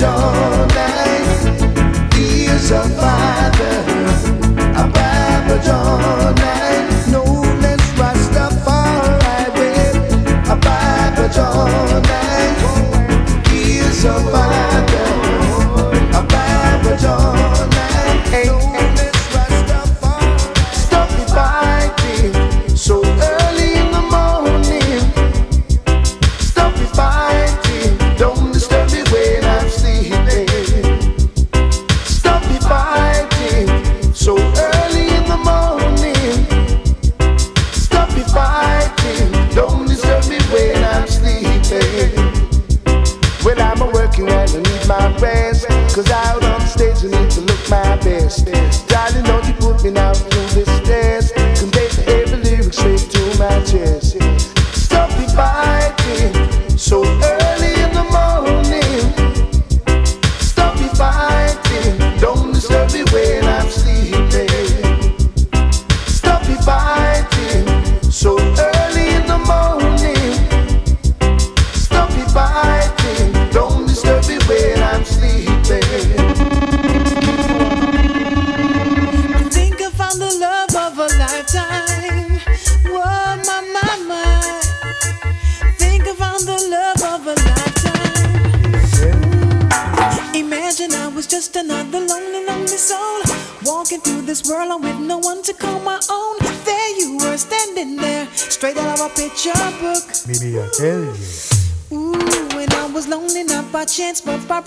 John 0.00 0.70
is 2.16 2.70
a 2.70 2.82
father, 2.96 3.84
a 4.72 4.90
Papa 4.90 5.60
John 5.62 6.69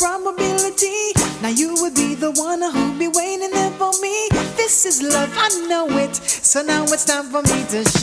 probability. 0.03 1.13
Now 1.41 1.47
you 1.47 1.75
would 1.80 1.95
be 1.95 2.13
the 2.13 2.31
one 2.31 2.61
who'd 2.61 2.99
be 2.99 3.07
waiting 3.07 3.51
there 3.51 3.71
for 3.80 3.91
me. 4.01 4.27
This 4.57 4.85
is 4.85 5.01
love, 5.01 5.31
I 5.38 5.47
know 5.69 5.88
it. 5.97 6.15
So 6.15 6.61
now 6.61 6.84
it's 6.84 7.05
time 7.05 7.27
for 7.31 7.41
me 7.41 7.63
to. 7.71 7.85
show. 7.85 8.02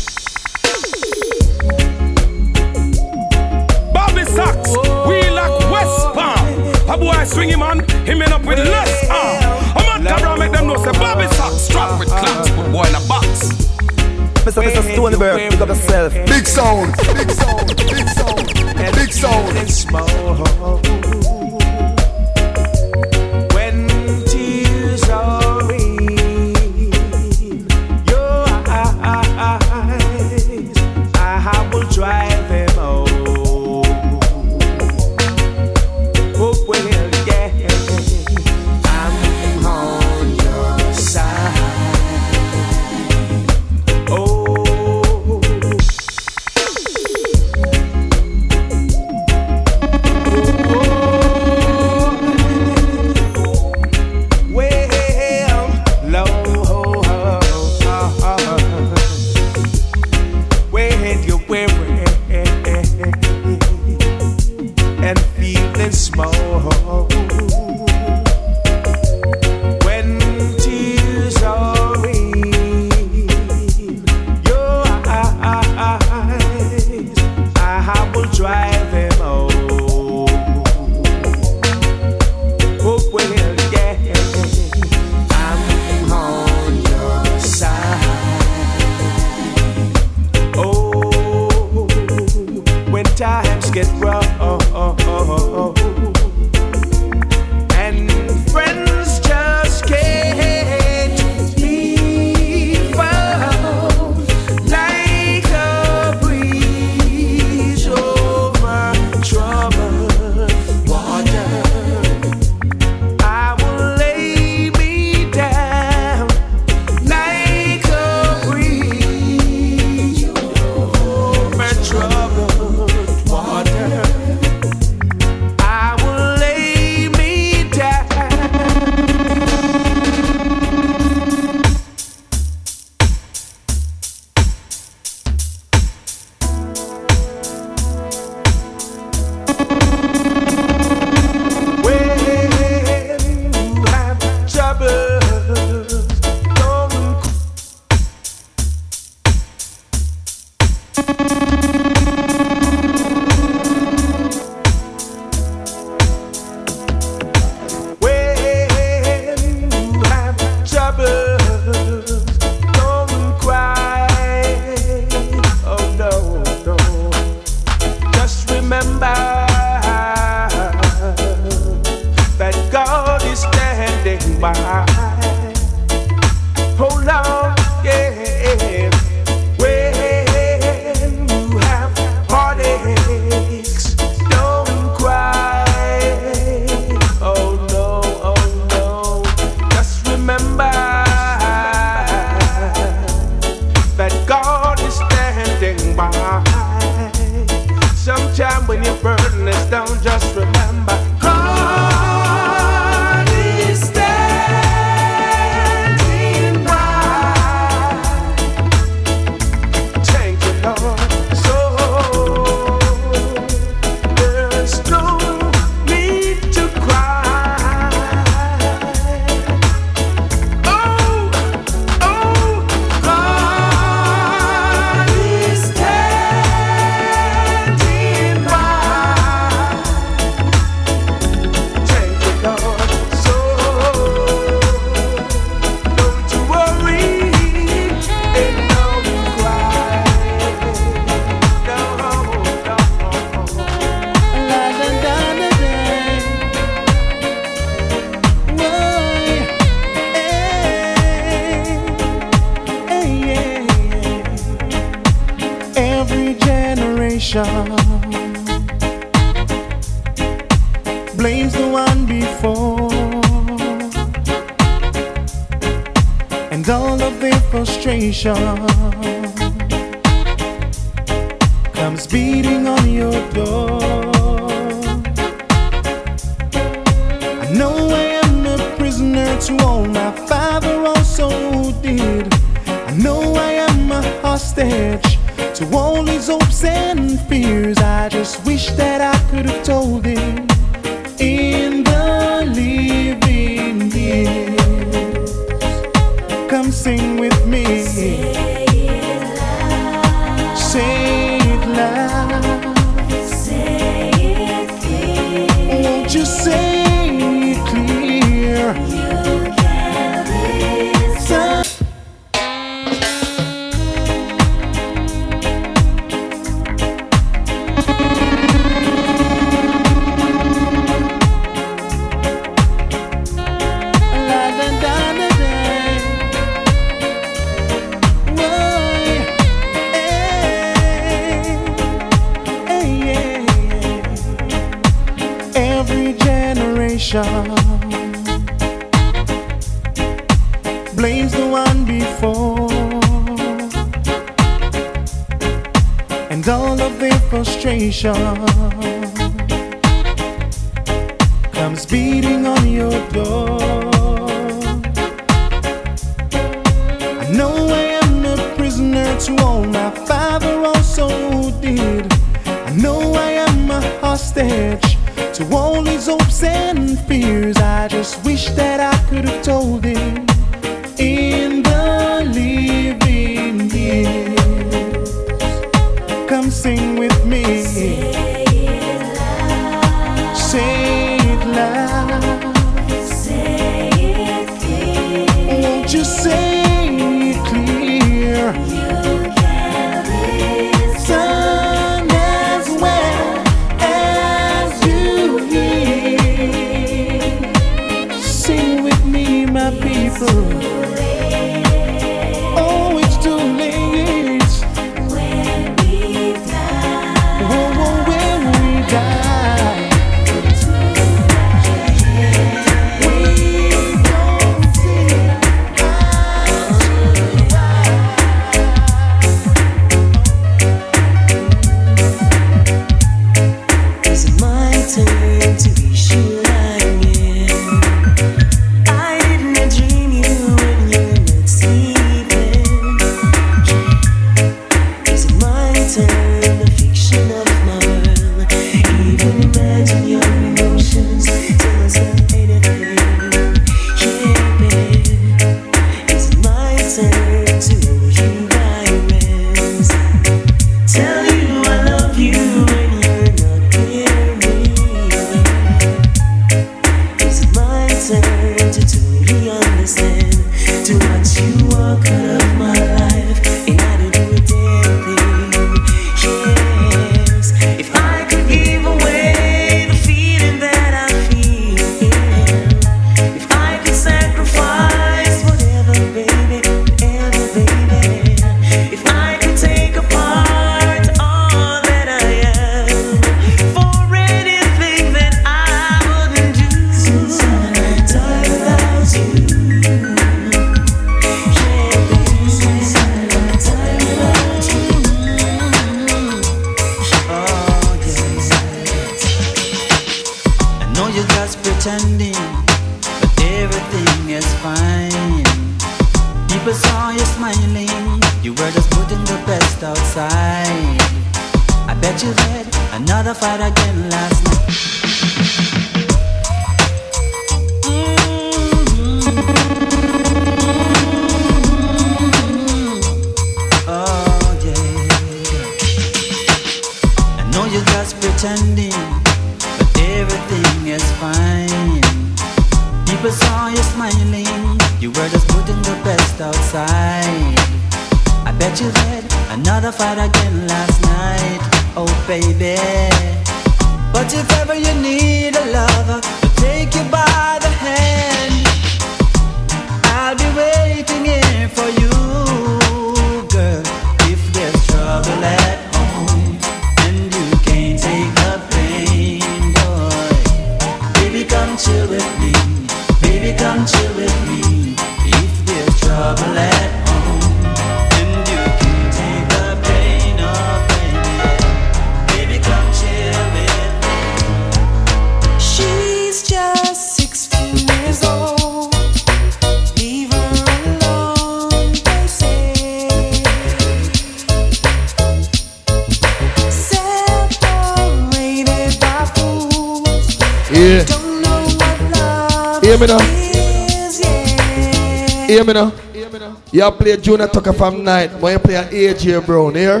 You 596.80 596.90
play 596.92 597.14
Junior 597.18 597.46
Tucker 597.46 597.74
from 597.74 598.02
night, 598.02 598.30
but 598.40 598.52
you 598.52 598.58
play 598.58 599.12
AJ 599.12 599.44
Brown 599.44 599.74
here. 599.74 600.00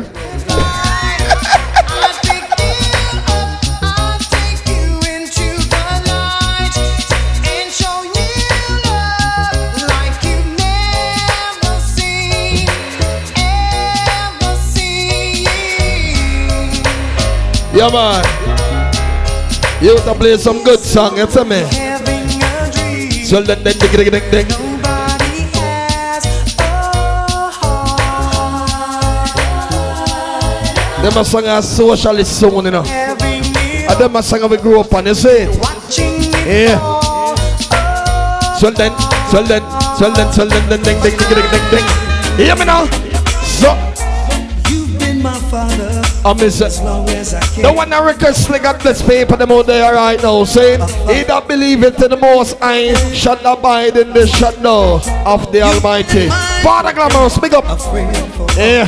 Yeah, 17.76 17.92
man. 17.92 18.24
You 19.82 19.96
have 19.96 20.04
to 20.06 20.14
play 20.14 20.38
some 20.38 20.64
good 20.64 20.80
song, 20.80 21.18
you 21.18 21.26
feel 21.26 21.44
me? 21.44 21.60
So 23.26 23.42
then, 23.42 23.62
then, 23.62 23.76
ding, 23.76 23.92
ding, 23.92 24.10
ding, 24.10 24.30
ding. 24.30 24.59
Them 31.02 31.16
a 31.16 31.24
song 31.24 31.46
a 31.46 31.62
socialist 31.62 32.38
song, 32.38 32.64
you 32.66 32.70
know. 32.70 32.84
And 32.84 33.98
them 33.98 34.16
a 34.16 34.22
song 34.22 34.50
we 34.50 34.56
grew 34.58 34.80
up 34.80 34.92
on, 34.92 35.06
you 35.06 35.14
see? 35.14 35.44
Yeah. 36.46 36.78
So 38.58 38.70
then, 38.70 38.92
so 39.30 39.42
then, 39.42 39.62
so 39.96 40.10
then, 40.10 40.32
so 40.32 40.44
then, 40.44 40.68
ding, 40.68 40.82
ding, 40.82 41.00
ding, 41.00 41.16
ding, 41.16 41.50
ding, 41.50 41.70
ding. 41.70 41.86
Hear 42.36 42.56
me 42.56 42.64
now? 42.66 42.84
So 43.42 43.89
father 45.50 46.02
I 46.24 46.34
miss 46.34 46.60
it. 46.60 46.66
as 46.66 46.80
long 46.80 47.08
as 47.10 47.34
I 47.34 47.40
can. 47.40 47.62
The 47.62 47.72
one 47.72 47.90
that 47.90 48.04
request 48.04 48.46
sling 48.46 48.64
at 48.64 48.80
this 48.80 49.02
paper 49.02 49.36
them 49.36 49.50
out 49.50 49.66
there 49.66 49.92
right 49.92 50.20
now 50.22 50.44
saying 50.44 50.80
he 51.08 51.24
that 51.24 51.44
believe 51.48 51.82
it 51.82 52.00
in 52.02 52.10
the 52.10 52.16
most 52.16 52.58
high 52.58 52.94
shall 53.12 53.38
abide 53.44 53.96
in 53.96 54.12
the 54.12 54.26
shadow 54.26 55.00
of 55.26 55.50
the 55.52 55.62
Almighty. 55.62 56.28
Father 56.62 56.92
Glamorous, 56.92 57.38
big 57.38 57.54
up. 57.54 57.64
Yeah, 58.56 58.84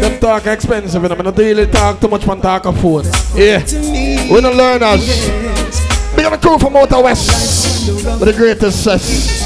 them 0.00 0.20
talk 0.20 0.46
expensive 0.46 1.02
and 1.04 1.12
I'm 1.12 1.24
not 1.24 1.36
really 1.36 1.66
talk 1.66 2.00
too 2.00 2.08
much 2.08 2.26
man 2.26 2.40
talk 2.40 2.66
of 2.66 2.80
food. 2.80 3.06
Yeah, 3.34 3.62
we 4.32 4.40
don't 4.40 4.56
learn 4.56 4.82
us. 4.82 5.04
Big 6.16 6.24
up 6.24 6.32
the 6.32 6.38
crew 6.38 6.58
from 6.58 6.76
Outer 6.76 7.02
West 7.02 7.88
with 7.88 8.20
the 8.20 8.32
greatest 8.32 8.84
cess. 8.84 9.39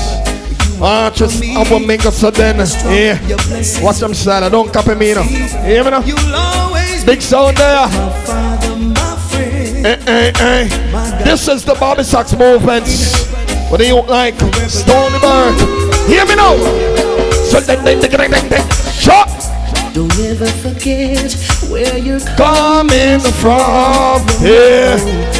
Ah, 0.80 1.10
just 1.14 1.42
I 1.42 1.68
will 1.70 1.80
make 1.80 2.04
us 2.04 2.18
so 2.18 2.30
then. 2.30 2.56
Yeah, 2.56 3.18
watch 3.82 3.98
them 3.98 4.14
style. 4.14 4.44
I 4.44 4.48
don't 4.48 4.72
copy 4.72 4.94
me 4.94 5.14
now. 5.14 5.22
Hear 5.22 5.84
me 5.84 5.90
now? 5.90 6.02
Big 7.06 7.22
sound 7.22 7.56
there. 7.56 7.88
Eh, 9.84 9.98
eh, 10.06 10.32
eh. 10.40 11.24
This 11.24 11.46
is 11.48 11.64
the 11.64 11.74
Bobby 11.74 12.02
Socks 12.02 12.32
movement. 12.36 12.86
What 13.70 13.80
do 13.80 13.86
you 13.86 14.00
like? 14.02 14.34
Stony 14.68 15.18
Bird. 15.20 16.08
Hear 16.08 16.24
me 16.26 16.36
now. 16.36 16.56
So 17.50 17.60
then, 17.60 17.84
then, 17.84 18.00
then, 18.00 18.10
then, 18.10 18.30
then, 18.30 18.48
then. 18.48 18.70
Shut. 18.92 19.28
Don't 19.94 20.18
ever 20.18 20.46
forget 20.46 21.32
where 21.70 21.98
you're 21.98 22.20
Coming 22.36 23.20
from. 23.20 24.26
Yeah. 24.40 25.33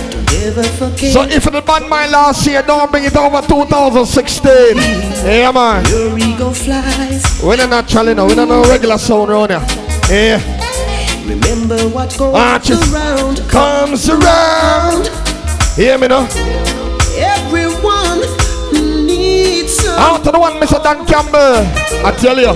So 0.45 1.23
if 1.23 1.45
the 1.45 1.63
band 1.65 1.89
my 1.89 2.07
last 2.07 2.47
year, 2.47 2.61
don't 2.61 2.91
bring 2.91 3.05
it 3.05 3.17
over 3.17 3.41
2016. 3.41 4.77
Yeah, 5.25 5.51
man. 5.51 5.83
Your 5.87 6.19
ego 6.19 6.51
flies. 6.51 7.41
We're 7.43 7.57
not 7.57 7.71
naturally 7.71 8.13
now. 8.13 8.27
We're 8.27 8.35
not 8.35 8.49
no 8.49 8.63
regular 8.65 8.99
sound 8.99 9.31
around 9.31 9.51
here. 9.51 9.65
Yeah. 10.11 11.25
Remember 11.27 11.79
what 11.89 12.15
goes 12.19 12.93
around 12.93 13.39
comes 13.49 14.11
around. 14.11 15.09
Hear 15.77 15.97
me 15.97 16.09
now. 16.09 16.29
Everyone 17.17 18.21
needs 19.07 19.77
some. 19.77 19.99
Out 19.99 20.25
to 20.25 20.31
the 20.31 20.39
one, 20.39 20.61
Mr. 20.61 20.83
Don 20.83 21.07
Campbell. 21.07 21.65
I 22.05 22.15
tell 22.21 22.39
you, 22.39 22.53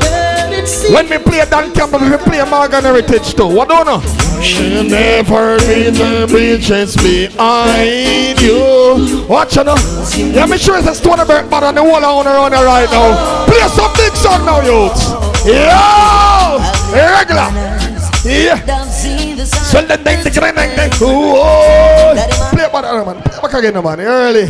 when 0.93 1.09
me 1.09 1.19
play 1.19 1.45
Don 1.49 1.73
Campbell, 1.73 2.01
we 2.01 2.17
play 2.19 2.43
Morgan 2.49 2.85
Heritage 2.85 3.35
too. 3.35 3.47
What 3.47 3.69
do 3.69 3.75
you 3.77 3.85
know? 3.85 4.01
You 4.41 4.89
never 4.89 5.57
leave 5.67 5.97
the 5.99 6.27
bridges 6.29 6.97
behind 6.97 8.41
you. 8.41 9.27
Watch 9.29 9.57
you 9.57 9.65
know. 9.65 9.77
Yeah, 10.17 10.47
me 10.47 10.59
sure 10.59 10.79
it's 10.79 10.89
a 10.89 10.95
stone 10.95 11.25
bird, 11.27 11.51
but 11.51 11.63
on 11.63 11.75
the 11.75 11.83
whole 11.83 12.05
owner 12.05 12.31
on 12.31 12.51
there 12.51 12.65
right 12.65 12.89
now. 12.91 13.47
Play 13.47 13.67
some 13.69 13.93
big 13.95 14.15
song 14.15 14.45
now, 14.45 14.61
youths. 14.61 15.11
Yo! 15.47 16.59
Regular. 16.93 17.51
Yeah. 18.25 18.59
So 18.89 19.81
then, 19.83 20.03
then, 20.05 20.25
then, 20.25 20.33
then, 20.33 20.55
then, 20.55 20.77
then. 20.77 20.91
Ooh, 21.03 21.35
Play 22.51 22.69
back, 22.73 22.85
uh, 22.85 23.05
man. 23.05 23.23
Play 23.23 23.41
back 23.41 23.55
again, 23.55 23.83
man. 23.83 24.01
Early. 24.01 24.47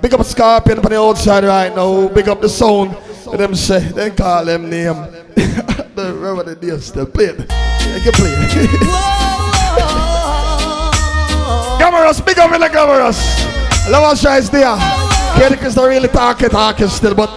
Big 0.00 0.14
up 0.14 0.24
Scorpion 0.24 0.78
on 0.78 0.84
the 0.90 1.00
outside 1.00 1.44
right 1.44 1.74
now. 1.74 2.08
Big 2.08 2.28
up 2.28 2.40
the 2.40 2.48
sound. 2.48 2.96
Let 3.30 3.38
them 3.38 3.54
say, 3.54 3.80
they 3.80 4.10
call 4.10 4.44
them 4.44 4.70
name. 4.70 4.94
the 5.94 6.12
remember 6.14 6.54
the 6.54 6.66
name 6.66 6.80
still 6.80 7.06
play 7.06 7.26
it. 7.26 7.38
They 7.38 8.00
can 8.00 8.12
play 8.12 8.32
it. 8.32 8.80
Glamorous, 11.78 12.20
big 12.20 12.38
up 12.38 12.52
in 12.52 12.60
the 12.60 12.68
glamorous. 12.68 13.18
Love 13.90 14.12
us 14.12 14.22
guys 14.22 14.50
there. 14.50 14.76
Is 15.38 15.76
not 15.76 15.84
really 15.84 16.08
talking, 16.08 16.48
talking 16.48 16.88
still, 16.88 17.14
but 17.14 17.30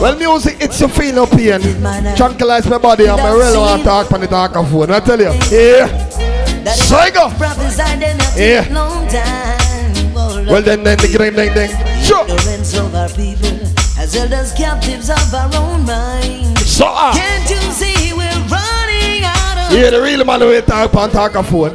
well, 0.00 0.16
music, 0.18 0.56
it's 0.60 0.80
a 0.82 0.88
feel 0.88 1.14
no 1.14 1.26
pain. 1.26 1.60
Tranquilize 2.16 2.68
my 2.68 2.78
body, 2.78 3.06
and 3.06 3.20
I 3.20 3.32
really 3.32 3.56
want 3.56 3.80
to 3.80 3.84
talk 3.84 4.12
on 4.12 4.20
the 4.20 4.26
talk 4.26 4.54
of 4.56 4.68
phone. 4.70 4.90
I 4.90 5.00
tell 5.00 5.18
you, 5.18 5.32
yeah. 5.50 6.08
So 6.70 6.96
I 6.96 7.10
go. 7.10 7.28
Yeah. 8.36 8.68
Well 10.50 10.62
then, 10.62 10.82
then, 10.82 10.98
ding, 10.98 11.12
ding, 11.12 11.34
ding, 11.34 11.54
ding. 11.54 11.70
Sure. 12.02 12.26
Ignorance 14.02 14.10
of 14.10 14.10
our 14.10 14.10
people 14.10 14.10
has 14.10 14.14
held 14.14 14.32
us 14.32 14.52
captives 14.56 15.10
of 15.10 15.34
our 15.34 15.50
own 15.62 15.84
mind. 15.86 16.58
So, 16.58 16.86
ah. 16.88 17.12
Can't 17.14 17.48
you 17.50 17.60
see 17.72 18.12
we're 18.12 18.26
running 18.50 19.22
out 19.24 19.70
of 19.70 19.78
Yeah, 19.78 19.90
the 19.90 20.02
real 20.02 20.24
man 20.24 20.40
will 20.40 20.62
talk 20.62 20.94
on 20.94 21.10
talk 21.10 21.36
of 21.36 21.46
phone. 21.48 21.70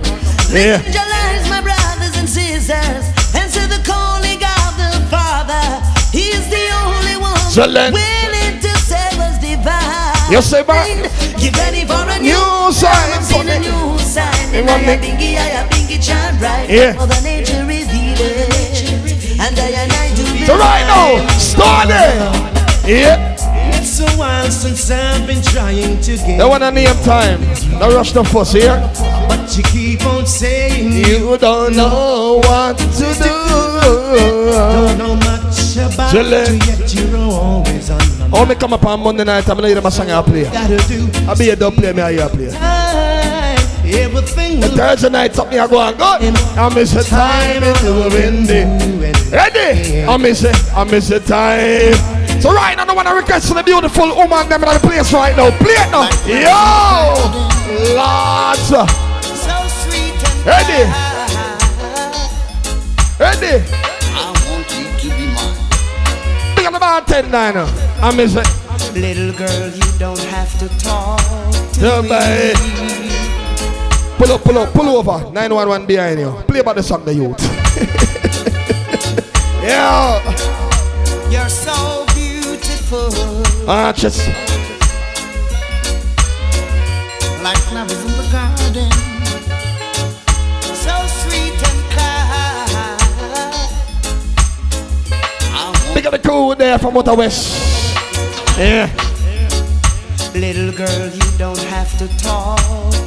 Yeah. 0.51 0.77
Visualize 0.83 1.47
my 1.49 1.61
brothers 1.63 2.15
and 2.19 2.27
sisters. 2.27 3.03
Answer 3.35 3.67
the 3.67 3.79
calling 3.87 4.39
of 4.43 4.71
the 4.75 4.91
Father. 5.07 5.63
He's 6.11 6.43
the 6.49 6.65
only 6.83 7.15
one 7.17 7.37
So 7.51 7.67
then- 7.71 7.93
willing 7.93 8.59
to 8.59 8.71
save 8.79 9.19
us 9.19 9.37
divine. 9.39 10.31
You 10.31 10.41
say, 10.41 10.63
man. 10.67 11.07
Get 11.39 11.55
ready 11.57 11.85
for 11.85 12.03
a 12.03 12.19
New 12.19 12.33
new 12.35 12.71
sign 12.73 13.11
I'm 13.15 13.23
seeing 13.23 13.47
a 13.47 13.55
the- 13.55 13.59
new 13.59 13.99
sign. 13.99 14.51
You 14.51 14.59
And 14.59 14.67
want 14.67 14.83
I 14.83 14.97
me- 14.97 14.97
think 14.97 15.19
I 15.39 15.63
think 15.71 15.91
it 15.95 16.03
shine 16.03 16.35
bright. 16.39 16.69
Yeah. 16.69 16.93
Mother 16.93 17.21
nature 17.23 17.63
revealed 17.63 18.19
it. 18.19 19.39
And 19.39 19.55
I 19.59 19.69
and 19.83 19.91
I 19.93 20.06
do 20.06 20.06
So 20.47 20.55
right 20.55 20.85
now, 20.87 21.27
start 21.37 21.89
it. 21.89 22.87
Yeah. 22.87 23.35
It's 23.75 23.99
a 23.99 24.07
while 24.17 24.49
since 24.49 24.89
I've 24.89 25.27
been 25.27 25.41
trying 25.43 25.99
to 25.99 26.15
get. 26.15 26.37
They 26.37 26.45
want 26.45 26.63
to 26.63 26.71
name 26.71 26.95
time. 27.03 27.41
No 27.79 27.93
rush 27.93 28.13
the 28.13 28.23
fuss 28.23 28.53
here. 28.53 28.79
But 29.27 29.57
you 29.57 29.63
keep 29.63 30.05
on 30.05 30.25
saying 30.25 30.93
You 30.93 31.37
don't 31.37 31.75
know 31.75 32.39
what 32.45 32.77
to 32.77 32.85
do. 32.87 33.35
Don't 33.83 34.97
do. 34.97 35.03
know 35.03 35.15
much 35.17 35.75
about 35.75 36.13
Chillin'. 36.15 36.63
you, 36.65 36.71
yet 36.71 36.93
you're 36.95 37.17
always 37.17 37.89
on 37.89 37.97
my 38.31 38.39
Oh, 38.39 38.45
me 38.45 38.55
come 38.55 38.71
up 38.71 38.85
on 38.85 39.01
Monday 39.01 39.25
night, 39.25 39.49
I'm 39.49 39.57
gonna 39.57 39.67
hear 39.67 39.81
my 39.81 39.89
song 39.89 40.09
I 40.09 40.21
play. 40.21 40.47
I 40.47 41.35
be 41.37 41.49
a 41.49 41.55
dub 41.57 41.73
play, 41.75 41.91
me 41.91 42.01
I 42.01 42.13
hear 42.13 42.29
play. 42.29 42.51
time. 42.51 43.36
Everything 43.93 44.59
The 44.59 44.69
Thursday 44.69 45.09
night, 45.09 45.35
something 45.35 45.59
I 45.59 45.67
go 45.67 45.77
on 45.79 45.93
good. 45.93 46.35
I 46.57 46.73
miss 46.73 46.91
the 46.93 47.03
time 47.03 47.63
in 47.63 47.73
the 47.83 48.09
windy. 48.11 48.63
Ready? 49.31 50.03
I 50.03 50.17
miss 50.17 50.43
it, 50.43 50.55
I 50.75 50.83
miss 50.83 51.07
the 51.09 51.19
time. 51.19 52.17
So 52.41 52.53
right 52.53 52.75
now, 52.77 52.85
I 52.85 52.93
want 52.93 53.07
to 53.07 53.15
request 53.15 53.47
for 53.47 53.55
the 53.55 53.63
beautiful 53.63 54.15
woman 54.15 54.47
them 54.49 54.63
in 54.63 54.69
the 54.73 54.79
place 54.79 55.11
right 55.13 55.35
now. 55.35 55.49
Play 55.57 55.73
it 55.73 55.89
now. 55.91 56.07
Yo! 56.27 57.95
Lots. 57.95 58.69
So 58.69 58.85
sweet 59.83 60.13
and 60.13 60.45
Ready? 60.45 60.83
Ready? 63.19 63.63
I 64.13 64.31
want 64.47 64.67
you 64.77 64.85
to 64.99 65.17
be 65.17 65.25
mine. 65.33 66.55
Big 66.55 66.65
on 66.67 66.73
the 66.73 66.79
bartender 66.79 67.31
now. 67.31 67.67
I 68.01 68.15
miss 68.15 68.35
it. 68.35 68.47
Little 68.93 69.33
girl, 69.33 69.69
you 69.69 69.99
don't 69.99 70.19
have 70.25 70.57
to 70.59 70.67
talk 70.79 71.19
to 71.73 71.81
Yeah, 71.81 72.01
me. 72.01 73.06
Bye. 74.17 74.25
Pull 74.25 74.31
up, 74.33 74.41
pull 74.43 74.57
up, 74.57 74.73
pull 74.73 74.89
over. 74.89 75.31
911 75.31 75.85
behind 75.85 76.19
you. 76.19 76.31
Play 76.47 76.59
about 76.59 76.75
the 76.75 76.83
song, 76.83 77.05
the 77.05 77.13
youth. 77.13 77.39
yeah. 79.63 80.19
You're 81.29 81.49
so 81.49 82.05
beautiful. 82.15 83.09
Ah, 83.69 83.93
just. 83.95 84.27
Like 87.43 87.57
flowers 87.69 88.03
in 88.05 88.11
the 88.11 88.27
garden. 88.31 88.91
So 90.61 91.07
sweet 91.07 91.53
and 91.53 91.91
kind. 91.91 92.97
Big 95.93 96.05
up 96.05 96.11
the 96.11 96.19
crew 96.19 96.55
there 96.55 96.77
from 96.79 96.97
Outer 96.97 97.15
West. 97.15 97.95
Yeah. 98.57 98.89
Little 100.33 100.71
girl, 100.71 101.09
you 101.09 101.37
don't 101.37 101.59
have 101.63 101.97
to 101.97 102.07
talk 102.17 102.59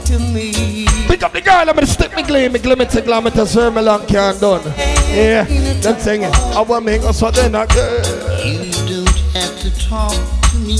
to 0.07 0.19
me. 0.19 0.87
Pick 1.21 1.27
up 1.27 1.33
the 1.35 1.41
girl, 1.43 1.69
I'm 1.69 1.75
gonna 1.75 1.87
stick 1.87 2.17
me 2.17 2.23
gleam, 2.23 2.53
me 2.53 2.59
glimmer 2.59 2.87
to 2.87 3.03
glamour 3.03 3.29
to 3.33 3.45
serve 3.45 3.75
me 3.75 3.83
long 3.83 4.07
can 4.07 4.41
done. 4.41 4.65
Yeah, 5.11 5.45
them 5.83 6.01
singing. 6.01 6.31
I 6.33 6.63
want 6.63 6.87
make 6.87 7.03
us 7.03 7.21
what 7.21 7.35
then, 7.35 7.53
girl. 7.53 7.67
You 8.43 8.73
don't 8.89 9.07
have 9.35 9.61
to 9.61 9.71
talk 9.87 10.15
to 10.15 10.57
me. 10.65 10.79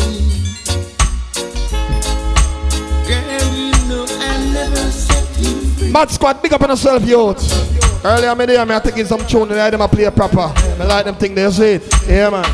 Girl, 3.05 3.53
you 3.53 3.71
know 3.87 4.07
I 4.09 4.51
never 4.55 4.91
set 4.91 5.29
you 5.41 5.61
free. 5.77 5.91
Mad 5.91 6.11
squad, 6.11 6.41
big 6.41 6.55
up 6.55 6.63
on 6.63 6.71
yourself, 6.71 7.05
youth. 7.07 8.03
Earlier, 8.03 8.35
me 8.35 8.47
there, 8.47 8.65
me 8.65 8.75
I 8.75 8.79
taking 8.79 9.05
some 9.05 9.27
tune 9.27 9.51
and 9.51 9.61
I 9.61 9.69
them 9.69 9.83
a 9.83 9.89
play 9.89 10.09
proper. 10.11 10.55
Me 10.79 10.87
like 10.87 11.05
them 11.05 11.17
thing 11.17 11.35
they 11.35 11.51
say 11.51 11.75
it. 11.75 11.95
Yeah, 12.09 12.31
man. 12.31 12.47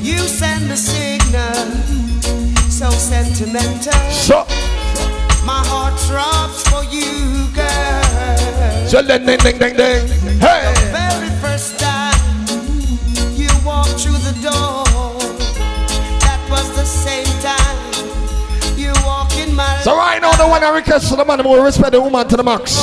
You 0.00 0.18
send 0.18 0.70
a 0.70 0.76
signal, 0.76 1.54
so 2.70 2.88
sentimental. 2.90 3.92
So, 4.12 4.46
My 5.44 5.60
heart 5.66 5.98
throbs 6.00 6.62
for 6.62 6.62
you, 6.62 6.62
girl. 6.62 6.63
So 8.94 9.02
ding 9.02 9.26
ding 9.26 9.38
ding 9.38 9.58
ding 9.58 9.76
ding. 9.76 10.06
Hey. 10.38 10.72
Very 10.94 11.28
first 11.42 11.80
time 11.80 12.14
you 13.34 13.48
walked 13.66 13.98
through 13.98 14.22
the 14.22 14.34
door, 14.40 14.86
that 16.22 16.40
was 16.48 16.70
the 16.76 16.84
same 16.84 17.26
time 17.42 18.78
you 18.78 18.92
walk 19.04 19.36
in 19.36 19.52
my 19.52 19.80
So 19.82 19.96
right 19.96 20.22
now, 20.22 20.30
the 20.36 20.46
one 20.46 20.62
I 20.62 20.70
request 20.76 21.08
to 21.10 21.16
the 21.16 21.24
man 21.24 21.40
who 21.40 21.48
will 21.48 21.64
respect 21.64 21.90
the 21.90 22.00
woman 22.00 22.28
to 22.28 22.36
the 22.36 22.44
max. 22.44 22.76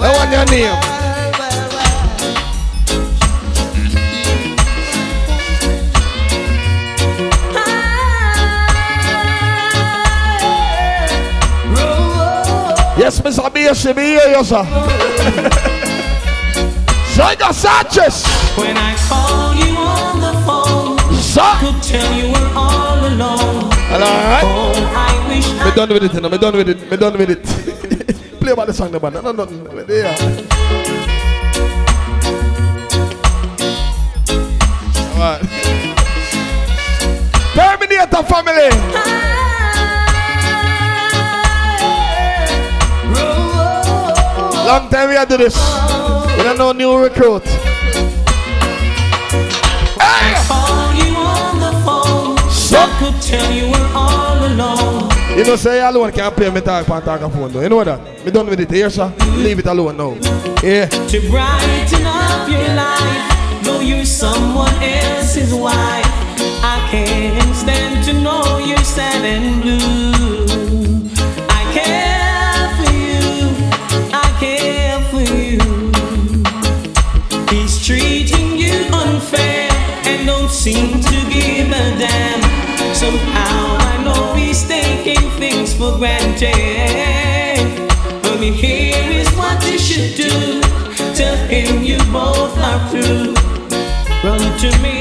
That 0.00 0.14
one 0.16 0.32
your 0.32 0.44
name. 0.44 0.99
Yes, 13.00 13.24
Miss 13.24 13.38
Abiyasi, 13.38 13.96
be 13.96 14.02
here, 14.02 14.20
yes, 14.28 14.50
sir. 14.50 14.60
Sega 17.16 17.50
Sanchez. 17.50 18.26
When 18.58 18.76
I 18.76 18.94
call 19.08 19.54
you 19.56 19.72
on 19.74 20.20
the 20.20 20.36
phone, 20.44 20.98
sir. 21.16 21.40
I 21.40 21.60
could 21.64 21.82
tell 21.82 22.12
you 22.12 22.28
were 22.28 22.52
all 22.54 23.00
alone. 23.00 23.72
All 23.72 24.00
right. 24.04 24.44
Oh, 24.44 24.76
I 24.94 25.16
wish 25.30 25.48
me 25.64 25.70
done 25.74 25.88
with 25.88 26.04
it, 26.04 26.12
you 26.12 26.20
know. 26.20 26.28
Me 26.28 26.36
done 26.36 26.54
with 26.54 26.68
it. 26.68 26.90
Me 26.90 26.96
done 26.98 27.16
with 27.16 27.30
it. 27.30 27.42
Play 28.40 28.52
about 28.52 28.66
the 28.66 28.74
song, 28.74 28.92
the 28.92 29.00
band. 29.00 29.14
No, 29.14 29.32
no, 29.32 29.44
no. 29.46 29.84
Yeah. 29.88 30.14
All 35.14 35.24
right. 35.24 35.40
Terminator 37.56 38.22
family. 38.28 38.68
Hi. 38.92 39.49
Long 44.70 44.88
time 44.88 45.08
we 45.08 45.16
had 45.16 45.28
to 45.28 45.36
do 45.36 45.42
this. 45.42 45.56
We 46.36 46.44
don't 46.44 46.56
know 46.56 46.70
new 46.70 46.96
recruit. 46.96 47.42
Hey! 49.98 50.30
You 55.36 55.44
know, 55.44 55.56
say 55.56 55.80
alone 55.80 56.12
can't 56.12 56.36
play 56.36 56.50
me 56.50 56.60
talk 56.60 56.88
and 56.88 57.04
talk 57.04 57.32
phone. 57.32 57.52
You 57.52 57.68
know 57.68 57.82
that? 57.82 58.24
Me 58.24 58.30
done 58.30 58.46
with 58.46 58.60
it 58.60 58.70
here, 58.70 58.90
sir. 58.90 59.12
Leave 59.38 59.58
it 59.58 59.66
alone 59.66 59.96
now. 59.96 60.12
Yeah. 60.62 60.86
To 60.86 61.20
brighten 61.28 62.06
up 62.06 62.48
your 62.48 62.68
life, 62.76 63.82
you 63.82 64.04
someone 64.04 64.72
else's 64.80 65.52
wife. 65.52 66.06
I 66.62 66.86
can't 66.92 67.56
stand 67.56 68.04
to 68.04 68.12
know 68.22 68.58
you're 68.58 68.78
sad 68.84 69.24
and 69.24 69.62
blue. 69.62 70.49
seem 80.60 81.00
to 81.00 81.16
give 81.32 81.68
a 81.68 81.98
damn. 81.98 82.94
Somehow 82.94 83.78
I 83.80 84.02
know 84.04 84.34
he's 84.34 84.62
taking 84.68 85.30
things 85.40 85.72
for 85.72 85.96
granted. 85.96 87.64
But 88.22 88.40
here 88.42 89.10
is 89.10 89.30
what 89.38 89.58
you 89.66 89.78
should 89.78 90.16
do. 90.16 90.60
Tell 91.14 91.36
him 91.48 91.82
you 91.82 91.96
both 92.12 92.58
are 92.58 92.90
through. 92.90 93.32
Run 94.22 94.58
to 94.58 94.82
me. 94.82 94.99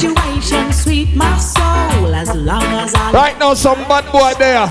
Situation 0.00 0.72
sweet 0.72 1.14
my 1.14 1.38
soul 1.38 2.14
as 2.14 2.34
long 2.34 2.62
as 2.62 2.94
I 2.94 3.12
Right 3.12 3.38
now, 3.38 3.54
some 3.54 3.78
bad 3.88 4.10
boy 4.12 4.34
there. 4.38 4.68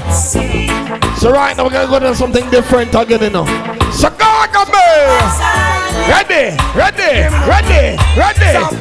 So 1.17 1.31
right 1.31 1.55
now, 1.57 1.63
we're 1.65 1.71
gonna 1.71 1.87
go 1.87 1.99
to 1.99 2.15
something 2.15 2.49
different 2.49 2.93
again, 2.93 3.21
you 3.21 3.29
know. 3.29 3.45
Chicago 3.91 4.69
Bear! 4.71 5.65
Ready, 6.07 6.55
ready, 6.75 7.25
ready, 7.49 7.97
ready. 8.15 8.75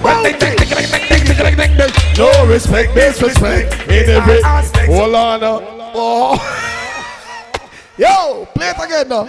No 2.18 2.46
respect, 2.46 2.94
disrespect 2.94 3.88
in 3.88 4.10
every. 4.10 4.42
Hold 4.86 5.14
on 5.14 5.40
now. 5.40 5.60
Oh. 5.94 6.36
Yo, 7.98 8.46
play 8.54 8.70
it 8.70 8.76
again 8.84 9.08
now. 9.08 9.26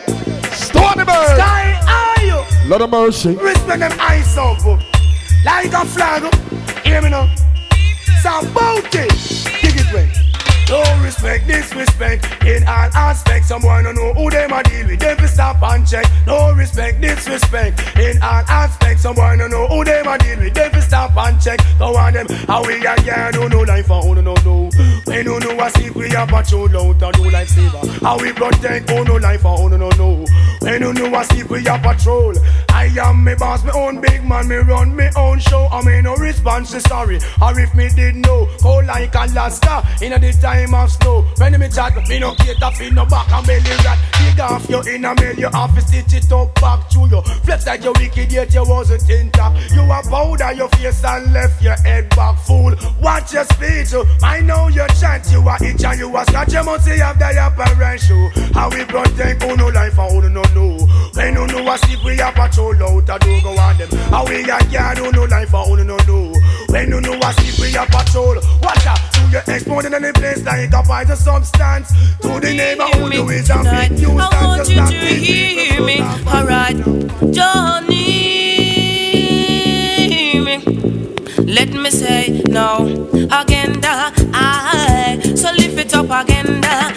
Stony 0.52 1.06
Bird. 1.06 1.38
Sky, 1.38 1.80
are 1.88 2.26
you? 2.26 2.69
Lord 2.69 2.82
of 2.82 2.90
mercy. 2.90 3.35
Respect 3.35 3.80
them 3.80 3.98
eyes 4.00 4.38
up. 4.38 4.58
Like 5.45 5.72
a 5.74 5.85
flag. 5.85 6.65
Hear 6.96 7.02
me 7.02 7.10
now. 7.10 7.30
Dig 9.62 9.76
it 9.76 9.94
way. 9.94 10.25
No 10.68 10.82
respect, 11.03 11.48
disrespect 11.48 12.26
in 12.44 12.64
all 12.64 12.90
aspects. 12.95 13.50
Someone 13.50 13.84
don't 13.84 13.95
know 13.95 14.14
who 14.14 14.32
them 14.32 14.52
a 14.52 14.64
deal 14.64 14.88
with. 14.88 15.00
Them 15.00 15.18
fi 15.18 15.26
stop 15.27 15.61
and 15.61 15.88
check. 15.88 16.06
No 16.26 16.53
respect, 16.53 17.02
disrespect 17.02 17.80
in 17.98 18.22
all 18.22 18.44
aspects. 18.50 19.03
Someone 19.03 19.38
don't 19.38 19.52
know 19.52 19.68
who 19.68 19.84
them 19.84 20.08
a 20.08 20.18
deal 20.18 20.40
with. 20.40 20.56
Them 20.56 20.72
fi 20.72 20.80
stop 20.80 21.16
and 21.18 21.40
check. 21.40 21.60
Go 21.77 21.95
on 21.95 22.14
them. 22.14 22.27
How 22.48 22.66
we 22.66 22.84
a 22.84 22.95
girl 23.03 23.32
don't 23.32 23.52
know 23.52 23.61
life 23.61 23.85
for 23.85 24.02
who 24.02 24.16
no 24.16 24.34
know. 24.34 24.69
When 25.06 25.26
you 25.26 25.40
know 25.40 25.64
a 25.64 25.69
secret, 25.69 25.95
we 25.95 26.16
a 26.16 26.26
patrol 26.26 26.77
out 26.77 27.02
and 27.02 27.14
do 27.14 27.30
life 27.30 27.50
saver. 27.50 28.03
How 28.03 28.18
we 28.19 28.34
protect 28.34 28.90
who 28.90 29.03
no 29.06 29.16
life 29.18 29.42
for 29.42 29.58
who 29.58 29.69
no 29.77 29.90
know. 29.92 30.26
When 30.61 30.82
you 30.82 30.94
know 30.94 31.16
a 31.16 31.24
secret, 31.26 31.52
we 31.52 31.68
a 31.68 31.77
patrol. 31.77 32.34
I 32.69 32.85
am 33.00 33.24
me 33.24 33.35
boss, 33.35 33.64
me 33.64 33.72
own 33.72 34.02
big 34.02 34.26
man, 34.26 34.48
me 34.48 34.56
run 34.56 34.95
me 34.95 35.10
own 35.16 35.40
show. 35.40 35.68
I 35.72 35.84
mean 35.85 36.03
no 36.06 36.16
response 36.16 36.72
to 36.72 36.82
sorry. 36.82 37.19
Or 37.40 37.58
if 37.60 37.74
me 37.76 37.90
did 37.95 38.16
know, 38.16 38.50
cold 38.61 38.88
like 38.88 39.14
Alaska 39.14 39.88
in 40.02 40.11
the 40.19 40.32
time 40.42 40.55
of 40.64 40.92
snow. 40.92 41.22
When 41.38 41.59
me 41.59 41.69
chat, 41.69 41.95
me 42.08 42.19
no 42.19 42.34
cater 42.35 42.72
for 42.72 42.93
no 42.93 43.06
back 43.06 43.32
and 43.32 43.45
belly 43.45 43.75
rat. 43.84 44.00
Dig 44.19 44.40
off 44.40 44.69
your 44.69 44.88
inner 44.88 45.14
mail, 45.16 45.35
you 45.35 45.50
have 45.50 45.75
to 45.75 45.82
stitch 45.82 46.14
it 46.14 46.32
up 46.32 46.53
back 46.56 46.90
to 46.90 47.00
you. 47.11 47.22
Flex 47.43 47.66
like 47.67 47.84
you 47.84 47.93
wicked 47.98 48.32
yet 48.32 48.53
you 48.53 48.64
wasn't 48.66 49.09
intact. 49.09 49.72
You 49.74 49.82
a 49.82 50.01
powder 50.09 50.53
your 50.53 50.69
face 50.69 51.03
and 51.03 51.34
left 51.34 51.61
your 51.61 51.75
head 51.77 52.09
back 52.16 52.40
full. 52.40 52.74
Watch 53.01 53.34
your 53.34 53.45
speech, 53.45 53.93
oh. 53.93 54.06
I 54.24 54.42
know 54.42 54.67
your 54.69 54.88
chant. 55.00 55.30
You 55.32 55.48
a 55.48 55.56
itch 55.61 55.84
and 55.84 56.00
you 56.00 56.16
a 56.16 56.25
scratch. 56.25 56.53
You 56.53 56.64
must 56.64 56.85
see 56.85 56.98
have 57.00 57.19
the 57.19 57.30
apparent 57.30 58.01
show. 58.01 58.30
How 58.53 58.69
we 58.69 58.85
protect 58.85 59.43
who 59.43 59.58
no 59.58 59.67
life 59.67 60.00
and 60.00 60.11
who 60.11 60.30
no 60.30 60.43
know. 60.53 60.88
When 61.14 61.34
you 61.34 61.48
know 61.48 61.74
a 61.74 61.77
sleep, 61.80 62.03
we 62.03 62.19
a 62.19 62.32
patrol 62.32 62.75
out 62.84 63.09
a 63.09 63.19
do 63.19 63.42
go 63.42 63.58
on 63.58 63.77
them. 63.77 63.90
How 64.09 64.25
we 64.25 64.43
a 64.43 64.59
guard 64.72 64.98
who 64.98 65.11
no 65.11 65.24
life 65.25 65.53
and 65.53 65.67
who 65.67 65.84
no 65.84 65.98
know. 66.08 66.34
When 66.69 66.90
you 66.90 67.01
know 67.01 67.19
a 67.19 67.34
sleep, 67.34 67.59
we 67.59 67.75
a 67.75 67.85
patrol. 67.85 68.35
Watch 68.61 68.88
out, 68.88 69.00
to 69.14 69.22
your 69.32 69.43
explode 69.48 69.85
in 69.85 69.93
any 69.93 70.11
place 70.11 70.42
like 70.46 70.72
a 70.74 70.84
poison 70.84 71.16
substance. 71.16 71.90
To 72.22 72.40
the 72.40 72.54
neighborhood, 72.56 73.14
you 73.14 73.30
is 73.30 73.50
a 73.50 73.58
big 73.64 73.92
news. 73.92 74.22
I 74.22 74.46
want 74.46 74.70
you 74.70 74.76
to 74.76 74.82
hear 74.86 75.82
me, 75.84 76.02
alright, 76.28 76.78
Johnny. 77.34 78.44
Let 81.46 81.70
me 81.70 81.90
say 81.90 82.42
no 82.50 83.08
agenda, 83.32 84.12
I 84.34 85.20
so 85.36 85.52
lift 85.54 85.78
it 85.80 85.94
up 85.96 86.10
agenda, 86.10 86.94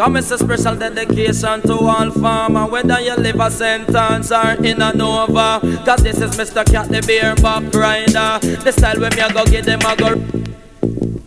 Come 0.00 0.16
it's 0.16 0.30
a 0.30 0.38
special 0.38 0.76
dedication 0.76 1.60
to 1.60 1.74
all 1.74 2.10
farmer 2.10 2.66
Whether 2.66 3.02
you 3.02 3.14
live 3.16 3.38
a 3.38 3.50
sentence 3.50 4.32
or 4.32 4.52
in 4.64 4.80
a 4.80 4.94
Nova 4.94 5.60
Cause 5.84 6.02
this 6.02 6.22
is 6.22 6.30
Mr. 6.38 6.64
Cat 6.64 6.88
the 6.88 7.02
beer 7.06 7.34
back 7.34 7.64
rider 7.74 8.38
The 8.64 8.72
style 8.72 8.98
when 8.98 9.14
me 9.14 9.20
a 9.20 9.30
go 9.30 9.44
get 9.44 9.66
them 9.66 9.80
a 9.80 9.94
go 9.94 10.14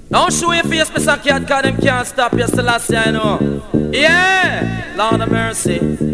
Don't 0.10 0.34
show 0.34 0.54
your 0.54 0.64
face 0.64 0.90
Mr. 0.90 1.22
Cat 1.22 1.48
cause 1.48 1.62
them 1.62 1.78
can't 1.78 2.08
stop 2.08 2.34
you 2.34 2.46
I 2.46 2.78
say 2.80 2.98
I 2.98 3.12
know 3.12 3.62
Yeah 3.94 4.96
Lord 4.98 5.22
of 5.22 5.30
mercy 5.30 6.13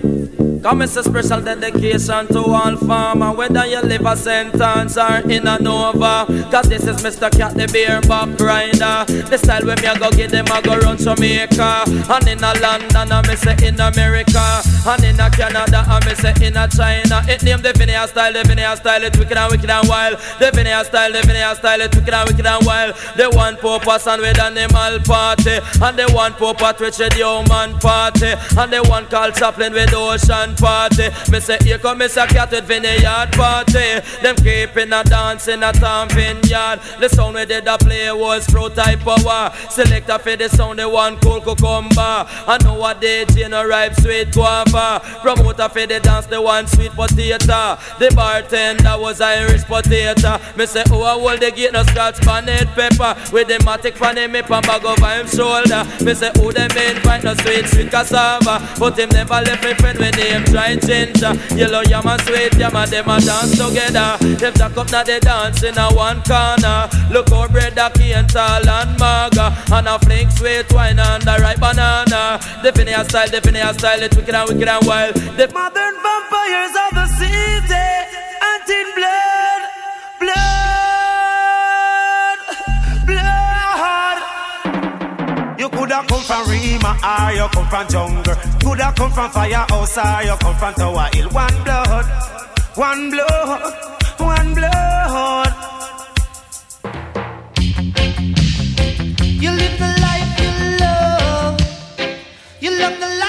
Come 0.62 0.82
it's 0.82 0.98
a 0.98 1.04
special 1.04 1.40
dedication 1.40 2.28
to 2.28 2.44
all 2.44 2.76
farmer 2.76 3.32
Whether 3.32 3.66
you 3.68 3.80
live 3.82 4.06
a 4.06 4.16
sentence 4.18 4.98
or 4.98 5.20
in 5.32 5.48
a 5.48 5.58
Nova. 5.58 6.26
Cause 6.52 6.68
this 6.68 6.84
is 6.84 6.98
Mr. 6.98 7.32
Cat 7.32 7.56
the 7.56 7.66
beer 7.72 8.02
back 8.02 8.28
rider 8.40 9.06
The 9.08 9.38
style 9.38 9.66
when 9.66 9.80
me 9.80 9.88
a 9.88 9.98
go 9.98 10.12
get 10.12 10.32
them 10.32 10.48
a 10.52 10.62
go 10.62 10.78
run 10.80 10.98
Jamaica. 10.98 11.84
And 11.88 12.28
in 12.28 12.44
a 12.44 12.52
London 12.60 13.12
I 13.12 13.22
me 13.28 13.36
say 13.38 13.56
in 13.64 13.80
America. 13.80 14.44
And 14.84 15.04
in 15.06 15.20
a 15.20 15.30
Canada 15.32 15.80
I 15.88 16.04
me 16.06 16.16
say 16.16 16.36
in 16.44 16.58
a 16.58 16.68
China. 16.68 17.24
It 17.32 17.42
name 17.44 17.62
the 17.62 17.72
Vineyard 17.72 18.08
style, 18.08 18.34
the 18.34 18.44
Vineyard 18.44 18.76
style 18.78 19.04
It 19.04 19.18
wicked 19.18 19.38
and 19.38 19.52
wicked 19.52 19.70
and 19.70 19.88
wild. 19.88 20.20
The 20.40 20.52
Vineyard 20.52 20.84
style, 20.92 21.14
the 21.14 21.22
Vineyard 21.24 21.56
style 21.56 21.80
It 21.80 21.96
wicked 21.96 22.14
and 22.14 22.28
wicked 22.28 22.46
and 22.46 22.66
wild. 22.66 22.96
The 23.16 23.32
one 23.32 23.56
purpose 23.56 24.08
and 24.08 24.22
with 24.22 24.40
animal 24.40 25.00
party 25.08 25.64
And 25.80 25.96
the 25.96 26.12
one 26.12 26.34
purpose 26.34 26.80
which 26.84 26.98
the 26.98 27.08
human 27.16 27.80
party 27.80 28.36
And 28.60 28.74
the 28.74 28.84
one 28.90 29.06
called 29.08 29.36
Chaplin 29.36 29.72
with 29.72 29.94
ocean 29.94 30.49
party 30.56 31.10
Me 31.32 31.40
say 31.40 31.58
here 31.61 31.78
come 31.78 32.00
Mr. 32.00 32.28
Cat 32.28 32.52
with 32.52 32.66
vineyard 32.66 33.32
party 33.34 34.00
Them 34.22 34.36
keeping 34.38 34.92
a 34.92 35.03
dance 35.03 35.48
in 35.48 35.64
a 35.64 35.72
town 35.72 36.10
vineyard 36.10 36.80
The 37.00 37.10
sound 37.10 37.36
we 37.36 37.45
did 37.45 37.68
a 37.68 37.78
play 37.78 38.11
was 38.11 38.48
pro 38.48 38.69
type 38.69 39.06
of 39.08 39.19
flower. 39.24 39.53
Selector 39.69 40.19
for 40.19 40.36
the 40.36 40.50
sound, 40.50 40.80
the 40.80 40.90
one 40.90 41.18
cool 41.19 41.42
cucumber. 41.42 42.26
And 42.48 42.64
nowadays, 42.64 43.36
you 43.36 43.50
know, 43.50 43.66
ripe 43.66 43.94
sweet 43.95 44.32
guava. 44.32 45.02
Promoter 45.22 45.69
for 45.69 45.86
the 45.86 46.00
dance, 46.00 46.26
the 46.26 46.42
one 46.42 46.68
sweet 46.68 46.92
potato. 46.92 47.78
The 48.00 48.11
bartender 48.16 48.95
was 48.98 49.22
Irish 49.22 49.64
potato. 49.64 50.40
Me 50.56 50.66
say, 50.66 50.84
oh, 50.92 51.03
I 51.03 51.19
hold 51.19 51.40
the 51.40 51.52
gate, 51.52 51.74
no 51.74 51.84
scratch 51.84 52.24
bonnet 52.26 52.68
pepper. 52.76 53.16
With 53.32 53.48
the 53.48 53.58
matic 53.66 53.94
fan 53.94 54.18
him 54.18 54.36
up 54.36 54.52
and 54.52 54.66
bag 54.66 54.86
over 54.86 55.08
him 55.08 55.28
shoulder. 55.28 55.86
Me 56.03 56.14
say, 56.14 56.32
oh, 56.38 56.52
them 56.52 56.72
invite 56.72 57.24
no 57.24 57.34
sweet, 57.36 57.68
sweet 57.68 57.92
cassava. 57.92 58.60
But 58.80 58.98
him 58.98 59.10
never 59.10 59.42
left 59.42 59.64
me 59.64 59.74
friend 59.76 60.00
when 60.00 60.14
him 60.40 60.53
try 60.53 60.76
ginger. 60.76 61.34
Yellow 61.56 61.82
yam 61.82 62.08
and 62.08 62.22
sweet 62.22 62.56
yam 62.56 62.76
and 62.76 62.92
them 62.92 63.09
a 63.09 63.19
dance 63.19 63.51
together. 63.58 64.18
Them 64.38 64.53
jack 64.53 64.77
up 64.77 64.92
now 64.92 65.03
they 65.03 65.19
dance 65.19 65.64
in 65.64 65.77
a 65.77 65.90
one 65.93 66.22
corner. 66.24 66.90
Look 67.11 67.30
how 67.30 67.48
bread 67.48 67.77
a 67.77 67.90
cane 67.92 68.27
tall 68.27 68.68
and 68.68 69.00
maga. 69.00 69.56
And 69.72 69.88
a 69.88 70.00
fling 70.00 70.30
sweet 70.32 70.72
wine 70.74 71.00
and 71.00 71.24
the 71.24 71.38
ripe 71.42 71.59
banana. 71.59 72.40
The 72.64 72.72
Finneas 72.72 73.09
style, 73.09 73.30
the 73.30 73.42
Finneas 73.42 73.80
style, 73.80 74.01
it's 74.01 74.16
wicked 74.16 74.35
and 74.35 74.50
wicked 74.50 74.68
and 74.68 74.85
wild. 74.85 75.16
The 75.16 75.48
Modern 75.53 75.95
vampires 76.03 76.76
of 76.85 76.92
the 76.95 77.08
city, 77.18 77.90
and 78.50 78.69
in 78.69 78.88
blood, 78.95 79.61
blood, 80.19 80.59
Coulda 86.00 86.08
come 86.08 86.24
from 86.24 86.50
Rema 86.50 86.98
or 87.03 87.34
you 87.34 87.48
come 87.50 87.68
from 87.68 87.88
jungle. 87.90 88.36
Coulda 88.61 88.94
come 88.95 89.11
from 89.11 89.32
firehouse 89.32 89.98
or 89.98 90.24
you 90.24 90.36
come 90.38 90.56
from 90.56 90.74
Tower 90.76 91.10
Hill. 91.14 91.30
One 91.30 91.64
blood, 91.64 92.06
one 92.76 93.10
blood, 93.10 93.74
one 94.18 94.53
blood. 94.53 95.53
You 99.19 99.52
live 99.52 99.80
the 99.80 99.92
life 100.02 100.40
you 100.40 100.52
love. 100.80 101.60
You 102.61 102.72
love 102.80 103.00
the 103.00 103.08
life 103.19 103.28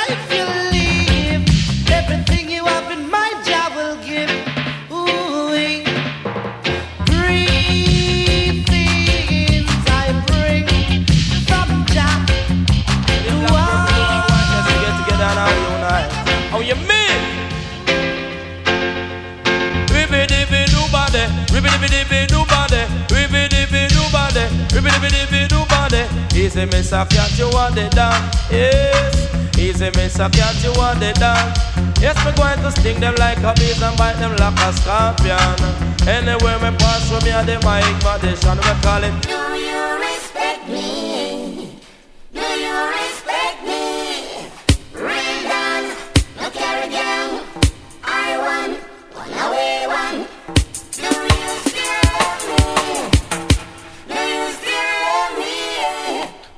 ribby 24.80 24.90
dibby 24.90 25.08
dibby 25.10 25.48
do 25.48 25.64
body. 25.66 26.04
Easy 26.34 26.64
miss 26.66 26.92
a 26.92 27.04
cat 27.06 27.38
you 27.38 27.48
want 27.50 27.76
it 27.76 27.92
down, 27.92 28.30
yes. 28.50 29.58
Easy 29.58 29.90
miss 29.96 30.18
a 30.18 30.28
cat 30.30 30.56
you 30.62 30.72
want 30.76 31.02
it 31.02 31.16
down. 31.16 31.52
Yes, 32.00 32.16
me 32.24 32.32
going 32.32 32.58
to 32.60 32.70
sting 32.70 33.00
them 33.00 33.14
like 33.16 33.38
a 33.38 33.52
bees 33.54 33.82
and 33.82 33.96
bite 33.98 34.14
them 34.14 34.34
like 34.36 34.58
a 34.60 34.72
scorpion. 34.72 36.08
Anywhere 36.08 36.58
me 36.58 36.76
pass 36.78 37.08
through 37.08 37.20
me 37.20 37.30
and 37.30 37.48
the 37.48 37.56
mic 37.60 37.84
magician, 38.02 38.56
we 38.56 38.82
call 38.82 39.04
it. 39.04 39.12
Do 39.22 39.36
you 39.54 39.98
respect 40.00 40.68
me? 40.68 41.09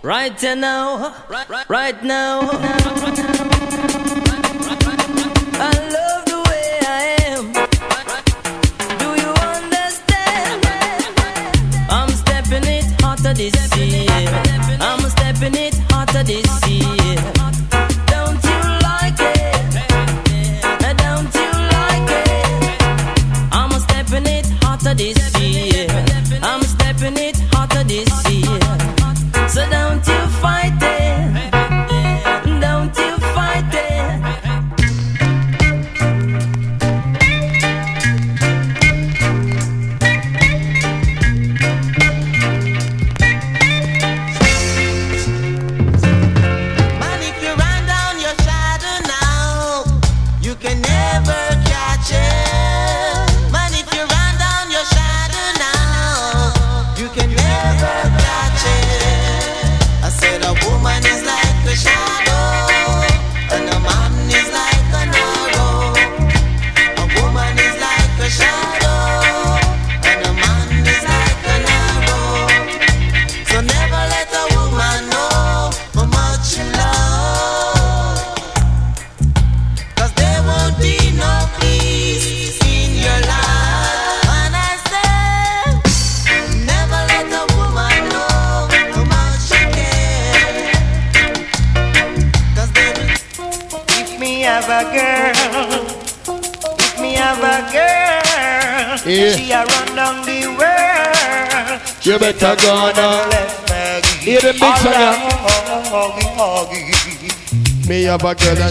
Right 0.03 0.43
now, 0.43 1.15
right, 1.69 2.03
now. 2.03 2.41
I 2.41 2.43
love 5.95 6.25
the 6.27 6.43
way 6.49 6.81
I 6.83 7.17
am. 7.29 7.53
Do 8.99 9.09
you 9.23 9.31
understand? 9.55 10.67
I'm 11.89 12.11
stepping 12.11 12.67
it 12.67 12.85
hotter 13.01 13.33
this 13.33 13.55
year. 13.77 14.11
I'm 14.81 15.09
stepping 15.09 15.55
it 15.55 15.75
hotter 15.89 16.25
this 16.25 16.69
year. 16.69 16.92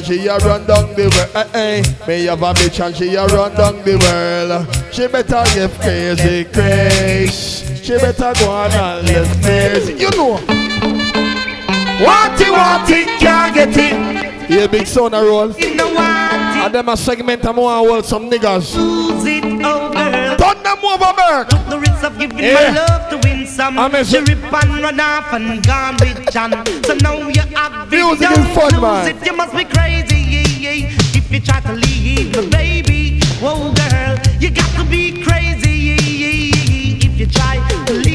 And 0.02 0.20
she 0.22 0.28
a 0.28 0.38
run 0.40 0.66
down 0.66 0.94
the 0.96 1.10
world. 1.10 1.48
Eh, 1.54 1.82
eh. 1.84 2.08
Me 2.08 2.26
have 2.26 2.42
a 2.42 2.54
bitch 2.54 2.84
and 2.86 2.96
she 2.96 3.16
a 3.16 3.26
run 3.28 3.54
down 3.56 3.76
the 3.84 3.98
world. 3.98 4.94
She 4.94 5.08
better 5.08 5.44
give 5.54 5.78
crazy 5.80 6.44
grace. 6.46 7.64
She 7.84 7.98
better 7.98 8.34
go 8.40 8.52
on 8.52 8.72
and 8.72 9.08
live 9.08 9.42
crazy. 9.42 9.94
You 9.94 10.10
know. 10.12 10.32
Want 12.02 12.42
it, 12.42 12.52
want 12.52 12.90
it, 12.90 13.20
can't 13.20 13.54
get 13.54 13.78
it. 13.78 14.50
Yeah, 14.50 14.68
big 14.68 14.88
son 14.88 15.14
a 15.14 15.22
roll. 15.22 15.54
And 15.54 16.76
them 16.76 16.90
a 16.90 16.98
segment 16.98 17.46
I'm 17.46 17.56
gonna 17.56 17.90
hold 17.90 18.06
some 18.06 18.30
niggas. 18.30 18.76
Lose 18.76 19.26
it, 19.26 19.44
oh 19.64 19.92
girl. 19.92 20.38
Turn 20.38 20.64
them 20.64 20.84
over, 20.84 21.14
Burke. 21.14 21.50
Took 21.50 21.70
the 21.70 21.80
risk 21.80 22.04
of 22.04 22.18
giving 22.18 22.40
Yeah. 22.40 22.72
my 22.72 22.76
love 22.76 23.10
to 23.12 23.18
win 23.28 23.46
some. 23.46 23.76
She 24.04 24.18
rip 24.18 24.54
and 24.54 24.84
run 24.84 25.00
off 25.00 25.34
and 25.34 25.66
gone 25.66 25.96
with 26.00 26.32
John. 26.32 26.52
So 26.84 26.94
now 26.96 27.18
you 27.30 27.42
have. 27.56 27.90
Music 27.92 28.32
is 28.32 28.48
fun, 28.56 28.82
man. 28.82 29.08
It. 29.08 29.26
You 29.26 29.36
must 29.36 29.56
be 29.56 29.64
crazy 29.66 29.81
try 31.44 31.60
to 31.62 31.74
leave 31.74 32.36
me, 32.36 32.50
baby. 32.50 33.22
Whoa, 33.40 33.74
girl, 33.74 34.18
you 34.40 34.52
got 34.52 34.70
to 34.76 34.86
be 34.90 35.24
crazy 35.24 35.98
if 37.04 37.20
you 37.20 37.26
try 37.28 37.58
to 37.86 37.94
leave 37.94 38.11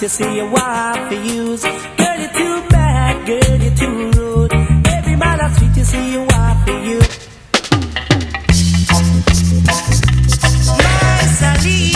to 0.00 0.08
see 0.08 0.36
you 0.36 0.46
wife 0.46 1.08
for 1.10 1.14
use. 1.14 1.62
Girl, 1.62 2.18
you're 2.18 2.32
too 2.32 2.68
bad, 2.70 3.26
girl, 3.26 3.56
you're 3.60 3.74
too 3.76 4.10
rude. 4.18 4.52
Every 4.86 5.14
man 5.14 5.36
that's 5.36 5.58
sweet 5.58 5.74
to 5.74 5.84
see 5.84 6.12
you 6.12 6.20
wife 6.20 6.64
for 6.64 6.72
you. 6.72 7.00
My 10.78 11.20
Sally, 11.36 11.92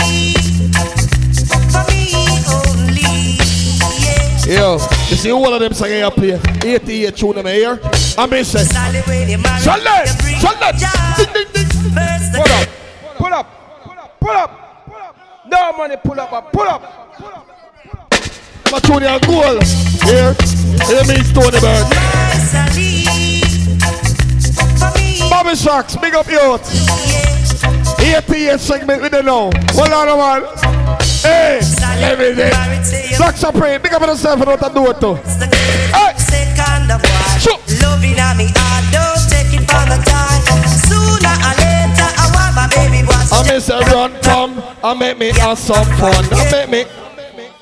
for 1.73 1.83
me 1.89 2.13
only. 2.53 3.41
Yeah. 3.97 4.59
Yo, 4.59 4.73
you 5.09 5.15
see 5.15 5.31
all 5.31 5.51
of 5.51 5.59
them 5.59 5.73
singing 5.73 6.03
up 6.03 6.13
here. 6.13 6.39
88 6.63 7.15
tune 7.15 7.35
them 7.37 7.47
here. 7.47 7.79
I 8.19 8.27
mean, 8.27 8.43
say, 8.43 8.65
Sally, 8.65 9.01
when 9.01 9.29
you 9.29 9.39
marry, 9.39 9.61
Shut 9.63 9.83
that! 9.83 10.05
you 10.05 10.21
bring 10.21 10.35
Shut 10.35 10.59
that! 10.59 10.75
joy. 10.77 11.33
Ding, 11.33 11.33
ding, 11.33 11.53
ding. 11.53 11.91
First 11.91 12.33
the 12.33 12.69
Pull 13.17 13.33
up. 13.33 13.47
Pull 13.81 13.97
up. 13.97 14.19
Pull 14.19 14.29
up. 14.29 14.61
No 15.47 15.71
money, 15.75 15.95
pull 16.03 16.19
up. 16.19 16.51
Pull 16.53 16.67
up. 16.67 17.04
My 18.75 18.81
tune 18.81 19.03
here 19.03 19.19
goal. 19.23 19.55
Here. 20.03 20.35
Here 20.83 21.05
means 21.07 21.31
Tony 21.31 21.59
Bird. 21.63 21.87
My 21.87 22.35
Sally, 22.43 23.07
for 24.75 24.91
me 24.99 25.29
Bobby 25.29 25.55
Sharks, 25.55 25.95
big 25.95 26.13
up 26.13 26.27
youth. 26.27 26.59
88 28.03 28.59
segment 28.59 29.01
with 29.01 29.13
the 29.13 29.23
know. 29.23 29.49
Hold 29.71 29.93
on, 29.95 30.19
man. 30.19 30.43
Hey, 31.23 31.61
everything. 32.03 32.51
Black 33.15 33.37
Supreme, 33.37 33.81
big 33.81 33.93
up 33.93 34.01
yourself 34.01 34.41
and 34.41 34.47
what 34.47 34.61
I 34.61 34.73
do 34.73 34.91
it 34.91 34.99
to. 34.99 35.23
Second 36.19 36.91
of 36.91 37.01
what? 37.01 37.79
Loving 37.79 38.19
on 38.19 38.35
me, 38.35 38.51
I 38.53 38.83
don't 38.91 39.23
take 39.31 39.55
it 39.55 39.63
for 39.71 39.87
the 39.87 40.03
time. 40.03 40.43
Sooner 40.83 41.31
or 41.31 41.55
later, 41.63 42.11
I 42.11 42.27
want 42.35 42.55
my 42.59 42.67
baby 42.75 43.07
boy. 43.07 43.15
I 43.31 43.41
miss 43.47 43.69
a 43.69 43.79
run 43.95 44.19
come, 44.19 44.61
I 44.83 44.93
make 44.93 45.17
me 45.17 45.29
have 45.39 45.57
some 45.57 45.85
fun. 45.95 46.25
I 46.29 46.51
make 46.51 46.69
me. 46.69 46.85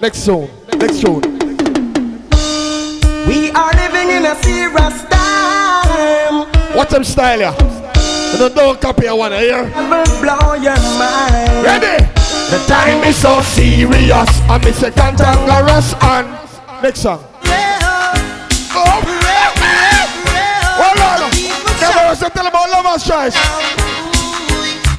Next 0.02 0.26
tune, 0.26 0.50
next 0.78 1.02
tune. 1.02 1.22
We 3.28 3.52
are 3.52 3.74
living 3.74 4.10
in 4.18 4.26
a 4.26 4.36
serious 4.44 5.04
time. 5.10 6.52
Watch 6.76 6.90
them 6.90 7.04
style. 7.04 7.56
You 8.34 8.40
don't, 8.40 8.56
don't 8.56 8.82
copy 8.82 9.06
a 9.06 9.16
one 9.16 9.34
eh, 9.34 9.40
here. 9.42 9.64
Never 9.70 10.04
blow 10.22 10.54
your 10.56 10.78
mind. 10.98 11.64
Ready? 11.64 12.04
The 12.50 12.64
time 12.68 13.04
is 13.04 13.16
so 13.16 13.42
serious. 13.42 14.30
I 14.50 14.60
miss 14.64 14.82
a 14.84 14.92
cantankerous 14.92 15.94
and 16.02 16.28
next 16.82 17.02
song. 17.02 17.24
Oh. 18.76 19.00
On. 19.00 19.24
Never 21.80 22.30
tell 22.30 22.48
about 22.48 22.70
love 22.70 22.86
and 22.86 23.02
strife. 23.02 23.36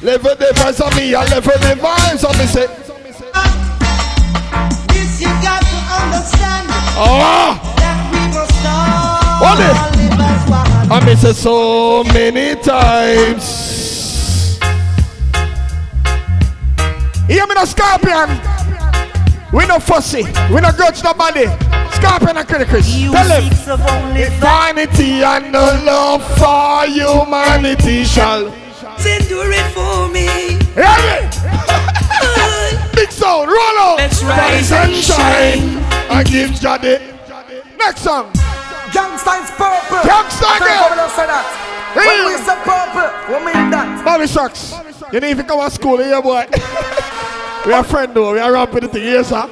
Live 0.01 0.25
a 0.25 0.35
difference 0.35 0.79
of 0.81 0.95
me, 0.95 1.15
I 1.15 1.25
live 1.25 1.47
a 1.47 1.59
divine. 1.59 2.17
So 2.17 2.29
me 2.37 2.45
say, 2.45 2.67
as 6.33 6.41
ah! 6.97 7.59
one. 9.41 9.85
I 10.91 11.03
miss 11.05 11.23
it 11.23 11.35
so 11.35 12.03
many 12.05 12.55
times. 12.61 14.59
Hear 17.27 17.47
me, 17.47 17.55
no 17.55 17.65
scorpion. 17.65 18.39
We 19.51 19.65
no 19.65 19.79
fussy. 19.79 20.23
We 20.53 20.61
no 20.61 20.71
grudge 20.71 21.03
nobody. 21.03 21.47
Scorpion 21.91 22.37
and 22.37 22.47
criticus. 22.47 22.87
Tell 23.11 23.41
him. 23.41 23.49
Vanity 24.39 25.23
and 25.23 25.51
no 25.51 25.65
love 25.83 26.23
for 26.37 26.85
humanity 26.85 28.03
shall. 28.03 28.45
Do 28.45 29.41
it 29.41 29.71
for 29.73 30.07
me. 30.09 30.27
Hear 30.73 30.97
me? 31.05 31.29
Big 32.95 33.11
sound, 33.11 33.47
roll 33.47 33.57
out. 33.57 33.95
Let's 33.97 34.23
rise 34.23 34.71
and 34.71 34.95
shine. 34.95 35.74
And 36.09 36.27
give 36.27 36.51
Jade. 36.59 37.01
Next 37.77 38.01
song. 38.01 38.31
Gangsta 38.93 39.43
is 39.43 39.51
purple. 39.51 39.97
Gangsta 40.07 40.59
girl. 40.59 41.09
say 41.09 41.25
that. 41.27 41.45
Hey. 41.93 42.23
When 42.23 42.31
we 42.31 42.37
say 42.43 42.57
purple, 42.63 43.09
we 43.27 43.45
mean 43.45 43.69
that. 43.71 44.03
Bobby 44.05 44.27
Socks. 44.27 44.73
You 45.11 45.19
need 45.19 45.37
to 45.37 45.43
come 45.43 45.59
to 45.59 45.71
school 45.73 45.97
here, 45.97 46.21
boy. 46.21 46.45
we 47.65 47.73
are 47.73 47.83
friend 47.83 48.13
though. 48.13 48.33
We 48.33 48.39
are 48.39 48.51
rapping 48.51 48.81
the 48.81 48.87
thing 48.87 49.03
here, 49.03 49.23
sir. 49.23 49.49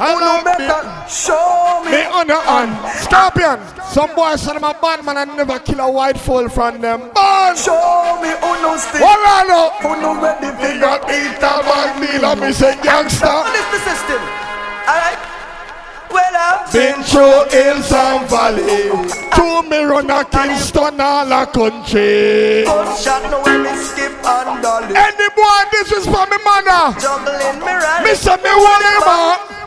I 0.00 0.16
know 0.16 0.40
better. 0.42 0.80
Show 1.10 1.84
me. 1.84 1.92
Me 1.92 2.04
on 2.08 2.30
on. 2.30 2.68
Scorpion. 2.96 3.60
Some 3.92 4.14
boys 4.14 4.40
say 4.40 4.52
I'm 4.52 4.64
a 4.64 4.72
bad 4.72 5.04
man 5.04 5.18
and 5.18 5.36
never 5.36 5.58
kill 5.58 5.80
a 5.80 5.90
white 5.90 6.16
fool 6.16 6.48
from 6.48 6.80
them. 6.80 7.10
Burn. 7.12 7.56
Show 7.56 8.16
me 8.22 8.32
who 8.40 8.50
knows 8.64 8.80
still. 8.80 9.04
Hold 9.04 9.20
on 9.28 9.44
now. 9.48 9.70
Who 9.84 10.00
know 10.00 10.16
ready 10.16 10.48
We 10.56 10.80
got 10.80 11.04
eat 11.10 11.36
a 11.36 11.60
bag 11.60 12.00
meal 12.00 12.24
and 12.24 12.40
me 12.40 12.52
say 12.52 12.80
gangster. 12.82 13.26
What 13.26 13.52
is 13.52 13.66
the 13.74 13.80
system? 13.90 14.22
Alright. 14.88 15.39
Well, 16.12 16.36
I've 16.36 16.72
Been 16.72 17.02
through 17.02 17.48
hills 17.50 17.92
and 17.92 18.28
valleys. 18.28 19.12
To 19.36 19.62
me 19.68 19.78
run 19.78 20.10
a 20.10 20.24
Kingston 20.24 21.00
all 21.00 21.32
a 21.32 21.46
country. 21.46 22.64
Gunshot 22.64 23.30
no 23.30 23.40
when 23.42 23.62
me 23.62 23.74
skip 23.76 24.12
and 24.24 24.62
dolly. 24.62 24.94
Any 24.96 25.28
boy 25.36 25.60
this 25.72 25.92
is 25.92 26.04
for 26.06 26.26
me 26.26 26.38
mother. 26.44 26.98
Juggling 27.00 27.60
me 27.60 27.72
right. 27.72 28.04
Me 28.04 28.14
say 28.14 28.36
me 28.36 28.50
want 28.50 29.50
him 29.50 29.59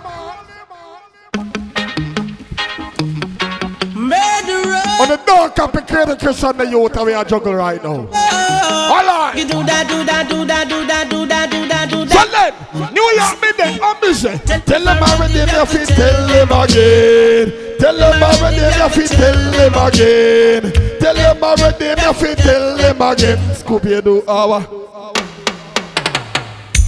On 4.11 5.09
the 5.09 5.21
dog 5.25 5.55
copy 5.55 5.81
creator 5.81 6.15
Chris 6.15 6.43
and 6.43 6.59
the 6.59 6.65
youth 6.65 6.95
and 6.95 7.05
we 7.05 7.13
are 7.13 7.23
juggle 7.23 7.55
right 7.55 7.81
now. 7.83 8.07
Oh. 8.11 8.73
Hold 8.93 9.09
on. 9.09 9.37
You 9.37 9.45
do 9.45 9.63
that, 9.63 9.87
do 9.87 10.03
that, 10.03 10.29
do 10.29 10.45
that, 10.45 10.67
do 10.69 10.85
that, 10.85 11.09
do 11.09 11.25
that, 11.25 11.49
do 11.51 11.67
that, 11.67 11.89
do 11.89 12.05
that. 12.05 12.11
Tell 12.11 12.29
them, 12.29 12.93
New 12.93 13.09
York 13.15 13.57
there, 13.57 13.79
I'm 13.81 13.99
busy. 14.01 14.37
Tell 14.65 14.83
them 14.83 15.03
already, 15.03 15.39
me 15.39 15.65
fi 15.65 15.85
tell 15.85 16.27
them 16.27 16.51
again. 16.51 17.77
Tell 17.79 17.97
them 17.97 18.23
already, 18.23 18.59
me 18.59 18.89
fi 18.89 19.07
tell 19.07 19.51
them 19.51 19.73
again. 19.87 20.99
Tell 20.99 21.15
them 21.15 21.43
already, 21.43 21.89
me 21.95 22.13
fi 22.13 22.35
tell 22.35 22.77
them 22.77 23.01
again. 23.01 23.37
Scooby 23.55 24.03
Doo 24.03 24.23
hour. 24.27 24.82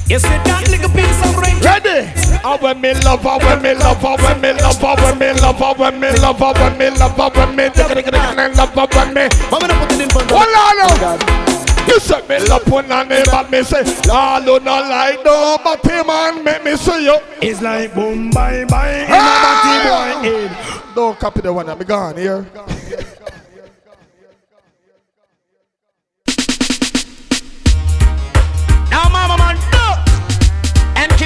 You 0.08 0.20
said 0.20 0.38
that 0.46 0.70
little 0.70 0.90
piece 0.94 1.18
of 1.26 1.34
ring. 1.42 1.58
Ready? 1.66 2.06
I 2.46 2.58
when 2.62 2.80
me 2.80 2.94
love 3.02 3.24
her, 3.26 3.42
when 3.42 3.62
me 3.66 3.74
love 3.74 3.98
her, 4.06 4.16
when 4.22 4.38
me 4.40 4.54
love 4.54 4.78
her, 4.78 4.94
when 5.02 5.18
me 5.18 5.34
love 5.42 5.58
her, 5.58 5.74
when 5.74 6.00
me 6.00 6.14
love 6.22 6.38
her, 6.38 6.54
when 6.54 6.78
me 6.78 6.90
love 6.94 7.18
her, 7.18 7.30
when 7.34 7.56
me 7.58 7.70
love 7.74 8.70
her, 8.78 8.86
when 8.94 9.14
me. 9.18 9.24
I'm 9.50 9.60
gonna 9.66 9.74
put 9.82 9.92
it 9.98 10.02
in 10.06 10.10
front 10.14 10.30
of 10.30 10.38
Hold 10.38 10.54
on 10.54 11.02
now. 11.02 11.18
You 11.90 12.00
say 12.00 12.22
me 12.28 12.38
love 12.48 12.70
one 12.70 12.92
and 12.92 13.10
name 13.10 13.26
but 13.30 13.50
me 13.50 13.62
say 13.64 13.84
Lord 14.08 14.46
do 14.46 14.60
not 14.60 14.90
like 14.90 15.24
nobody 15.24 16.02
man 16.08 16.44
make 16.44 16.64
me 16.64 16.76
see 16.78 17.06
you 17.06 17.18
It's 17.42 17.62
like 17.62 17.94
boom 17.94 18.32
bye 18.32 18.66
bye 18.66 18.90
in 19.06 19.12
a 19.12 19.14
Ah! 19.14 20.18
batty 20.22 20.26
boy 20.26 20.48
head. 20.50 20.96
Don't 20.96 21.20
copy 21.20 21.42
the 21.42 21.54
one 21.54 21.68
that 21.68 21.78
me 21.78 21.86
gone 21.86 22.18
here 22.18 22.44
Now, 22.56 22.66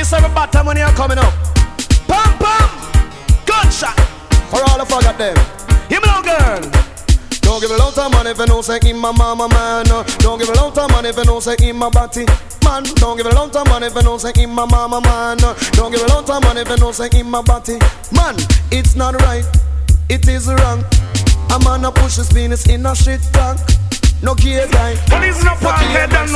kiss 0.09 0.17
every 0.17 0.33
bottom 0.33 0.65
when 0.65 0.77
you're 0.77 0.89
coming 0.89 1.17
up. 1.17 1.33
Pam 2.07 2.37
pam, 2.39 2.69
gunshot 3.45 3.97
for 4.49 4.61
all 4.69 4.77
the 4.77 4.85
forgot 4.85 5.17
them. 5.17 5.35
Hear 5.89 6.01
me 6.01 6.07
now, 6.07 6.21
girl. 6.21 6.61
Don't 7.41 7.61
give 7.61 7.71
a 7.71 7.77
lot 7.77 7.97
of 7.97 8.11
money 8.11 8.29
if 8.31 8.37
you 8.37 8.45
know 8.45 8.61
say 8.61 8.79
in 8.85 8.97
my 8.97 9.11
mama 9.11 9.47
man. 9.49 9.85
Don't 10.19 10.39
give 10.39 10.49
a 10.49 10.53
lot 10.53 10.77
of 10.77 10.91
money 10.91 11.09
if 11.09 11.17
you 11.17 11.25
know 11.25 11.39
say 11.39 11.55
in 11.61 11.75
my 11.75 11.89
body 11.89 12.25
man. 12.63 12.83
Don't 12.95 13.17
give 13.17 13.25
a 13.25 13.29
lot 13.29 13.55
of 13.55 13.67
money 13.67 13.87
if 13.87 13.95
you 13.95 14.03
know 14.03 14.17
say 14.17 14.31
in 14.37 14.49
my 14.51 14.65
mama 14.65 15.01
man. 15.01 15.37
Don't 15.73 15.91
give 15.91 16.01
a 16.01 16.07
lot 16.07 16.29
of 16.29 16.43
money 16.43 16.61
if 16.61 16.69
you 16.69 16.77
know 16.77 16.91
say 16.91 17.09
in 17.13 17.29
my 17.29 17.41
body 17.41 17.79
man. 18.11 18.35
It's 18.71 18.95
not 18.95 19.15
right, 19.21 19.45
it 20.09 20.27
is 20.27 20.47
wrong. 20.47 20.83
A 21.51 21.59
man 21.63 21.85
a 21.85 21.91
push 21.91 22.17
his 22.17 22.31
penis 22.31 22.67
in 22.67 22.85
a 22.85 22.95
shit 22.95 23.21
tank. 23.33 23.59
No 24.21 24.35
gear 24.35 24.67
guy. 24.71 24.95
Police 25.07 25.43
no 25.43 25.55
park 25.55 25.77
head 25.77 26.13
and 26.13 26.31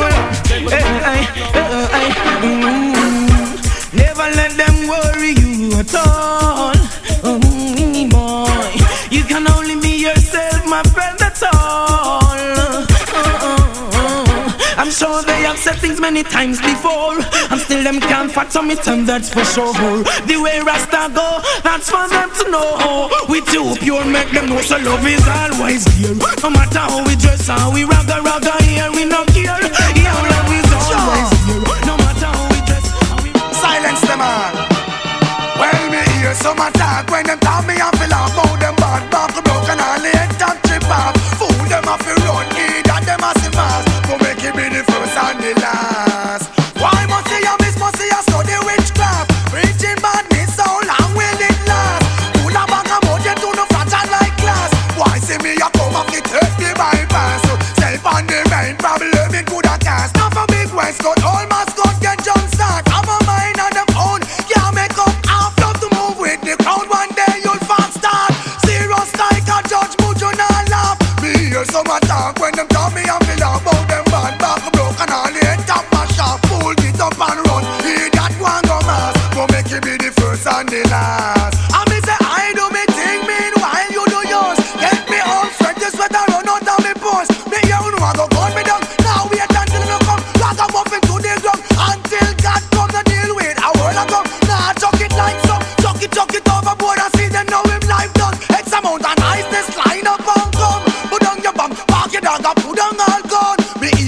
no. 3.44 3.53
Never 3.94 4.26
let 4.36 4.52
them 4.56 4.88
worry 4.88 5.32
you 5.38 5.78
at 5.78 5.94
all. 5.94 6.74
Mm, 7.22 8.10
boy, 8.10 8.70
you 9.10 9.22
can 9.24 9.46
only 9.48 9.76
be 9.80 10.02
yourself, 10.02 10.66
my 10.66 10.82
friend. 10.94 11.18
That's 11.18 11.42
all. 11.42 12.22
Uh-uh. 13.20 14.76
I'm 14.76 14.90
sure 14.90 15.22
they 15.22 15.42
have 15.42 15.58
said 15.58 15.76
things 15.76 16.00
many 16.00 16.22
times 16.22 16.60
before, 16.60 17.18
and 17.50 17.60
still 17.60 17.82
them 17.84 18.00
can't 18.00 18.30
fathom 18.30 18.68
me, 18.68 18.76
and 18.86 19.06
that's 19.06 19.30
for 19.32 19.44
sure. 19.44 19.72
The 20.26 20.36
way 20.42 20.60
Rasta 20.60 21.10
go, 21.14 21.40
that's 21.62 21.88
for 21.88 22.08
them 22.08 22.30
to 22.38 22.50
know. 22.50 23.10
We 23.28 23.40
too 23.42 23.74
pure, 23.80 24.04
make 24.04 24.30
them 24.30 24.46
know 24.48 24.60
so 24.60 24.76
love 24.78 25.06
is 25.06 25.26
always 25.26 25.84
here. 25.94 26.14
No 26.42 26.50
matter 26.50 26.80
how 26.80 27.04
we 27.06 27.14
dress, 27.16 27.46
how 27.48 27.72
we 27.72 27.84
ragga 27.84 28.20
ragga 28.26 28.60
here, 28.62 28.90
we 28.92 29.04
no 29.04 29.24
care. 29.26 29.62
Yeah, 29.96 30.33
some 36.44 36.58
attack 36.58 37.10
when 37.10 37.24
them 37.24 37.38
tell 37.38 37.62
me 37.62 37.72
I 37.80 37.90
feel 37.96 38.12
off. 38.12 38.63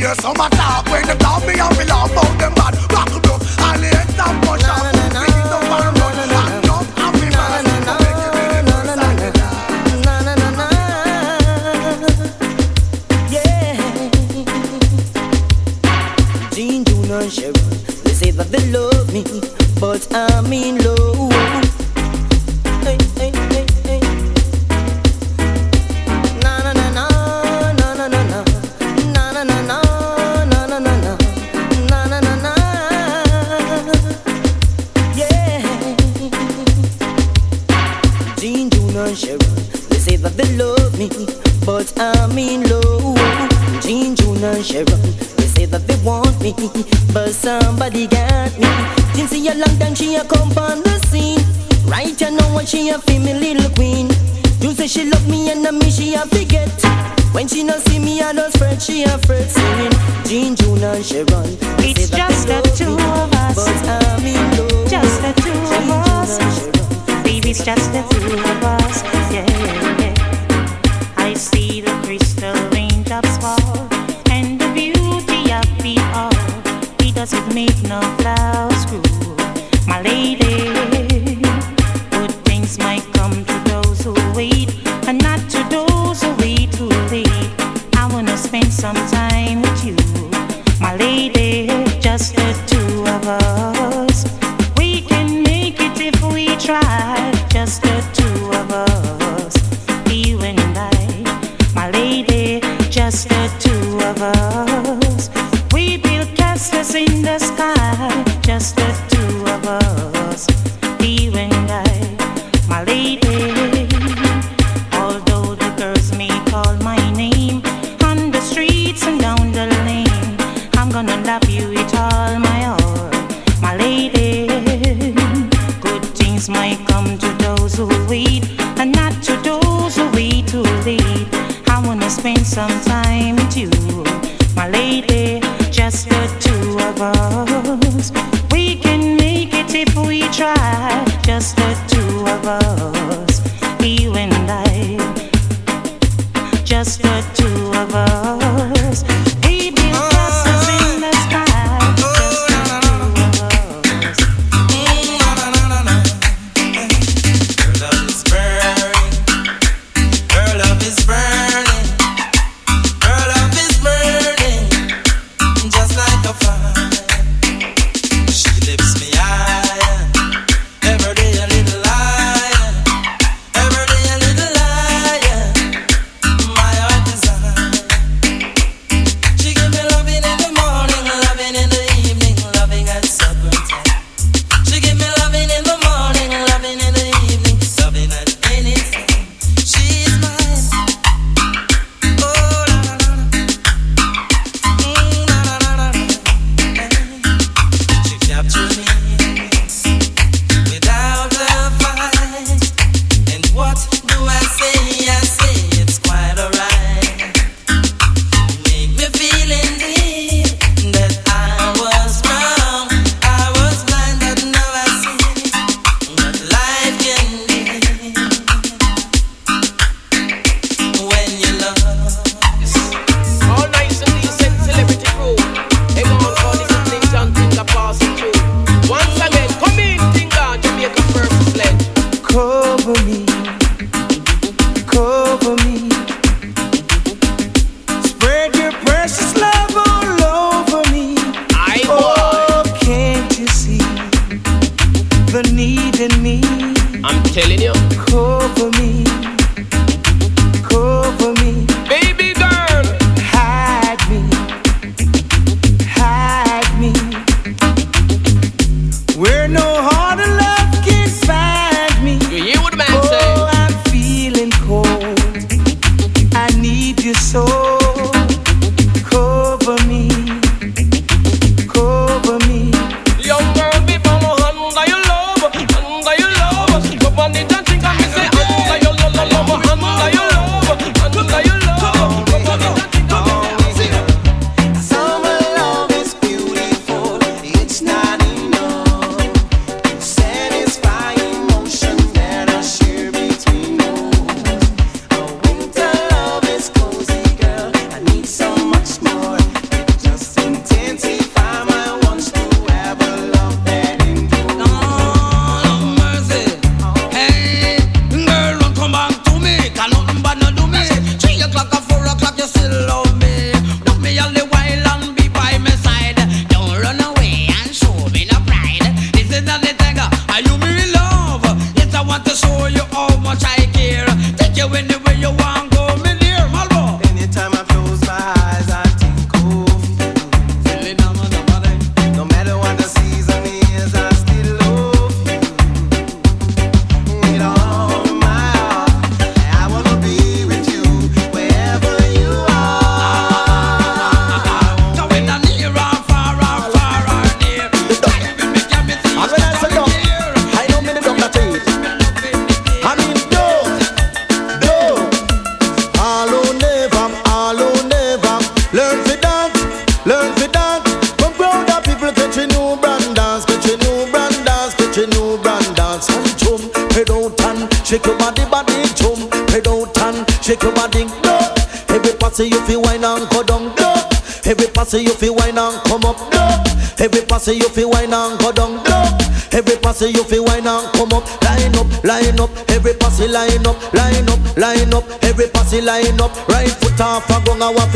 Yes, 0.06 0.24
I'm 0.24 0.40
a 0.40 0.55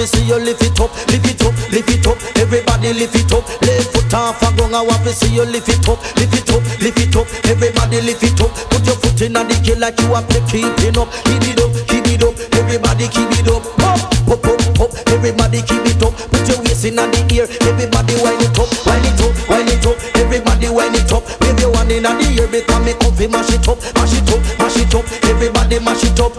gong, 0.01 0.07
I 0.07 0.07
see 0.07 0.25
you 0.25 0.39
lift 0.39 0.63
it 0.63 0.81
up, 0.81 0.91
lift 1.09 1.29
it 1.29 1.43
up, 1.45 1.55
lift 1.71 1.91
it 1.91 2.07
up. 2.07 2.17
Everybody 2.37 2.93
lift 2.93 3.17
it 3.17 3.33
up. 3.33 3.45
Left 3.63 3.93
foot 3.93 4.15
off 4.15 4.43
a 4.43 4.49
gong, 4.57 4.75
I 4.75 4.83
want 4.83 5.05
to 5.05 5.13
see 5.13 5.35
you 5.35 5.45
lift 5.45 5.69
it 5.69 5.89
up, 5.89 6.01
lift 6.17 6.35
it 6.35 6.51
up, 6.51 6.63
lift 6.81 7.01
it 7.01 7.17
up. 7.17 7.27
Everybody 7.45 8.01
lift 8.01 8.23
it 8.23 8.41
up. 8.41 8.51
Put 8.71 8.87
your 8.87 8.97
foot 8.97 9.21
in 9.21 9.35
the 9.35 9.61
kill 9.65 9.79
like 9.79 10.01
you 10.01 10.13
are 10.15 10.23
play 10.23 10.41
keeping 10.49 10.97
up. 10.97 11.09
Keep 11.29 11.53
it 11.53 11.61
up, 11.61 11.73
keep 11.89 12.07
it 12.09 12.25
up. 12.25 12.35
Everybody 12.57 13.09
keep 13.09 13.31
it 13.37 13.49
up. 13.49 13.65
Up, 13.81 14.01
up, 14.29 14.45
up, 14.45 14.81
up. 14.81 14.91
Everybody 15.13 15.61
keep 15.63 15.85
it 15.85 16.03
up. 16.03 16.15
Put 16.33 16.49
your 16.49 16.59
waist 16.65 16.85
in 16.85 16.97
the 16.97 17.05
ear. 17.37 17.47
Everybody 17.69 18.15
wind 18.25 18.41
it 18.41 18.57
up, 18.57 18.71
wind 18.89 19.05
it 19.05 19.21
up, 19.21 19.35
wind 19.49 19.69
it 19.69 19.85
up. 19.85 19.97
Everybody 20.17 20.69
wind 20.71 20.97
it 20.97 21.13
up. 21.13 21.25
Wave 21.45 21.61
your 21.61 21.73
one 21.77 21.91
in 21.93 22.05
the 22.05 22.13
ear 22.33 22.49
because 22.49 22.83
me 22.85 22.93
comfy 22.97 23.29
mash 23.29 23.53
it 23.53 23.69
up, 23.69 23.77
mash 23.95 24.17
it 24.17 24.31
up, 24.33 24.41
mash 24.59 24.81
it 24.81 24.95
up. 24.95 25.05
Everybody 25.29 25.79
mash 25.81 26.05
it 26.05 26.21
up. 26.21 26.33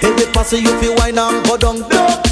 Every 0.00 0.26
passy 0.32 0.58
you 0.64 0.72
feel 0.80 0.96
wine 0.96 1.18
and 1.18 1.44
go 1.44 1.56
down. 1.56 2.27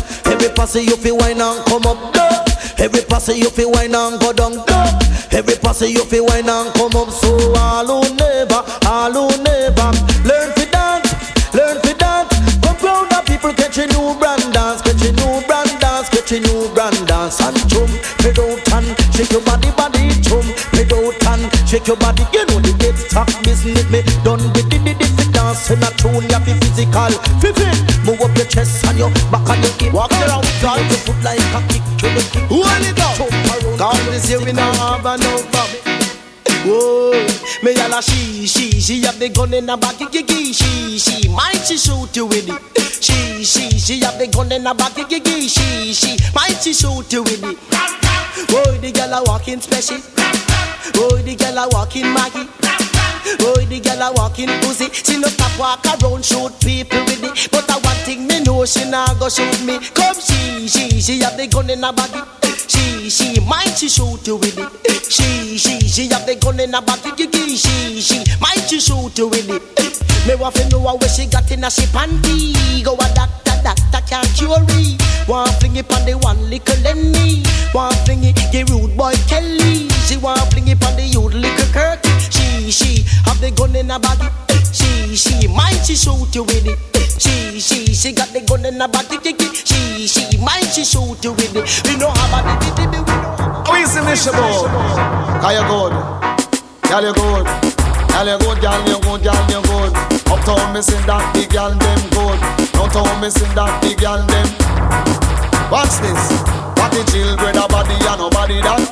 Passy 0.57 0.81
you 0.81 0.97
feel 0.97 1.17
wine 1.19 1.41
and 1.41 1.65
come 1.67 1.85
up. 1.87 2.15
No. 2.15 2.45
Every 2.79 3.03
passy 3.03 3.35
you 3.35 3.51
feel 3.51 3.71
wine 3.71 3.95
and 3.95 4.19
go 4.19 4.33
down. 4.33 4.57
No. 4.57 4.99
Every 5.31 5.55
passy 5.57 5.89
you 5.89 6.05
feel 6.07 6.25
wine 6.25 6.49
and 6.49 6.73
come 6.75 6.97
up. 6.97 7.11
So 7.11 7.53
all 7.55 7.87
who 7.87 8.15
never, 8.17 8.65
all 8.89 9.13
who 9.13 9.43
never 9.43 9.89
learn 10.25 10.49
to 10.57 10.67
dance, 10.73 11.13
learn 11.55 11.81
to 11.83 11.95
dance. 11.95 12.33
Come 12.65 12.77
round 12.83 13.11
the 13.11 13.23
people 13.27 13.53
catch 13.53 13.79
a 13.79 13.87
new 13.87 14.17
brand 14.19 14.43
dance, 14.53 14.81
catch 14.81 15.05
a 15.05 15.13
new 15.13 15.47
brand 15.47 15.71
dance, 15.79 16.09
catch 16.09 16.33
a 16.33 16.41
new 16.41 16.73
brand 16.75 17.07
dance 17.07 17.41
and 17.41 17.57
head 18.25 18.39
out 18.41 18.73
and 18.73 19.15
shake 19.15 19.31
your 19.31 19.43
body, 19.43 19.71
body 19.77 20.09
head 20.73 20.93
out 20.93 21.27
and 21.31 21.69
shake 21.69 21.87
your 21.87 21.97
body. 21.97 22.25
You 22.33 22.45
know 22.47 22.61
the 22.61 22.75
get 22.79 22.97
stuck 22.97 23.29
business 23.45 23.85
me 23.91 24.03
done 24.25 24.43
with 24.55 24.69
the 24.71 24.79
the 24.83 24.93
the 24.95 25.25
dance 25.33 25.71
and 25.71 25.85
a 25.85 25.91
tune 26.01 26.29
ya 26.31 26.39
be 26.41 26.53
physical. 26.61 27.13
Fifteen, 27.41 27.77
move 28.05 28.21
up 28.21 28.37
your 28.37 28.47
chest 28.47 28.85
and 28.87 28.99
your 28.99 29.11
back 29.31 29.47
and 29.49 29.63
your 29.63 29.76
like 31.27 31.43
a 31.59 31.61
kick 31.67 31.83
to 31.99 32.07
the 32.15 32.23
kick. 32.31 32.47
Hold 32.47 32.87
it 32.87 33.01
up. 33.03 33.19
Cause 33.77 34.07
this 34.07 34.31
year 34.31 34.39
we 34.39 34.53
now 34.53 34.71
have 34.79 35.05
a 35.05 35.19
number. 35.19 35.67
Whoa, 36.63 37.15
me 37.63 37.75
a 37.75 38.03
she, 38.03 38.47
she, 38.47 38.81
she 38.81 39.03
have 39.03 39.19
the 39.19 39.29
gun 39.29 39.55
in 39.55 39.69
her 39.69 39.77
back, 39.77 39.99
gigi, 40.11 40.53
she, 40.53 40.99
she, 40.99 41.29
might 41.29 41.63
she 41.67 41.77
shoot 41.77 42.15
you 42.15 42.27
with 42.27 42.49
it. 42.49 42.63
She, 43.03 43.45
she, 43.45 43.71
she 43.79 44.01
have 44.01 44.19
the 44.19 44.27
gun 44.27 44.51
in 44.53 44.67
her 44.67 44.75
back, 44.75 44.95
gigi, 44.95 45.49
she, 45.49 45.93
she, 45.93 46.17
might 46.35 46.59
she 46.63 46.73
shoot 46.75 47.13
you 47.13 47.23
with 47.23 47.43
it. 47.43 47.59
Boy, 48.51 48.79
the 48.79 48.93
girl 48.93 49.15
a 49.15 49.23
walking 49.25 49.61
special. 49.61 49.99
Boy, 50.95 51.23
the 51.23 51.35
girl 51.35 51.59
a 51.59 51.69
walking 51.71 52.13
Maggie. 52.13 52.47
Boy, 53.39 53.67
the 53.67 53.81
girl 53.81 54.03
a 54.03 54.13
walking 54.15 54.51
pussy. 54.63 54.89
She 54.93 55.19
no 55.19 55.29
stop 55.29 55.51
walk 55.59 55.85
around 55.87 56.25
shoot 56.25 56.55
people 56.61 57.03
with 57.07 57.25
it. 57.25 57.49
But 57.51 57.71
I 57.71 57.79
one 57.83 57.97
thing 58.07 58.27
me 58.27 58.41
know 58.43 58.65
she 58.65 58.89
nah 58.89 59.15
go 59.19 59.29
shoot 59.29 59.61
me. 59.67 59.79
Come 59.95 60.15
she, 60.69 60.91
she, 60.91 61.01
she 61.01 61.21
have 61.21 61.37
the 61.37 61.47
gun 61.47 61.71
in 61.71 61.83
her 61.83 61.93
body. 61.93 62.21
She, 62.67 63.11
she, 63.11 63.41
might 63.41 63.79
she 63.79 63.89
shoot 63.89 64.27
you 64.27 64.37
with 64.37 64.59
it. 64.59 65.05
She, 65.07 65.59
she, 65.59 65.79
she 65.87 66.09
have 66.09 66.27
the 66.27 66.35
gun 66.37 66.59
in 66.59 66.73
her 66.73 66.83
body. 66.83 67.15
She, 67.55 68.01
she, 68.01 68.19
might 68.41 68.67
she 68.67 68.81
shoot 68.81 69.17
you 69.17 69.29
with 69.29 69.49
it. 69.51 69.63
Me 70.27 70.35
want 70.35 70.55
to 70.57 70.69
know 70.71 70.83
where 70.83 71.09
she 71.09 71.27
got 71.27 71.51
in 71.51 71.63
a 71.63 71.71
she 71.71 71.87
panty. 71.95 72.83
Go 72.85 72.95
a 72.95 73.07
doctor, 73.15 73.55
doctor 73.63 74.03
can't 74.11 74.27
cure 74.35 74.59
it. 74.59 75.29
Want 75.29 75.51
fling 75.61 75.77
it 75.77 75.93
on 75.93 76.05
the 76.05 76.19
one 76.19 76.51
little 76.51 76.83
Lenny. 76.83 77.43
Want 77.73 77.95
fling 78.05 78.25
it, 78.25 78.35
the 78.51 78.67
rude 78.67 78.97
boy 78.97 79.15
Kelly. 79.29 79.89
She 80.07 80.17
want 80.17 80.41
fling 80.51 80.69
it 80.69 80.83
on 80.83 80.97
the 80.97 81.07
youth 81.07 81.35
little 81.35 81.71
Kirk. 81.73 82.03
She, 82.31 82.71
she, 82.71 83.03
have 83.25 83.41
the 83.41 83.53
gun 83.55 83.77
in 83.77 83.91
her 83.91 84.01
body. 84.01 84.27
She, 84.73 85.15
she, 85.15 85.47
might 85.49 85.79
she 85.87 85.95
shoot 85.95 86.35
you 86.35 86.43
with 86.43 86.67
it. 86.67 86.79
She, 87.23 87.61
she, 87.61 87.95
she 87.95 88.13
got 88.13 88.29
the 88.35 88.41
gun 88.41 88.67
in 88.67 88.81
her 88.81 88.89
body. 88.89 89.17
We 91.67 91.99
know 91.99 92.11
how 92.15 92.31
about 92.31 92.63
it, 92.63 92.79
we 92.79 92.87
know 92.87 93.03
how 93.03 93.75
is 93.75 93.91
the 93.95 94.03
mission, 94.07 94.31
boy? 94.39 94.71
Cause 95.43 95.51
you 95.51 95.67
good. 95.67 95.93
Girl, 96.87 97.03
you 97.03 97.11
good. 97.11 97.43
Girl, 98.07 98.23
you 98.23 98.39
good, 98.39 98.59
girl, 98.63 98.81
you 98.87 98.99
good, 99.03 99.21
girl, 99.27 99.43
you 99.51 99.63
good. 99.67 99.91
Uptown, 100.31 100.73
me 100.73 100.81
sing 100.81 101.03
that 101.11 101.27
big 101.35 101.51
girl, 101.51 101.75
them 101.75 102.01
good. 102.15 102.39
Downtown, 102.71 103.19
me 103.19 103.31
sing 103.35 103.51
that 103.59 103.83
big 103.83 103.99
girl, 103.99 104.23
them. 104.31 104.47
What's 105.67 105.99
this? 105.99 106.23
What 106.79 106.95
the 106.95 107.03
children 107.11 107.59
a 107.59 107.67
body 107.67 107.99
and 107.99 108.19
nobody 108.23 108.63
that. 108.63 108.87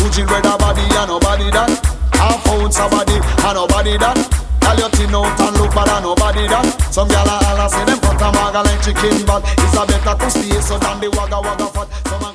Two 0.00 0.08
children 0.08 0.48
a 0.48 0.56
body 0.56 0.88
and 0.88 1.12
nobody 1.12 1.52
that. 1.52 1.76
Half 2.16 2.48
ounce 2.48 2.80
a 2.80 2.88
body 2.88 3.20
and 3.20 3.52
nobody 3.52 3.98
that. 4.00 4.47
Girl, 4.68 4.84
you 4.84 4.88
thin 5.00 5.14
out 5.16 5.40
and 5.40 5.56
look 5.56 5.72
and 5.72 6.04
nobody 6.04 6.44
that. 6.44 6.92
Some 6.92 7.08
gyal 7.08 7.24
a 7.24 7.40
holla 7.40 7.72
say 7.72 7.88
them 7.88 7.96
cut 8.04 8.20
a 8.20 8.28
maga 8.36 8.60
like 8.68 8.84
chicken 8.84 9.24
bag. 9.24 9.40
It's 9.64 9.72
a 9.72 9.80
better 9.88 10.12
to 10.12 10.28
stay 10.28 10.60
so 10.60 10.76
than 10.76 11.00
the 11.00 11.08
wagga 11.16 11.40
wagga 11.40 11.72
fat. 11.72 11.88
Some 12.04 12.27